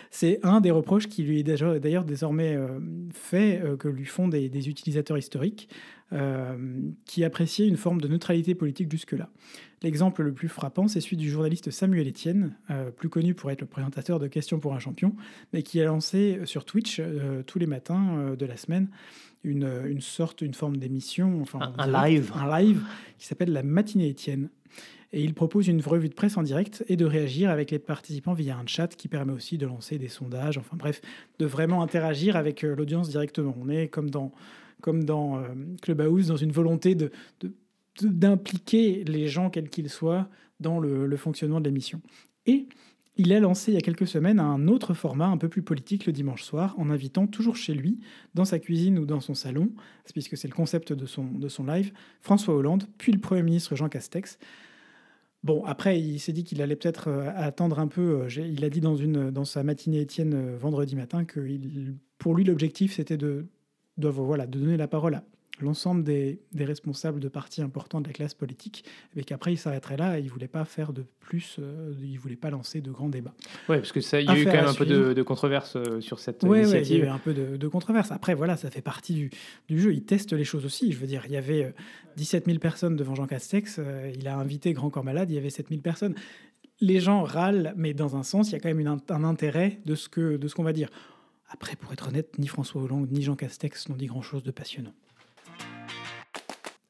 C'est 0.10 0.40
un 0.44 0.62
des 0.62 0.72
reproches 0.72 1.08
qui 1.08 1.24
lui 1.24 1.40
est 1.40 1.44
d'ailleurs 1.44 2.06
désormais 2.06 2.56
euh, 2.56 2.80
fait, 3.14 3.62
euh, 3.62 3.76
que 3.76 3.90
lui 3.90 4.06
font 4.06 4.30
des, 4.30 4.70
utilisateurs 4.70 5.18
historiques, 5.18 5.68
euh, 6.14 6.56
qui 7.06 7.26
appréciaient 7.26 7.68
une 7.68 7.76
forme 7.76 8.00
de 8.00 8.08
neutralité 8.08 8.56
politique 8.56 8.90
jusque-là. 8.90 9.30
L'exemple 9.84 10.24
le 10.24 10.34
plus 10.34 10.48
frappant, 10.48 10.88
c'est 10.88 11.02
celui 11.02 11.18
du 11.18 11.30
journaliste 11.30 11.72
Samuel 11.72 12.08
Etienne, 12.08 12.56
plus 12.96 13.10
connu 13.10 13.36
pour 13.36 13.52
être 13.52 13.62
le 13.62 13.68
présentateur 13.68 14.18
de 14.18 14.28
Questions 14.28 14.60
pour 14.60 14.74
un 14.74 14.80
champion, 14.80 15.16
mais 15.54 15.62
qui 15.62 15.80
a 15.80 15.86
lancé 15.86 16.40
sur 16.46 16.66
Twitch 16.66 17.00
tous 17.46 17.60
les 17.60 17.68
matins 17.68 18.34
de 18.36 18.46
la 18.48 18.58
semaine 18.58 18.90
une, 19.44 19.70
une 19.88 20.02
sorte, 20.02 20.42
une 20.42 20.54
forme 20.54 20.78
d'émission, 20.78 21.42
enfin 21.42 21.74
un, 21.78 22.08
live, 22.08 22.32
un 22.36 22.60
live 22.60 22.84
qui 23.18 23.26
s'appelle 23.26 23.52
la 23.52 23.64
matinée 23.64 24.12
Etienne 24.12 24.50
et 25.14 25.24
il 25.24 25.34
propose 25.34 25.68
une 25.68 25.82
revue 25.82 26.10
de 26.10 26.14
presse 26.14 26.38
en 26.38 26.44
direct 26.44 26.84
et 26.90 26.98
de 26.98 27.06
réagir 27.06 27.50
avec 27.50 27.72
les 27.72 27.80
participants 27.80 28.34
via 28.34 28.58
un 28.58 28.68
chat 28.68 28.90
qui 28.96 29.08
permet 29.08 29.32
aussi 29.32 29.58
de 29.58 29.66
lancer 29.66 29.98
des 29.98 30.10
sondages, 30.10 30.58
enfin 30.58 30.76
bref, 30.76 31.02
de 31.40 31.46
vraiment 31.46 31.82
interagir 31.82 32.36
avec 32.36 32.64
euh, 32.64 32.76
l'audience 32.76 33.10
directement. 33.10 33.56
On 33.60 33.70
est 33.70 33.88
comme 33.88 34.10
dans, 34.10 34.34
comme 34.82 35.06
dans 35.06 35.38
euh, 35.38 35.48
Clubhouse, 35.82 36.28
dans 36.28 36.36
une 36.36 36.52
volonté 36.52 36.94
de, 36.94 37.12
d'impliquer 38.02 39.04
les 39.06 39.28
gens, 39.28 39.50
quels 39.50 39.70
qu'ils 39.70 39.90
soient, 39.90 40.28
dans 40.60 40.80
le, 40.80 41.08
le 41.08 41.18
fonctionnement 41.18 41.62
de 41.62 41.66
l'émission. 41.66 42.02
Et 42.46 42.68
il 43.18 43.34
a 43.34 43.40
lancé 43.40 43.72
il 43.72 43.76
y 43.76 43.78
a 43.78 43.82
quelques 43.82 44.08
semaines 44.08 44.40
un 44.40 44.68
autre 44.68 44.94
format 44.94 45.28
un 45.28 45.38
peu 45.38 45.50
plus 45.50 45.62
politique 45.62 46.06
le 46.06 46.14
dimanche 46.14 46.44
soir, 46.44 46.76
en 46.78 46.90
invitant 46.90 47.28
toujours 47.28 47.56
chez 47.56 47.74
lui, 47.74 48.00
dans 48.34 48.46
sa 48.46 48.60
cuisine 48.60 49.00
ou 49.00 49.06
dans 49.06 49.20
son 49.20 49.34
salon, 49.34 49.72
puisque 50.12 50.38
c'est 50.38 50.48
le 50.48 50.54
concept 50.54 50.94
de 50.94 51.06
son, 51.06 51.26
de 51.26 51.72
live, 51.72 51.92
François 52.22 52.56
Hollande, 52.56 52.86
puis 52.98 53.12
le 53.12 53.20
Premier 53.20 53.44
ministre 53.44 53.76
Jean 53.76 53.90
Castex, 53.90 54.38
Bon, 55.44 55.64
après, 55.66 56.00
il 56.00 56.20
s'est 56.20 56.34
dit 56.34 56.44
qu'il 56.44 56.62
allait 56.62 56.76
peut-être 56.76 57.08
euh, 57.08 57.32
attendre 57.36 57.80
un 57.80 57.88
peu. 57.88 58.24
Euh, 58.24 58.46
il 58.46 58.66
a 58.66 58.70
dit 58.70 58.82
dans 58.82 59.46
sa 59.46 59.64
matinée 59.64 60.02
Étienne 60.02 60.34
euh, 60.34 60.58
vendredi 60.58 60.96
matin 60.96 61.26
que 61.26 61.40
pour 62.18 62.36
lui, 62.36 62.44
l'objectif, 62.44 62.96
c'était 62.96 63.18
de, 63.18 63.46
de, 63.98 64.10
voilà, 64.10 64.48
de 64.48 64.60
donner 64.60 64.78
la 64.78 64.88
parole 64.88 65.16
à 65.16 65.24
l'ensemble 65.62 66.04
des, 66.04 66.40
responsables 66.58 67.20
de 67.20 67.28
partis 67.28 67.62
importants 67.62 68.02
de 68.02 68.08
la 68.08 68.14
classe 68.14 68.34
politique, 68.34 68.84
et 69.16 69.24
qu'après 69.24 69.54
il 69.54 69.58
s'arrêterait 69.58 69.98
là 69.98 70.20
et 70.20 70.22
il 70.22 70.30
voulait 70.30 70.48
pas 70.48 70.66
faire 70.66 70.94
de 70.94 71.06
plus, 71.20 71.58
euh, 71.60 71.94
il 72.02 72.18
voulait 72.18 72.36
pas 72.36 72.50
lancer 72.50 72.82
de 72.82 72.92
grands 72.92 73.10
débats. 73.10 73.34
Oui, 73.70 73.78
parce 73.78 73.92
que 73.92 74.02
ça, 74.02 74.22
il 74.22 74.28
y 74.28 74.30
a 74.30 74.38
eu 74.38 74.46
quand 74.46 74.54
même 74.54 74.66
un 74.66 74.74
peu 74.74 74.86
de, 74.86 75.24
controverse 75.24 75.76
euh, 75.76 76.00
sur 76.02 76.20
cette 76.20 76.44
initiative. 76.44 76.96
il 76.96 77.00
y 77.00 77.02
a 77.02 77.06
eu 77.06 77.10
un 77.10 77.18
peu 77.18 77.34
de, 77.34 77.68
controverse. 77.68 78.12
Après, 78.12 78.34
voilà, 78.34 78.58
ça 78.58 78.70
fait 78.70 78.82
partie 78.82 79.14
du, 79.14 79.30
du, 79.68 79.80
jeu. 79.80 79.94
Il 79.94 80.04
teste 80.04 80.34
les 80.34 80.46
choses 80.46 80.66
aussi. 80.66 80.92
Je 80.92 80.98
veux 80.98 81.08
dire, 81.08 81.24
il 81.26 81.32
y 81.32 81.38
avait 81.38 81.74
17 82.16 82.44
euh, 82.44 82.52
000 82.52 82.60
personnes 82.60 82.96
devant 82.96 83.16
Jean 83.16 83.28
Castex. 83.28 83.80
il 84.16 84.28
a 84.28 84.38
invité 84.38 84.74
Grand 84.74 84.90
Corps 84.90 85.04
Malade. 85.04 85.30
Il 85.32 85.36
y 85.36 85.38
avait 85.38 85.50
7 85.50 85.70
000 85.70 85.82
personnes. 85.82 86.16
Les 86.80 87.00
gens 87.00 87.24
râlent, 87.24 87.74
mais 87.76 87.94
dans 87.94 88.16
un 88.16 88.24
sens, 88.24 88.50
il 88.50 88.54
y 88.54 88.56
a 88.56 88.60
quand 88.60 88.74
même 88.74 89.00
un 89.10 89.24
intérêt 89.24 89.80
de 89.86 89.96
ce 89.96 90.10
que 90.10 90.38
de 90.38 90.48
ce 90.48 90.56
qu'on 90.56 90.64
va 90.64 90.74
dire. 90.74 90.90
Après, 91.50 91.76
pour 91.76 91.94
être 91.94 92.08
honnête, 92.10 92.38
ni 92.38 92.48
François 92.48 92.82
Hollande 92.82 93.10
ni 93.12 93.22
Jean 93.22 93.36
Castex 93.36 93.90
n'ont 93.90 93.96
dit 93.96 94.08
grand-chose 94.08 94.44
de 94.44 94.52
passionnant. 94.52 94.94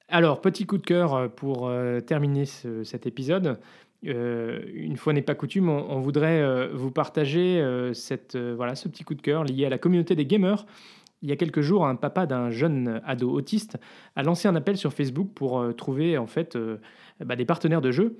Alors, 0.09 0.39
petit 0.39 0.65
coup 0.65 0.77
de 0.77 0.85
cœur 0.85 1.13
euh, 1.15 1.27
pour 1.27 1.67
euh, 1.67 1.99
terminer 1.99 2.45
cet 2.45 3.05
épisode. 3.05 3.59
Euh, 4.05 4.61
une 4.73 4.95
fois 4.95 5.11
n'est 5.11 5.21
pas 5.21 5.35
coutume, 5.35 5.69
on, 5.69 5.99
voudrait 5.99 6.69
vous 6.71 6.91
partager 6.91 7.61
cette, 7.93 8.37
voilà, 8.37 8.75
ce 8.75 8.87
petit 8.87 9.03
coup 9.03 9.15
de 9.15 9.21
cœur 9.21 9.43
lié 9.43 9.65
à 9.65 9.69
la 9.69 9.79
communauté 9.79 10.15
des 10.15 10.25
gamers. 10.25 10.65
Il 11.23 11.29
y 11.29 11.31
a 11.31 11.35
quelques 11.35 11.61
jours, 11.61 11.87
un 11.87 11.95
papa 11.95 12.27
d'un 12.27 12.51
jeune 12.51 13.01
ado 13.05 13.31
autiste 13.31 13.77
a 14.15 14.21
lancé 14.21 14.47
un 14.47 14.55
appel 14.55 14.77
sur 14.77 14.93
Facebook 14.93 15.31
pour 15.33 15.75
trouver 15.75 16.19
en 16.19 16.27
fait 16.27 16.55
bah, 17.19 17.35
des 17.35 17.45
partenaires 17.45 17.81
de 17.81 17.89
jeu 17.89 18.19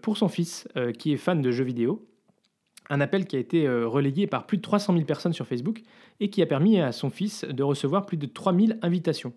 pour 0.00 0.16
son 0.16 0.28
fils 0.28 0.66
qui 0.98 1.12
est 1.12 1.18
fan 1.18 1.42
de 1.42 1.50
jeux 1.52 1.64
vidéo. 1.64 2.08
Un 2.88 3.02
appel 3.02 3.26
qui 3.26 3.36
a 3.36 3.38
été 3.38 3.68
relayé 3.68 4.26
par 4.26 4.46
plus 4.46 4.56
de 4.56 4.62
300 4.62 4.94
000 4.94 5.04
personnes 5.04 5.34
sur 5.34 5.46
Facebook 5.46 5.82
et 6.20 6.30
qui 6.30 6.40
a 6.40 6.46
permis 6.46 6.80
à 6.80 6.90
son 6.90 7.10
fils 7.10 7.44
de 7.44 7.62
recevoir 7.62 8.06
plus 8.06 8.16
de 8.16 8.26
3000 8.26 8.78
invitations. 8.80 9.34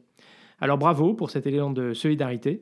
Alors 0.62 0.78
bravo 0.78 1.14
pour 1.14 1.30
cet 1.30 1.48
élan 1.48 1.72
de 1.72 1.94
solidarité. 1.94 2.62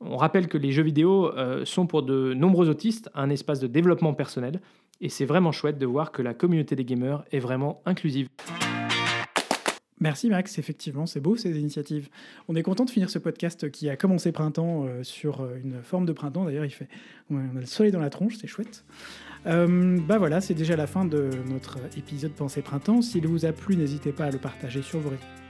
On 0.00 0.16
rappelle 0.16 0.48
que 0.48 0.58
les 0.58 0.70
jeux 0.70 0.82
vidéo 0.82 1.32
euh, 1.36 1.64
sont 1.64 1.86
pour 1.86 2.02
de 2.02 2.34
nombreux 2.34 2.68
autistes 2.68 3.10
un 3.14 3.30
espace 3.30 3.58
de 3.58 3.66
développement 3.66 4.14
personnel 4.14 4.60
et 5.00 5.08
c'est 5.08 5.24
vraiment 5.24 5.50
chouette 5.50 5.78
de 5.78 5.86
voir 5.86 6.12
que 6.12 6.22
la 6.22 6.34
communauté 6.34 6.76
des 6.76 6.84
gamers 6.84 7.24
est 7.32 7.38
vraiment 7.38 7.82
inclusive. 7.86 8.28
Merci 10.00 10.30
Max, 10.30 10.58
effectivement, 10.58 11.06
c'est 11.06 11.18
beau 11.18 11.36
ces 11.36 11.58
initiatives. 11.58 12.08
On 12.46 12.54
est 12.54 12.62
content 12.62 12.84
de 12.84 12.90
finir 12.90 13.10
ce 13.10 13.18
podcast 13.18 13.68
qui 13.72 13.88
a 13.88 13.96
commencé 13.96 14.30
printemps 14.30 14.84
euh, 14.84 15.02
sur 15.02 15.40
euh, 15.40 15.56
une 15.64 15.82
forme 15.82 16.06
de 16.06 16.12
printemps. 16.12 16.44
D'ailleurs, 16.44 16.66
il 16.66 16.70
fait, 16.70 16.88
on 17.30 17.38
a 17.38 17.60
le 17.60 17.66
soleil 17.66 17.90
dans 17.90 17.98
la 17.98 18.10
tronche, 18.10 18.36
c'est 18.36 18.46
chouette. 18.46 18.84
bah 19.44 20.18
voilà, 20.18 20.40
c'est 20.40 20.54
déjà 20.54 20.76
la 20.76 20.86
fin 20.86 21.04
de 21.04 21.30
notre 21.48 21.78
épisode 21.96 22.32
Pensée 22.32 22.62
Printemps. 22.62 23.02
S'il 23.02 23.26
vous 23.26 23.46
a 23.46 23.52
plu, 23.52 23.74
n'hésitez 23.74 24.12
pas 24.12 24.26
à 24.26 24.30
le 24.30 24.38
partager 24.38 24.82
sur 24.82 25.00
vos 25.00 25.08
réseaux 25.08 25.47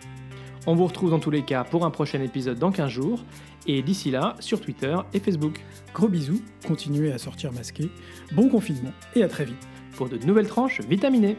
on 0.68 0.74
vous 0.74 0.84
retrouve 0.84 1.10
dans 1.10 1.18
tous 1.18 1.30
les 1.30 1.42
cas 1.42 1.64
pour 1.64 1.86
un 1.86 1.90
prochain 1.90 2.20
épisode 2.20 2.58
dans 2.58 2.70
15 2.70 2.90
jours. 2.90 3.24
Et 3.66 3.80
d'ici 3.80 4.10
là, 4.10 4.36
sur 4.38 4.60
Twitter 4.60 4.94
et 5.14 5.18
Facebook. 5.18 5.64
Gros 5.94 6.08
bisous, 6.08 6.42
continuez 6.66 7.10
à 7.10 7.16
sortir 7.16 7.52
masqué. 7.52 7.90
Bon 8.32 8.50
confinement 8.50 8.92
et 9.16 9.22
à 9.22 9.28
très 9.28 9.46
vite. 9.46 9.66
Pour 9.96 10.10
de 10.10 10.18
nouvelles 10.18 10.46
tranches 10.46 10.82
vitaminées. 10.82 11.38